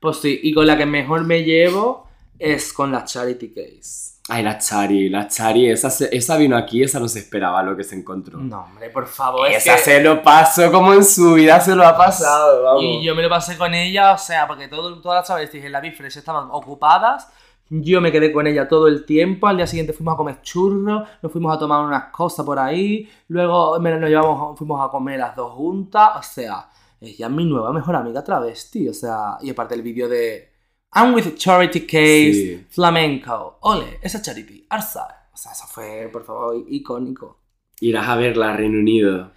Pues 0.00 0.16
sí, 0.16 0.40
y 0.42 0.52
con 0.52 0.66
la 0.66 0.76
que 0.76 0.86
mejor 0.86 1.24
me 1.24 1.44
llevo 1.44 2.08
es 2.38 2.72
con 2.72 2.90
la 2.90 3.04
Charity 3.04 3.50
Case. 3.50 4.14
Ay, 4.34 4.42
la 4.42 4.56
Chari, 4.58 5.08
la 5.10 5.28
Chari, 5.28 5.68
esa, 5.68 5.90
se- 5.90 6.08
esa 6.16 6.36
vino 6.38 6.56
aquí, 6.56 6.82
esa 6.82 6.98
no 6.98 7.06
se 7.08 7.18
esperaba 7.18 7.62
lo 7.62 7.76
que 7.76 7.84
se 7.84 7.96
encontró. 7.96 8.38
No, 8.38 8.62
hombre, 8.64 8.88
por 8.90 9.06
favor. 9.06 9.46
es 9.48 9.58
esa 9.66 9.76
que- 9.76 9.82
se 9.82 10.02
lo 10.02 10.22
pasó 10.22 10.72
como 10.72 10.94
en 10.94 11.04
su 11.04 11.34
vida 11.34 11.60
se 11.60 11.74
lo 11.74 11.86
ha 11.86 11.96
pasado, 11.96 12.62
vamos. 12.62 12.82
Y 12.82 13.02
yo 13.04 13.14
me 13.14 13.22
lo 13.22 13.28
pasé 13.28 13.58
con 13.58 13.74
ella, 13.74 14.12
o 14.12 14.18
sea, 14.18 14.46
porque 14.46 14.68
todo, 14.68 15.00
todas 15.02 15.18
las 15.18 15.26
travestis 15.26 15.64
en 15.64 15.72
la 15.72 15.80
Bifresh 15.80 16.16
estaban 16.16 16.48
ocupadas. 16.50 17.28
Yo 17.68 18.00
me 18.00 18.12
quedé 18.12 18.32
con 18.32 18.46
ella 18.46 18.68
todo 18.68 18.86
el 18.86 19.04
tiempo. 19.04 19.46
Al 19.48 19.56
día 19.56 19.66
siguiente 19.66 19.92
fuimos 19.92 20.14
a 20.14 20.16
comer 20.16 20.40
churros, 20.42 21.08
nos 21.22 21.32
fuimos 21.32 21.54
a 21.54 21.58
tomar 21.58 21.84
unas 21.84 22.04
cosas 22.04 22.44
por 22.46 22.58
ahí. 22.58 23.08
Luego 23.28 23.78
nos 23.78 24.08
llevamos, 24.10 24.58
fuimos 24.58 24.86
a 24.86 24.90
comer 24.90 25.18
las 25.20 25.34
dos 25.36 25.52
juntas. 25.52 26.10
O 26.18 26.22
sea, 26.22 26.68
ella 27.00 27.26
es 27.26 27.32
mi 27.32 27.44
nueva 27.46 27.72
mejor 27.72 27.96
amiga 27.96 28.22
travesti. 28.22 28.88
O 28.88 28.94
sea, 28.94 29.38
y 29.40 29.50
aparte 29.50 29.74
el 29.74 29.80
vídeo 29.82 30.06
de 30.08 30.51
I'm 30.94 31.14
with 31.14 31.34
Charity 31.36 31.80
Case 31.86 32.32
Sí. 32.32 32.66
Flamenco. 32.70 33.58
Ole, 33.62 33.98
esa 34.02 34.20
Charity, 34.20 34.66
Arsa. 34.68 35.28
O 35.32 35.36
sea, 35.36 35.52
eso 35.52 35.64
fue, 35.66 36.08
por 36.12 36.24
favor, 36.24 36.64
icónico. 36.68 37.38
Irás 37.80 38.06
a 38.08 38.16
verla 38.16 38.52
a 38.52 38.56
Reino 38.56 38.78
Unido. 38.78 39.32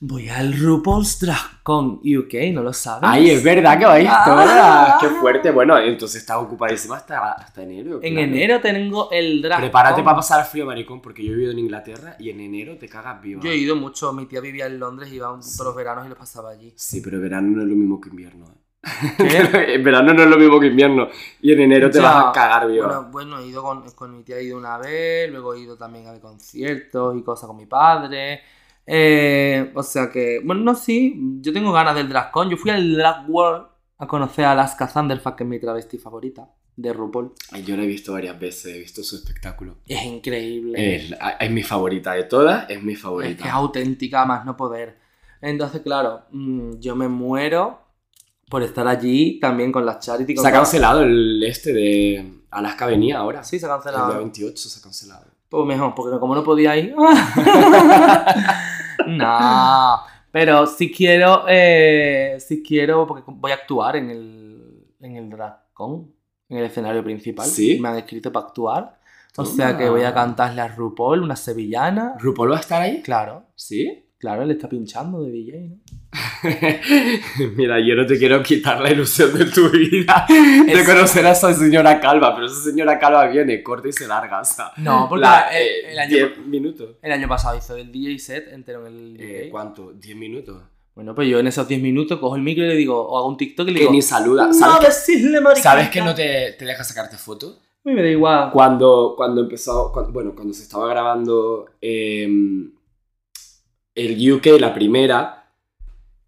Voy 0.00 0.28
al 0.28 0.52
RuPaul's 0.56 1.18
Drag 1.18 1.60
Con 1.64 2.00
UK, 2.04 2.52
¿no 2.52 2.62
lo 2.62 2.72
sabes? 2.72 3.02
Ay, 3.10 3.30
es 3.30 3.42
verdad 3.42 3.76
que 3.78 3.84
vais 3.84 4.08
Ah. 4.08 4.22
todas. 4.24 5.00
Qué 5.00 5.08
fuerte. 5.20 5.50
Bueno, 5.50 5.76
entonces 5.78 6.20
estás 6.20 6.36
ocupadísima 6.38 6.96
hasta, 6.96 7.32
hasta 7.32 7.62
enero. 7.64 7.98
En 8.02 8.14
claro. 8.14 8.28
enero 8.28 8.60
tengo 8.60 9.10
el 9.10 9.42
drag. 9.42 9.58
Prepárate 9.60 9.96
con. 9.96 10.04
para 10.04 10.16
pasar 10.16 10.44
frío, 10.46 10.66
maricón, 10.66 11.00
porque 11.02 11.24
yo 11.24 11.32
he 11.32 11.34
vivido 11.34 11.50
en 11.52 11.58
Inglaterra 11.58 12.14
y 12.18 12.30
en 12.30 12.40
enero 12.40 12.78
te 12.78 12.88
cagas 12.88 13.20
viva. 13.20 13.42
Yo 13.42 13.50
he 13.50 13.56
ido 13.56 13.74
mucho, 13.76 14.12
mi 14.12 14.26
tía 14.26 14.40
vivía 14.40 14.66
en 14.66 14.78
Londres, 14.78 15.12
iba 15.12 15.32
un- 15.32 15.40
todos 15.40 15.66
los 15.66 15.74
veranos 15.76 16.06
y 16.06 16.08
los 16.10 16.18
pasaba 16.18 16.50
allí. 16.50 16.72
Sí, 16.76 17.00
pero 17.00 17.20
verano 17.20 17.48
no 17.56 17.62
es 17.62 17.68
lo 17.68 17.74
mismo 17.74 18.00
que 18.00 18.08
invierno. 18.10 18.46
¿eh? 18.46 18.58
En 19.18 19.82
verano 19.84 20.14
no 20.14 20.22
es 20.22 20.28
lo 20.30 20.36
mismo 20.38 20.60
que 20.60 20.66
invierno. 20.68 21.08
Y 21.40 21.52
en 21.52 21.60
enero 21.60 21.90
te 21.90 22.00
vas 22.00 22.26
a 22.26 22.32
cagar 22.32 22.68
viva. 22.68 22.86
Bueno, 22.86 23.08
bueno, 23.10 23.38
he 23.40 23.46
ido 23.46 23.62
con, 23.62 23.88
con 23.92 24.16
mi 24.16 24.22
tía, 24.22 24.36
he 24.38 24.44
ido 24.44 24.56
una 24.58 24.78
vez, 24.78 25.30
luego 25.30 25.54
he 25.54 25.60
ido 25.60 25.76
también 25.76 26.06
a 26.06 26.12
ver 26.12 26.20
conciertos 26.20 27.16
y 27.16 27.22
cosas 27.22 27.46
con 27.48 27.56
mi 27.56 27.66
padre. 27.66 28.40
Eh, 28.86 29.70
o 29.74 29.82
sea 29.82 30.10
que, 30.10 30.40
bueno, 30.44 30.62
no, 30.62 30.74
sí, 30.74 31.14
yo 31.40 31.52
tengo 31.52 31.72
ganas 31.72 31.94
del 31.94 32.08
DragCon. 32.08 32.48
Yo 32.50 32.56
fui 32.56 32.70
al 32.70 32.94
Drag 32.94 33.28
World 33.28 33.66
a 33.98 34.06
conocer 34.06 34.44
a 34.44 34.52
Alaska 34.52 34.86
Thunderfuck, 34.88 35.36
que 35.36 35.44
es 35.44 35.50
mi 35.50 35.58
travesti 35.60 35.98
favorita, 35.98 36.48
de 36.76 36.92
RuPaul. 36.92 37.32
Yo 37.66 37.76
la 37.76 37.82
he 37.82 37.86
visto 37.86 38.12
varias 38.12 38.38
veces, 38.38 38.74
he 38.76 38.78
visto 38.78 39.02
su 39.02 39.16
espectáculo. 39.16 39.78
Es 39.86 40.04
increíble. 40.04 40.96
Es, 40.96 41.14
es 41.40 41.50
mi 41.50 41.62
favorita 41.62 42.12
de 42.12 42.22
todas, 42.24 42.70
es 42.70 42.82
mi 42.82 42.92
Es 42.94 43.00
favorita. 43.02 43.42
que 43.42 43.48
es 43.48 43.54
auténtica, 43.54 44.24
más 44.24 44.46
no 44.46 44.56
poder. 44.56 44.96
Entonces, 45.42 45.82
claro, 45.82 46.22
mm, 46.30 46.78
yo 46.78 46.96
me 46.96 47.08
muero 47.08 47.80
por 48.48 48.62
estar 48.62 48.86
allí 48.88 49.38
también 49.40 49.72
con 49.72 49.84
las 49.84 50.00
charity. 50.00 50.34
con 50.34 50.42
Se 50.42 50.48
ha 50.48 50.52
cancelado 50.52 51.02
el 51.02 51.42
este 51.44 51.72
de 51.72 52.32
Alaska 52.50 52.86
venía 52.86 53.18
ahora. 53.18 53.42
Sí, 53.44 53.58
se 53.58 53.66
ha 53.66 53.68
El 53.68 53.74
día 53.80 53.84
cancelado. 53.92 54.18
28 54.18 54.68
se 54.68 54.78
ha 54.78 54.82
cancelado. 54.82 55.24
Pues 55.48 55.66
mejor, 55.66 55.94
porque 55.94 56.18
como 56.18 56.34
no 56.34 56.44
podía 56.44 56.76
ir. 56.76 56.94
no. 59.06 60.00
Pero 60.30 60.66
si 60.66 60.92
quiero, 60.92 61.44
eh, 61.48 62.36
si 62.38 62.62
quiero, 62.62 63.06
porque 63.06 63.24
voy 63.26 63.50
a 63.52 63.54
actuar 63.54 63.96
en 63.96 64.10
el, 64.10 64.84
en 65.00 65.16
el 65.16 65.30
DragCon, 65.30 66.12
en 66.50 66.58
el 66.58 66.64
escenario 66.64 67.02
principal. 67.02 67.46
¿Sí? 67.46 67.78
Me 67.80 67.88
han 67.88 67.96
escrito 67.96 68.30
para 68.30 68.46
actuar. 68.46 68.98
O 69.36 69.44
Toma. 69.44 69.56
sea 69.56 69.78
que 69.78 69.88
voy 69.88 70.02
a 70.02 70.12
cantarle 70.12 70.60
a 70.60 70.68
RuPaul, 70.68 71.22
una 71.22 71.36
sevillana. 71.36 72.14
¿RuPaul 72.18 72.52
va 72.52 72.56
a 72.56 72.60
estar 72.60 72.82
ahí? 72.82 73.00
Claro, 73.02 73.44
¿Sí? 73.54 74.04
claro, 74.18 74.42
él 74.42 74.50
está 74.50 74.68
pinchando 74.68 75.22
de 75.22 75.30
DJ, 75.30 75.68
¿no? 75.68 75.76
Mira, 77.56 77.78
yo 77.80 77.94
no 77.94 78.06
te 78.06 78.18
quiero 78.18 78.42
quitar 78.42 78.80
la 78.80 78.90
ilusión 78.90 79.36
de 79.36 79.44
tu 79.46 79.68
vida 79.70 80.26
de 80.28 80.84
conocer 80.84 81.26
a 81.26 81.32
esa 81.32 81.52
señora 81.54 82.00
calva, 82.00 82.34
pero 82.34 82.46
esa 82.46 82.62
señora 82.62 82.98
calva 82.98 83.26
viene, 83.28 83.62
corta 83.62 83.88
y 83.88 83.92
se 83.92 84.06
larga, 84.06 84.40
o 84.40 84.44
sea. 84.44 84.72
No, 84.78 85.06
porque 85.08 85.22
la- 85.24 85.48
el- 85.50 85.62
eh, 85.66 85.92
el 85.92 85.98
año- 85.98 86.16
10 86.16 86.38
minutos. 86.46 86.96
El 87.02 87.12
año 87.12 87.28
pasado 87.28 87.56
hizo 87.56 87.76
el 87.76 87.90
DJ 87.92 88.18
set 88.18 88.48
entero 88.52 88.86
en 88.86 88.96
el 88.96 89.16
Eh. 89.20 89.48
¿Cuánto? 89.50 89.92
¿10 89.92 90.16
minutos? 90.16 90.62
Bueno, 90.94 91.14
pues 91.14 91.28
yo 91.28 91.38
en 91.38 91.46
esos 91.46 91.68
10 91.68 91.80
minutos 91.80 92.18
cojo 92.18 92.34
el 92.36 92.42
micro 92.42 92.64
y 92.64 92.68
le 92.68 92.74
digo, 92.74 93.00
o 93.00 93.18
hago 93.18 93.28
un 93.28 93.36
TikTok 93.36 93.68
y 93.68 93.70
le 93.70 93.74
Que 93.76 93.80
digo, 93.84 93.92
ni 93.92 94.02
saluda. 94.02 94.46
no 94.48 94.52
¿Sabes, 94.54 94.78
que, 94.80 94.86
decirle 94.86 95.40
mariquita. 95.40 95.70
¿sabes 95.70 95.88
que 95.90 96.00
no 96.00 96.14
te, 96.14 96.56
te 96.58 96.64
deja 96.64 96.82
sacarte 96.82 97.16
fotos? 97.16 97.60
A 97.84 97.88
mí 97.88 97.94
me 97.94 98.02
da 98.02 98.08
igual. 98.08 98.50
Cuando, 98.50 99.14
cuando 99.16 99.42
empezó, 99.42 99.92
cuando- 99.92 100.10
bueno, 100.12 100.34
cuando 100.34 100.52
se 100.52 100.64
estaba 100.64 100.88
grabando 100.88 101.66
em, 101.80 102.72
el 103.94 104.32
UK, 104.32 104.46
la 104.58 104.74
primera, 104.74 105.37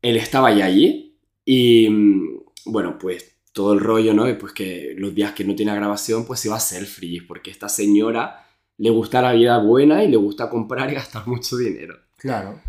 él 0.03 0.17
estaba 0.17 0.53
ya 0.53 0.67
allí 0.67 1.17
y, 1.45 1.89
mm, 1.89 2.43
bueno, 2.67 2.99
pues 2.99 3.37
todo 3.53 3.73
el 3.73 3.81
rollo, 3.81 4.15
¿no? 4.15 4.29
Y 4.29 4.35
pues 4.35 4.53
que 4.53 4.95
los 4.97 5.15
días 5.15 5.33
que 5.33 5.45
no 5.45 5.55
tiene 5.55 5.75
grabación, 5.75 6.25
pues 6.25 6.45
iba 6.45 6.57
a 6.57 6.61
ser 6.61 6.85
free, 6.87 7.21
porque 7.21 7.51
esta 7.51 7.69
señora 7.69 8.47
le 8.79 8.91
gusta 8.91 9.21
la 9.21 9.33
vida 9.33 9.59
buena 9.59 10.03
y 10.05 10.09
le 10.09 10.17
gusta 10.17 10.49
comprar 10.49 10.91
y 10.91 10.95
gastar 10.95 11.27
mucho 11.27 11.57
dinero. 11.57 11.97
Claro. 12.17 12.61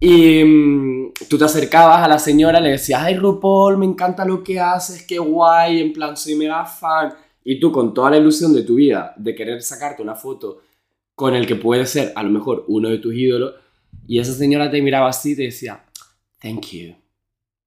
Y 0.00 0.44
mm, 0.44 1.12
tú 1.28 1.38
te 1.38 1.44
acercabas 1.44 2.04
a 2.04 2.08
la 2.08 2.18
señora, 2.18 2.60
le 2.60 2.70
decías, 2.70 3.02
ay 3.02 3.16
RuPaul, 3.16 3.78
me 3.78 3.86
encanta 3.86 4.24
lo 4.24 4.44
que 4.44 4.60
haces, 4.60 5.02
qué 5.02 5.18
guay, 5.18 5.80
en 5.80 5.92
plan, 5.92 6.16
soy 6.16 6.36
mega 6.36 6.64
fan. 6.64 7.14
Y 7.42 7.58
tú 7.58 7.72
con 7.72 7.94
toda 7.94 8.10
la 8.10 8.18
ilusión 8.18 8.52
de 8.52 8.62
tu 8.62 8.76
vida, 8.76 9.14
de 9.16 9.34
querer 9.34 9.62
sacarte 9.62 10.02
una 10.02 10.14
foto 10.14 10.60
con 11.14 11.34
el 11.34 11.46
que 11.46 11.56
puede 11.56 11.86
ser 11.86 12.12
a 12.14 12.22
lo 12.22 12.30
mejor 12.30 12.64
uno 12.68 12.88
de 12.88 12.98
tus 12.98 13.14
ídolos, 13.14 13.54
y 14.06 14.20
esa 14.20 14.32
señora 14.32 14.70
te 14.70 14.80
miraba 14.80 15.08
así 15.08 15.32
y 15.32 15.36
te 15.36 15.42
decía, 15.42 15.84
thank 16.40 16.72
you. 16.72 16.94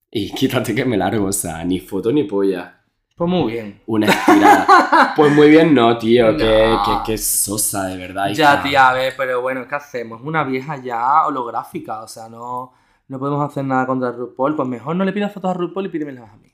Y 0.10 0.32
quítate 0.36 0.76
que 0.76 0.86
me 0.86 0.98
largo, 0.98 1.28
o 1.28 1.32
sea, 1.32 1.64
ni 1.64 1.80
foto 1.80 2.12
ni 2.12 2.24
polla. 2.24 2.78
Pues 3.16 3.30
muy 3.30 3.54
bien. 3.54 3.82
Una 3.86 4.08
estirada. 4.08 5.14
pues 5.16 5.32
muy 5.34 5.50
bien, 5.50 5.76
no, 5.76 5.98
tío, 5.98 6.36
que, 6.36 6.70
No. 6.70 7.04
que, 7.04 7.12
que 7.12 7.18
sosa, 7.18 7.86
de 7.86 7.98
verdad. 7.98 8.30
Ya, 8.34 8.64
tía, 8.64 8.90
a 8.90 8.94
ver, 8.94 9.14
pero 9.16 9.42
bueno, 9.42 9.68
¿qué 9.68 9.76
hacemos? 9.76 10.22
Una 10.24 10.44
vieja 10.44 10.78
ya 10.78 11.28
holográfica, 11.28 12.02
o 12.02 12.08
sea, 12.08 12.30
no, 12.30 12.74
no 13.08 13.20
podemos 13.20 13.48
hacer 13.48 13.64
nada 13.64 13.86
contra 13.86 14.12
RuPaul. 14.12 14.56
Pues 14.56 14.68
mejor 14.68 14.96
no 14.96 15.06
le 15.06 15.14
pidas 15.14 15.32
fotos 15.32 15.52
a 15.52 15.54
RuPaul 15.54 15.86
y 15.86 15.90
pídemelas 15.90 16.32
a 16.32 16.38
mí. 16.38 16.51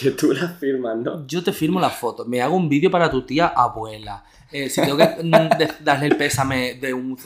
Que 0.00 0.10
tú 0.12 0.32
la 0.32 0.48
firmas, 0.48 0.96
¿no? 0.96 1.26
Yo 1.26 1.42
te 1.44 1.52
firmo 1.52 1.78
las 1.80 1.94
fotos, 1.96 2.26
me 2.26 2.40
hago 2.40 2.56
un 2.56 2.68
vídeo 2.68 2.90
para 2.90 3.10
tu 3.10 3.22
tía 3.26 3.48
abuela. 3.48 4.24
Eh, 4.52 4.68
si 4.68 4.80
tengo 4.80 4.96
que 4.96 5.04
mm, 5.22 5.30
de- 5.58 5.70
darle 5.84 6.06
el 6.06 6.16
pésame 6.16 6.74
de, 6.74 6.92
un- 6.92 7.14
de- 7.14 7.22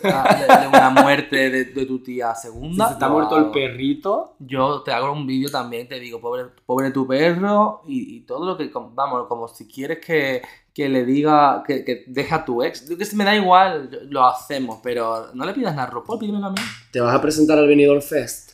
de 0.60 0.68
una 0.68 0.90
muerte 0.90 1.48
de, 1.50 1.64
de 1.66 1.86
tu 1.86 2.00
tía 2.02 2.34
Si 2.34 2.48
segunda, 2.48 2.88
se 2.90 2.96
te 2.96 3.04
ha 3.04 3.08
muerto 3.08 3.38
el 3.38 3.50
perrito, 3.50 4.34
Yo 4.40 4.82
te 4.82 4.92
hago 4.92 5.10
un 5.12 5.26
vídeo 5.26 5.50
también, 5.50 5.88
te 5.88 5.98
digo, 6.00 6.20
pobre, 6.20 6.44
pobre 6.66 6.90
tu 6.90 7.06
perro 7.06 7.80
y, 7.86 8.16
y 8.16 8.20
todo 8.26 8.44
lo 8.44 8.56
que, 8.58 8.70
vamos, 8.74 9.26
como 9.28 9.48
si 9.48 9.66
quieres 9.66 10.04
que, 10.04 10.42
que 10.74 10.88
le 10.90 11.04
diga, 11.06 11.62
que, 11.66 11.82
que 11.84 12.04
deja 12.08 12.36
a 12.36 12.44
tu 12.44 12.62
ex. 12.62 12.86
Yo 12.88 12.98
que 12.98 13.06
me 13.16 13.24
da 13.24 13.34
igual, 13.34 13.88
lo 14.10 14.26
hacemos, 14.26 14.80
pero 14.82 15.28
no 15.32 15.46
le 15.46 15.54
pidas 15.54 15.74
nada 15.74 15.88
a 15.88 15.90
RuPaul, 15.90 16.18
pídemelo 16.18 16.46
a 16.46 16.50
mí. 16.50 16.56
te 16.90 17.00
vas 17.00 17.14
a 17.14 17.22
presentar 17.22 17.56
al 17.58 17.68
Benidorm 17.68 18.02
Fest 18.02 18.52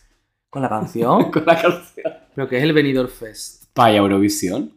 ¿Con 0.48 0.62
la 0.62 0.68
canción? 0.68 1.30
con 1.32 1.44
la 1.44 1.60
canción. 1.60 2.12
¿Pero 2.34 2.48
qué 2.48 2.58
es 2.58 2.62
el 2.62 2.72
Benidorm 2.72 3.08
Fest? 3.08 3.59
Para 3.72 3.94
Eurovisión. 3.94 4.72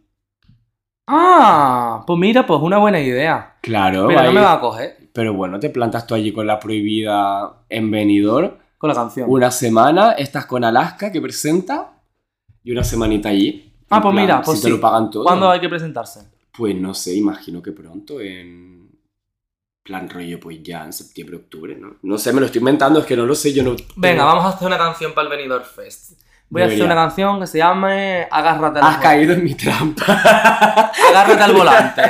Ah, 1.07 2.03
pues 2.07 2.17
mira, 2.19 2.45
pues 2.45 2.61
una 2.61 2.77
buena 2.77 2.99
idea. 2.99 3.57
Claro, 3.61 4.07
Pero 4.07 4.23
no 4.23 4.31
me 4.31 4.41
va 4.41 4.53
a 4.53 4.59
coger 4.59 5.03
pero 5.13 5.33
bueno, 5.33 5.59
te 5.59 5.69
plantas 5.69 6.07
tú 6.07 6.15
allí 6.15 6.33
con 6.33 6.47
la 6.47 6.59
prohibida 6.59 7.65
en 7.69 7.91
Benidorm. 7.91 8.51
con 8.79 8.87
la 8.89 8.95
canción. 8.95 9.29
Una 9.29 9.51
semana 9.51 10.13
estás 10.13 10.47
con 10.47 10.63
Alaska 10.63 11.11
que 11.11 11.21
presenta 11.21 12.01
y 12.63 12.71
una 12.71 12.83
semanita 12.83 13.29
allí. 13.29 13.71
Ah, 13.89 14.01
pues 14.01 14.11
plan, 14.11 14.25
mira, 14.25 14.41
pues 14.41 14.57
si 14.57 14.65
te 14.65 14.69
lo 14.71 14.81
pagan 14.81 15.11
todo. 15.11 15.23
¿Cuándo 15.23 15.49
hay 15.49 15.61
que 15.61 15.69
presentarse? 15.69 16.31
Pues 16.51 16.75
no 16.75 16.95
sé, 16.95 17.15
imagino 17.15 17.61
que 17.61 17.71
pronto, 17.71 18.19
en 18.19 18.89
plan 19.83 20.09
rollo, 20.09 20.39
pues 20.39 20.63
ya 20.63 20.83
en 20.83 20.93
septiembre, 20.93 21.37
octubre, 21.37 21.75
¿no? 21.75 21.97
No 22.01 22.17
sé, 22.17 22.33
me 22.33 22.39
lo 22.39 22.47
estoy 22.47 22.59
inventando, 22.59 22.99
es 22.99 23.05
que 23.05 23.15
no 23.15 23.25
lo 23.25 23.35
sé, 23.35 23.53
yo 23.53 23.63
no... 23.63 23.75
Venga, 23.95 24.25
vamos 24.25 24.45
a 24.45 24.49
hacer 24.49 24.67
una 24.67 24.77
canción 24.77 25.13
para 25.13 25.27
el 25.27 25.37
Benidorm 25.37 25.63
Fest. 25.63 26.19
Voy 26.53 26.61
a 26.61 26.65
hacer 26.65 26.83
una 26.83 26.95
canción 26.95 27.39
que 27.39 27.47
se 27.47 27.57
llame 27.57 28.27
Agárrate 28.31 28.79
al 28.79 28.85
Has 28.85 28.97
caído 28.97 29.33
en 29.33 29.43
mi 29.43 29.55
trampa. 29.55 30.03
Agárrate 31.09 31.43
al 31.43 31.53
volante. 31.53 32.01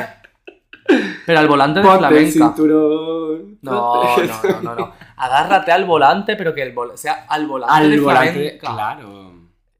Pero 1.26 1.40
al 1.40 1.48
volante 1.48 1.80
de 1.80 1.86
Ponte 1.86 2.04
el 2.06 2.10
flamenca. 2.10 2.32
cinturón. 2.32 3.58
No, 3.62 4.04
no, 4.04 4.18
no, 4.18 4.62
no, 4.62 4.76
no. 4.76 4.92
Agárrate 5.16 5.72
al 5.72 5.86
volante, 5.86 6.36
pero 6.36 6.54
que 6.54 6.62
el 6.64 6.76
vol- 6.76 6.96
sea 6.98 7.26
al 7.30 7.48
volante 7.48 7.74
Al 7.74 7.90
de 7.90 8.00
volante, 8.00 8.32
flamenca. 8.60 8.68
claro. 8.74 9.34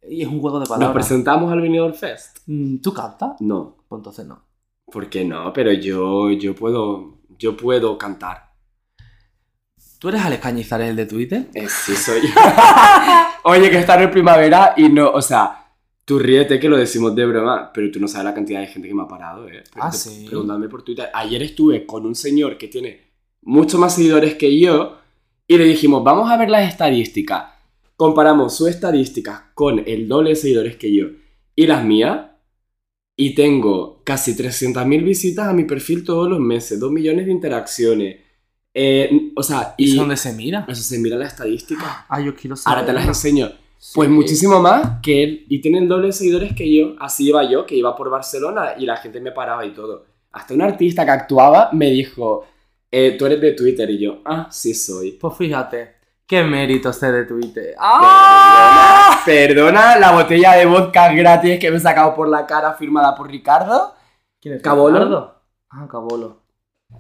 Y 0.10 0.22
es 0.22 0.28
un 0.28 0.40
juego 0.40 0.58
de 0.60 0.62
¿Nos 0.62 0.70
palabras. 0.70 0.94
presentamos 0.94 1.52
al 1.52 1.60
Benidorm 1.62 1.94
Fest? 1.94 2.40
Mm, 2.48 2.78
¿Tú 2.78 2.94
cantas? 2.94 3.32
No. 3.42 3.76
Pues 3.88 4.00
entonces 4.00 4.26
no. 4.26 4.42
¿Por 4.92 5.10
qué 5.10 5.26
no? 5.26 5.52
Pero 5.54 5.72
yo, 5.74 6.30
yo 6.32 6.56
puedo, 6.56 7.18
yo 7.38 7.58
puedo 7.58 7.98
cantar. 7.98 8.53
¿Tú 10.04 10.10
eres 10.10 10.22
Alex 10.22 10.42
Cañizares, 10.44 10.90
el 10.90 10.98
de 10.98 11.06
Twitter? 11.06 11.46
Eh, 11.54 11.66
sí, 11.70 11.96
soy 11.96 12.20
yo. 12.24 12.28
Oye, 13.46 13.70
que 13.72 13.78
está 13.80 14.04
en 14.04 14.12
primavera 14.12 14.74
y 14.76 14.90
no, 14.90 15.10
o 15.10 15.22
sea, 15.22 15.66
tú 16.04 16.20
ríete 16.20 16.60
que 16.60 16.68
lo 16.68 16.76
decimos 16.76 17.16
de 17.16 17.26
broma, 17.26 17.72
pero 17.74 17.90
tú 17.90 18.02
no 18.02 18.10
sabes 18.10 18.26
la 18.26 18.34
cantidad 18.34 18.60
de 18.60 18.68
gente 18.68 18.90
que 18.90 18.94
me 18.94 19.04
ha 19.04 19.08
parado, 19.08 19.48
¿eh? 19.48 19.64
Ah, 19.76 19.90
Te- 19.90 19.96
sí. 19.96 20.26
Preguntadme 20.28 20.68
por 20.68 20.84
Twitter. 20.84 21.08
Ayer 21.14 21.42
estuve 21.44 21.86
con 21.86 22.06
un 22.06 22.16
señor 22.16 22.58
que 22.58 22.68
tiene 22.68 23.00
muchos 23.44 23.80
más 23.80 23.96
seguidores 23.96 24.36
que 24.36 24.60
yo 24.60 24.98
y 25.48 25.58
le 25.58 25.64
dijimos, 25.64 26.04
vamos 26.04 26.30
a 26.30 26.36
ver 26.36 26.50
las 26.50 26.68
estadísticas. 26.70 27.46
Comparamos 27.96 28.58
sus 28.58 28.68
estadísticas 28.68 29.44
con 29.54 29.84
el 29.88 30.10
doble 30.10 30.32
de 30.32 30.36
seguidores 30.36 30.76
que 30.76 30.94
yo 30.94 31.06
y 31.56 31.66
las 31.66 31.82
mías. 31.86 32.26
Y 33.16 33.36
tengo 33.36 34.02
casi 34.04 34.36
300.000 34.36 35.02
visitas 35.02 35.48
a 35.48 35.54
mi 35.54 35.64
perfil 35.64 36.04
todos 36.04 36.30
los 36.30 36.42
meses, 36.42 36.78
2 36.78 36.92
millones 36.92 37.26
de 37.26 37.32
interacciones. 37.32 38.23
Eh, 38.74 39.32
o 39.36 39.44
sea, 39.44 39.76
¿Y 39.78 39.94
y 39.94 39.96
dónde 39.96 40.18
se 40.18 40.34
mira? 40.34 40.66
eso 40.68 40.82
se 40.82 40.98
mira 41.00 41.16
las 41.18 41.34
estadísticas. 41.34 41.88
Ah, 42.10 42.20
yo 42.20 42.36
quiero 42.36 42.56
saber. 42.56 42.80
Ahora 42.80 42.88
te 42.88 42.94
las 42.94 43.08
enseño. 43.08 43.52
Pues 43.94 44.10
muchísimo 44.10 44.60
más 44.62 45.02
que 45.02 45.24
él. 45.24 45.46
Y 45.50 45.60
tiene 45.62 45.80
el 45.80 45.88
doble 45.88 46.08
de 46.08 46.14
seguidores 46.14 46.54
que 46.56 46.74
yo. 46.74 46.96
Así 47.00 47.28
iba 47.28 47.44
yo, 47.44 47.66
que 47.66 47.76
iba 47.76 47.96
por 47.96 48.10
Barcelona 48.10 48.72
y 48.78 48.86
la 48.86 48.98
gente 48.98 49.20
me 49.20 49.32
paraba 49.32 49.66
y 49.66 49.74
todo. 49.74 50.06
Hasta 50.32 50.54
un 50.54 50.62
artista 50.62 51.06
que 51.06 51.12
actuaba 51.12 51.70
me 51.74 51.90
dijo, 51.92 52.46
eh, 52.90 53.16
tú 53.20 53.26
eres 53.26 53.42
de 53.42 53.52
Twitter. 53.52 53.90
Y 53.90 54.00
yo, 54.00 54.22
ah, 54.26 54.48
sí 54.50 54.74
soy. 54.74 55.12
Pues 55.12 55.36
fíjate, 55.38 55.96
qué 56.26 56.44
mérito 56.44 56.92
sé 56.94 57.12
de 57.12 57.26
Twitter. 57.26 57.76
¡Ah! 57.78 59.22
Perdona, 59.26 59.64
perdona 59.64 60.00
la 60.00 60.12
botella 60.14 60.54
de 60.54 60.66
vodka 60.66 61.14
gratis 61.14 61.60
que 61.60 61.70
me 61.70 61.78
he 61.78 61.80
sacado 61.80 62.16
por 62.16 62.28
la 62.30 62.46
cara 62.48 62.74
firmada 62.74 63.14
por 63.16 63.30
Ricardo. 63.30 63.94
¿Quién 64.42 64.56
es? 64.56 64.62
Cabolo. 64.62 64.98
Ricardo? 64.98 65.42
Ah, 65.70 65.88
Cabolo. 65.92 66.42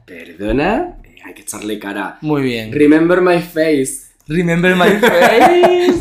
Perdona, 0.05 0.97
hay 1.23 1.33
que 1.33 1.41
echarle 1.43 1.79
cara. 1.79 2.17
Muy 2.21 2.41
bien. 2.41 2.71
Remember 2.71 3.21
my 3.21 3.39
face. 3.41 4.11
Remember 4.27 4.75
my 4.75 4.89
face. 4.99 5.93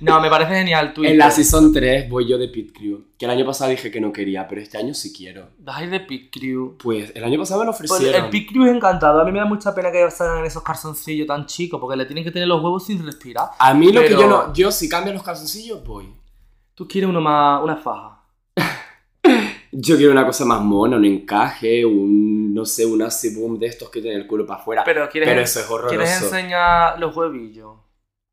No, 0.00 0.20
me 0.20 0.28
parece 0.30 0.54
genial 0.54 0.92
Twitter. 0.92 1.12
En 1.12 1.18
la 1.18 1.30
season 1.30 1.72
3 1.72 2.08
voy 2.08 2.28
yo 2.28 2.38
de 2.38 2.48
Pit 2.48 2.72
Crew. 2.76 3.00
Que 3.18 3.24
el 3.24 3.30
año 3.30 3.44
pasado 3.46 3.70
dije 3.70 3.90
que 3.90 4.00
no 4.00 4.12
quería, 4.12 4.46
pero 4.46 4.60
este 4.60 4.78
año 4.78 4.94
sí 4.94 5.12
quiero. 5.12 5.48
Vas 5.58 5.78
a 5.78 5.84
ir 5.84 5.90
de 5.90 6.00
Pit 6.00 6.30
Crew. 6.30 6.76
Pues 6.78 7.12
el 7.14 7.24
año 7.24 7.38
pasado 7.38 7.60
me 7.60 7.66
lo 7.66 7.72
Pues 7.72 7.90
ofrecieron. 7.90 8.24
el 8.24 8.30
Pit 8.30 8.50
Crew 8.50 8.66
es 8.66 8.74
encantado. 8.74 9.20
A 9.20 9.24
mí 9.24 9.32
me 9.32 9.38
da 9.40 9.46
mucha 9.46 9.74
pena 9.74 9.90
que 9.90 10.08
salgan 10.10 10.38
en 10.40 10.44
esos 10.44 10.62
calzoncillos 10.62 11.26
tan 11.26 11.46
chicos 11.46 11.80
porque 11.80 11.96
le 11.96 12.04
tienen 12.06 12.22
que 12.24 12.30
tener 12.30 12.46
los 12.46 12.62
huevos 12.62 12.84
sin 12.86 13.04
respirar. 13.04 13.48
A 13.58 13.74
mí 13.74 13.90
lo 13.90 14.02
que 14.02 14.10
yo 14.10 14.28
no. 14.28 14.52
Yo 14.54 14.70
si 14.70 14.88
cambio 14.88 15.12
los 15.12 15.22
calzoncillos, 15.22 15.82
voy. 15.84 16.08
Tú 16.74 16.86
quieres 16.86 17.08
uno 17.10 17.20
más, 17.22 17.62
una 17.64 17.76
faja. 17.76 18.22
Yo 19.78 19.96
quiero 19.98 20.12
una 20.12 20.24
cosa 20.24 20.46
más 20.46 20.62
mona, 20.62 20.96
un 20.96 21.04
encaje, 21.04 21.84
un. 21.84 22.54
no 22.54 22.64
sé, 22.64 22.86
un 22.86 23.02
acid 23.02 23.38
boom 23.38 23.58
de 23.58 23.66
estos 23.66 23.90
que 23.90 24.00
tienen 24.00 24.20
el 24.22 24.26
culo 24.26 24.46
para 24.46 24.60
afuera. 24.60 24.82
Pero, 24.84 25.02
Pero 25.12 25.26
quieres, 25.26 25.50
eso 25.50 25.60
es 25.60 25.70
horroroso. 25.70 25.96
¿quieres 25.96 26.22
enseñar 26.22 26.98
los 26.98 27.14
huevillos. 27.14 27.74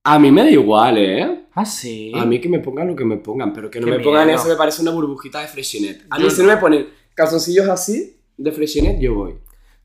A 0.05 0.19
mí 0.19 0.31
me 0.31 0.43
da 0.43 0.49
igual, 0.49 0.97
¿eh? 0.97 1.45
Ah, 1.53 1.65
sí. 1.65 2.11
A 2.15 2.25
mí 2.25 2.39
que 2.39 2.47
me 2.47 2.59
pongan 2.59 2.87
lo 2.87 2.95
que 2.95 3.03
me 3.05 3.17
pongan, 3.17 3.51
pero 3.53 3.69
que 3.69 3.79
no 3.79 3.85
Qué 3.85 3.91
me 3.91 3.99
pongan 3.99 4.29
eso 4.29 4.47
me 4.47 4.55
parece 4.55 4.81
una 4.81 4.91
burbujita 4.91 5.41
de 5.41 5.47
freshinet. 5.47 6.05
A 6.09 6.17
Yo 6.17 6.25
mí 6.25 6.31
si 6.31 6.41
no. 6.41 6.47
me 6.47 6.57
ponen 6.57 6.87
calzoncillos 7.13 7.67
así, 7.67 8.19
de 8.37 8.51
freshinet, 8.51 8.99
yo 8.99 9.13
voy. 9.13 9.35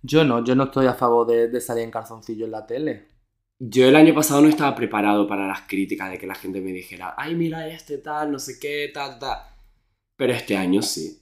Yo 0.02 0.24
no, 0.24 0.44
yo 0.44 0.54
no 0.54 0.64
estoy 0.64 0.86
a 0.86 0.94
favor 0.94 1.26
de, 1.26 1.48
de 1.48 1.60
salir 1.60 1.82
en 1.84 1.90
calzoncillo 1.90 2.44
en 2.46 2.52
la 2.52 2.66
tele. 2.66 3.08
Yo 3.60 3.86
el 3.88 3.96
año 3.96 4.14
pasado 4.14 4.40
no 4.40 4.48
estaba 4.48 4.74
preparado 4.76 5.26
para 5.26 5.46
las 5.48 5.62
críticas 5.62 6.10
de 6.10 6.18
que 6.18 6.26
la 6.28 6.36
gente 6.36 6.60
me 6.60 6.72
dijera, 6.72 7.14
ay, 7.16 7.34
mira 7.34 7.66
este 7.68 7.98
tal, 7.98 8.30
no 8.30 8.38
sé 8.38 8.58
qué, 8.60 8.90
tal, 8.94 9.18
tal. 9.18 9.38
Pero 10.16 10.32
este 10.32 10.56
año 10.56 10.82
sí. 10.82 11.20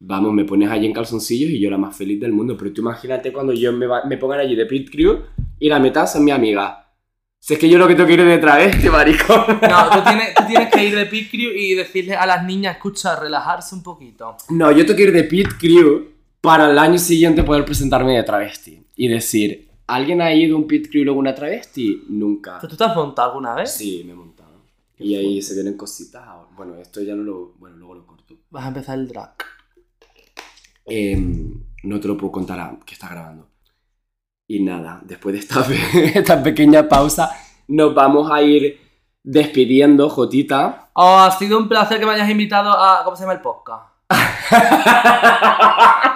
Vamos, 0.00 0.32
me 0.32 0.44
pones 0.44 0.70
allí 0.70 0.86
en 0.86 0.92
calzoncillos 0.92 1.50
y 1.50 1.58
yo 1.60 1.70
la 1.70 1.78
más 1.78 1.96
feliz 1.96 2.20
del 2.20 2.32
mundo. 2.32 2.56
Pero 2.56 2.72
tú 2.72 2.80
imagínate 2.82 3.32
cuando 3.32 3.52
yo 3.52 3.72
me, 3.72 3.86
va- 3.86 4.04
me 4.04 4.16
pongan 4.16 4.40
allí 4.40 4.54
de 4.54 4.66
Pit 4.66 4.90
Crew 4.90 5.20
y 5.58 5.68
la 5.68 5.78
mitad 5.80 6.06
son 6.06 6.24
mi 6.24 6.30
amiga. 6.30 6.84
Si 7.40 7.54
es 7.54 7.60
que 7.60 7.68
yo 7.68 7.78
lo 7.78 7.86
que 7.88 7.94
tengo 7.94 8.06
que 8.06 8.14
ir 8.14 8.24
de 8.24 8.38
travesti, 8.38 8.88
maricón. 8.90 9.58
No, 9.68 9.90
tú 9.90 9.98
tienes, 10.08 10.34
tú 10.34 10.42
tienes 10.46 10.72
que 10.72 10.84
ir 10.84 10.94
de 10.96 11.06
Pit 11.06 11.30
Crew 11.30 11.50
y 11.54 11.74
decirle 11.74 12.14
a 12.14 12.26
las 12.26 12.44
niñas, 12.44 12.76
escucha, 12.76 13.16
relajarse 13.18 13.74
un 13.74 13.82
poquito. 13.82 14.36
No, 14.50 14.70
yo 14.70 14.84
tengo 14.86 14.96
que 14.96 15.02
ir 15.04 15.12
de 15.12 15.24
Pit 15.24 15.48
Crew 15.58 16.08
para 16.40 16.70
el 16.70 16.78
año 16.78 16.98
siguiente 16.98 17.42
poder 17.42 17.64
presentarme 17.64 18.16
de 18.16 18.22
travesti. 18.22 18.80
Y 18.96 19.08
decir, 19.08 19.68
¿alguien 19.88 20.20
ha 20.20 20.32
ido 20.32 20.56
a 20.56 20.58
un 20.60 20.66
Pit 20.68 20.90
Crew 20.90 21.04
luego 21.04 21.18
una 21.20 21.34
travesti? 21.34 22.04
Nunca. 22.08 22.58
¿Tú 22.60 22.68
te 22.68 22.82
has 22.84 22.94
montado 22.94 23.30
alguna 23.30 23.54
vez? 23.54 23.72
Sí, 23.74 24.02
me 24.04 24.12
he 24.12 24.16
montado. 24.16 24.62
Y 24.98 25.14
ahí 25.16 25.40
se 25.42 25.54
vienen 25.54 25.76
cositas. 25.76 26.22
Bueno, 26.56 26.76
esto 26.76 27.00
ya 27.02 27.14
no 27.14 27.22
lo... 27.22 27.52
Bueno, 27.58 27.76
luego 27.76 27.94
lo 27.94 28.06
corto. 28.06 28.34
Vas 28.50 28.64
a 28.64 28.68
empezar 28.68 28.98
el 28.98 29.06
drag. 29.08 29.34
Em, 30.90 31.52
no 31.84 32.00
te 32.00 32.08
lo 32.08 32.16
puedo 32.16 32.32
contar 32.32 32.58
a- 32.60 32.76
que 32.84 32.94
está 32.94 33.08
grabando. 33.08 33.48
Y 34.46 34.62
nada, 34.62 35.00
después 35.04 35.34
de 35.34 35.40
esta, 35.40 35.64
esta 36.18 36.42
pequeña 36.42 36.88
pausa, 36.88 37.30
nos 37.68 37.94
vamos 37.94 38.30
a 38.30 38.42
ir 38.42 38.80
despidiendo, 39.22 40.08
Jotita. 40.08 40.88
Oh, 40.94 41.18
ha 41.18 41.30
sido 41.32 41.58
un 41.58 41.68
placer 41.68 42.00
que 42.00 42.06
me 42.06 42.12
hayas 42.12 42.30
invitado 42.30 42.70
a... 42.72 43.04
¿Cómo 43.04 43.16
se 43.16 43.22
llama 43.24 43.34
el 43.34 43.40
podcast? 43.40 43.88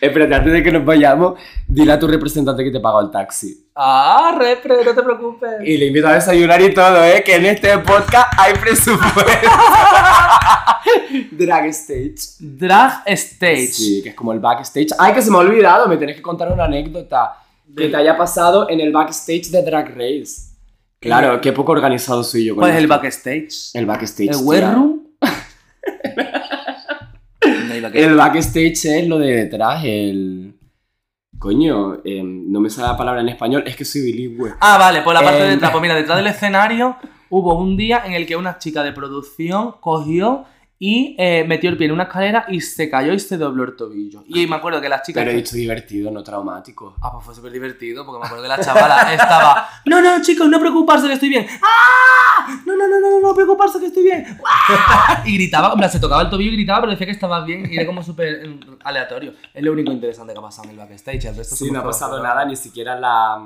Espérate, 0.00 0.34
antes 0.34 0.52
de 0.52 0.62
que 0.62 0.72
nos 0.72 0.84
vayamos, 0.84 1.38
dile 1.66 1.92
a 1.92 1.98
tu 1.98 2.06
representante 2.06 2.62
que 2.64 2.70
te 2.70 2.80
pagó 2.80 3.00
el 3.00 3.10
taxi. 3.10 3.66
Ah, 3.74 4.36
repre, 4.38 4.84
no 4.84 4.94
te 4.94 5.02
preocupes. 5.02 5.50
Y 5.64 5.76
le 5.76 5.86
invito 5.86 6.08
a 6.08 6.14
desayunar 6.14 6.60
y 6.62 6.72
todo, 6.72 7.04
¿eh? 7.04 7.22
Que 7.24 7.36
en 7.36 7.46
este 7.46 7.78
podcast 7.78 8.32
hay 8.38 8.54
presupuesto. 8.54 9.48
Drag 11.32 11.66
Stage. 11.66 12.36
Drag 12.40 13.02
Stage. 13.06 13.66
Sí, 13.66 14.02
que 14.02 14.10
es 14.10 14.14
como 14.14 14.32
el 14.32 14.40
backstage. 14.40 14.88
Ay, 14.98 15.12
que 15.14 15.22
se 15.22 15.30
me 15.30 15.36
ha 15.36 15.40
olvidado, 15.40 15.88
me 15.88 15.96
tenés 15.96 16.16
que 16.16 16.22
contar 16.22 16.52
una 16.52 16.64
anécdota 16.64 17.36
que 17.76 17.88
te 17.88 17.96
haya 17.96 18.16
pasado 18.16 18.68
en 18.70 18.80
el 18.80 18.92
backstage 18.92 19.50
de 19.50 19.62
Drag 19.62 19.88
Race. 19.96 20.52
Claro, 21.00 21.40
qué 21.40 21.52
poco 21.52 21.72
organizado 21.72 22.24
soy 22.24 22.46
yo. 22.46 22.54
con 22.54 22.62
¿Cuál 22.62 22.72
es 22.72 22.78
el 22.78 22.86
backstage? 22.86 23.70
El 23.74 23.86
backstage. 23.86 24.30
¿El 24.30 24.48
tía. 24.48 24.70
room? 24.72 25.02
Backstage. 27.82 28.04
El 28.04 28.14
backstage 28.16 28.84
es 28.84 29.08
lo 29.08 29.18
de 29.18 29.32
detrás, 29.44 29.82
el... 29.84 30.54
Coño, 31.38 31.98
em, 32.04 32.50
no 32.50 32.60
me 32.60 32.70
sale 32.70 32.88
la 32.88 32.96
palabra 32.96 33.20
en 33.20 33.28
español, 33.28 33.62
es 33.66 33.76
que 33.76 33.84
soy 33.84 34.00
bilingüe. 34.02 34.52
Ah, 34.60 34.78
vale, 34.78 35.02
pues 35.02 35.12
la 35.14 35.22
parte 35.22 35.40
de 35.42 35.48
Eh, 35.48 35.50
detrás. 35.50 35.70
Pues 35.70 35.82
mira, 35.82 35.94
detrás 35.94 36.16
del 36.16 36.26
escenario 36.34 36.96
hubo 37.28 37.58
un 37.58 37.76
día 37.76 38.02
en 38.06 38.12
el 38.14 38.26
que 38.26 38.36
una 38.36 38.56
chica 38.58 38.82
de 38.82 38.92
producción 38.92 39.74
cogió 39.80 40.44
y 40.78 41.16
eh, 41.18 41.44
metió 41.48 41.70
el 41.70 41.78
pie 41.78 41.86
en 41.86 41.92
una 41.92 42.02
escalera 42.04 42.44
y 42.48 42.60
se 42.60 42.90
cayó 42.90 43.14
y 43.14 43.18
se 43.18 43.38
dobló 43.38 43.64
el 43.64 43.76
tobillo. 43.76 44.24
Y 44.26 44.46
me 44.46 44.56
acuerdo 44.56 44.80
que 44.80 44.90
las 44.90 45.02
chicas... 45.02 45.22
Pero 45.22 45.30
he 45.30 45.36
dicho 45.36 45.56
divertido, 45.56 46.10
no 46.10 46.22
traumático. 46.22 46.94
Ah, 47.00 47.12
pues 47.12 47.24
fue 47.24 47.34
súper 47.34 47.52
divertido 47.52 48.04
porque 48.04 48.20
me 48.20 48.26
acuerdo 48.26 48.42
que 48.42 48.48
la 48.48 48.60
chavala 48.60 49.14
estaba... 49.14 49.68
No, 49.86 50.02
no, 50.02 50.20
chicos, 50.20 50.48
no 50.48 50.60
preocuparse 50.60 51.06
que 51.06 51.14
estoy 51.14 51.30
bien. 51.30 51.46
¡Ah! 51.62 52.60
No, 52.66 52.76
no, 52.76 52.86
no, 52.86 53.00
no, 53.00 53.10
no, 53.10 53.20
no 53.20 53.34
preocuparse 53.34 53.80
que 53.80 53.86
estoy 53.86 54.02
bien. 54.02 54.26
¡Ah! 54.46 55.22
Y 55.26 55.34
gritaba, 55.34 55.72
en 55.72 55.78
plan, 55.78 55.90
se 55.90 55.98
tocaba 55.98 56.22
el 56.22 56.30
tobillo 56.30 56.50
y 56.52 56.56
gritaba, 56.56 56.80
pero 56.80 56.92
decía 56.92 57.06
que 57.06 57.12
estaba 57.12 57.42
bien 57.44 57.72
y 57.72 57.76
era 57.76 57.86
como 57.86 58.02
súper 58.02 58.44
eh, 58.44 58.60
aleatorio. 58.84 59.32
Es 59.54 59.62
lo 59.62 59.72
único 59.72 59.90
interesante 59.92 60.34
que 60.34 60.38
ha 60.38 60.42
pasado 60.42 60.68
en 60.68 60.72
el 60.72 60.76
backstage. 60.76 61.24
El 61.24 61.36
resto 61.36 61.56
Sí, 61.56 61.70
no 61.70 61.80
ha 61.80 61.84
pasado 61.84 62.22
nada, 62.22 62.44
ni 62.44 62.54
siquiera 62.54 63.00
la... 63.00 63.42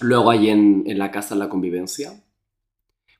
Luego 0.00 0.30
allí 0.30 0.48
en, 0.48 0.84
en 0.86 0.98
la 0.98 1.10
casa, 1.10 1.34
en 1.34 1.40
la 1.40 1.48
convivencia. 1.48 2.12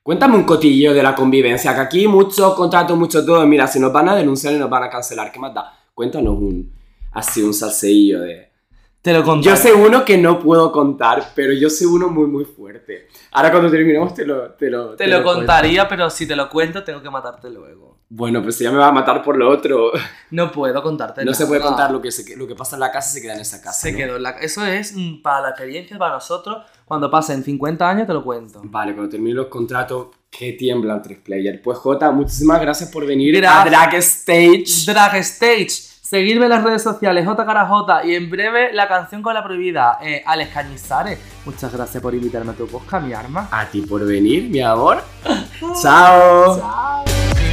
Cuéntame 0.08 0.36
un 0.36 0.44
cotillo 0.44 0.94
de 0.94 1.02
la 1.02 1.14
convivencia, 1.14 1.74
que 1.74 1.80
aquí 1.82 2.08
mucho 2.08 2.54
contrato, 2.54 2.96
mucho 2.96 3.26
todo. 3.26 3.46
Mira, 3.46 3.66
si 3.66 3.78
nos 3.78 3.92
van 3.92 4.08
a 4.08 4.16
denunciar 4.16 4.54
y 4.54 4.58
nos 4.58 4.70
van 4.70 4.84
a 4.84 4.88
cancelar, 4.88 5.30
¿qué 5.30 5.38
más 5.38 5.52
da? 5.52 5.70
Cuéntanos 5.92 6.34
un... 6.38 6.72
Así, 7.12 7.42
un 7.42 7.52
salseillo 7.52 8.22
de... 8.22 8.50
Te 9.02 9.12
lo 9.12 9.22
conté. 9.22 9.50
Yo 9.50 9.54
sé 9.54 9.74
uno 9.74 10.06
que 10.06 10.16
no 10.16 10.40
puedo 10.40 10.72
contar, 10.72 11.32
pero 11.34 11.52
yo 11.52 11.68
sé 11.68 11.86
uno 11.86 12.08
muy, 12.08 12.26
muy 12.26 12.46
fuerte. 12.46 13.08
Ahora 13.32 13.50
cuando 13.50 13.70
terminemos 13.70 14.14
te 14.14 14.24
lo... 14.24 14.52
Te 14.52 14.70
lo, 14.70 14.96
Te 14.96 15.08
lo 15.08 15.22
contaría, 15.22 15.86
pero 15.86 16.08
si 16.08 16.26
te 16.26 16.34
lo 16.34 16.48
cuento, 16.48 16.82
tengo 16.82 17.02
que 17.02 17.10
matarte 17.10 17.50
luego. 17.50 17.98
Bueno, 18.08 18.42
pues 18.42 18.58
ella 18.62 18.72
me 18.72 18.78
va 18.78 18.88
a 18.88 18.92
matar 18.92 19.22
por 19.22 19.36
lo 19.36 19.50
otro. 19.50 19.92
No 20.30 20.50
puedo 20.50 20.82
contarte 20.82 21.22
No 21.22 21.34
se 21.34 21.44
puede 21.44 21.60
contar 21.60 21.90
lo 21.90 22.00
que, 22.00 22.10
se, 22.10 22.34
lo 22.34 22.46
que 22.46 22.54
pasa 22.54 22.76
en 22.76 22.80
la 22.80 22.90
casa, 22.90 23.10
se 23.10 23.20
queda 23.20 23.34
en 23.34 23.40
esa 23.40 23.60
casa. 23.60 23.78
Se 23.78 23.92
¿no? 23.92 23.98
quedó 23.98 24.16
en 24.16 24.22
la... 24.22 24.30
Eso 24.30 24.64
es 24.64 24.94
mm, 24.96 25.20
para 25.20 25.42
la 25.42 25.48
experiencia, 25.50 25.98
para 25.98 26.14
nosotros. 26.14 26.64
Cuando 26.88 27.10
pasen 27.10 27.44
50 27.44 27.88
años 27.88 28.06
te 28.06 28.14
lo 28.14 28.24
cuento. 28.24 28.60
Vale, 28.64 28.94
cuando 28.94 29.10
termine 29.10 29.34
los 29.34 29.46
contratos, 29.46 30.08
que 30.30 30.52
tiemblan 30.52 31.02
tres 31.02 31.18
player. 31.18 31.60
Pues 31.62 31.78
Jota, 31.78 32.10
muchísimas 32.10 32.60
gracias 32.60 32.90
por 32.90 33.06
venir 33.06 33.46
a 33.46 33.64
Drag 33.64 33.94
Stage. 33.96 34.84
Drag 34.86 35.16
Stage. 35.16 35.88
Seguirme 36.08 36.46
en 36.46 36.50
las 36.50 36.64
redes 36.64 36.82
sociales, 36.82 37.26
JCaraj 37.26 38.06
y 38.06 38.14
en 38.14 38.30
breve 38.30 38.72
la 38.72 38.88
canción 38.88 39.20
con 39.20 39.34
la 39.34 39.44
prohibida, 39.44 39.98
eh, 40.02 40.22
Alex 40.24 40.54
Cañizares. 40.54 41.18
Muchas 41.44 41.70
gracias 41.70 42.02
por 42.02 42.14
invitarme 42.14 42.52
a 42.52 42.54
tu 42.54 42.66
podcast, 42.66 43.06
mi 43.06 43.12
arma. 43.12 43.46
A 43.50 43.66
ti 43.66 43.82
por 43.82 44.02
venir, 44.06 44.48
mi 44.48 44.60
amor. 44.60 45.02
Chao. 45.82 46.58
Chao. 46.58 47.47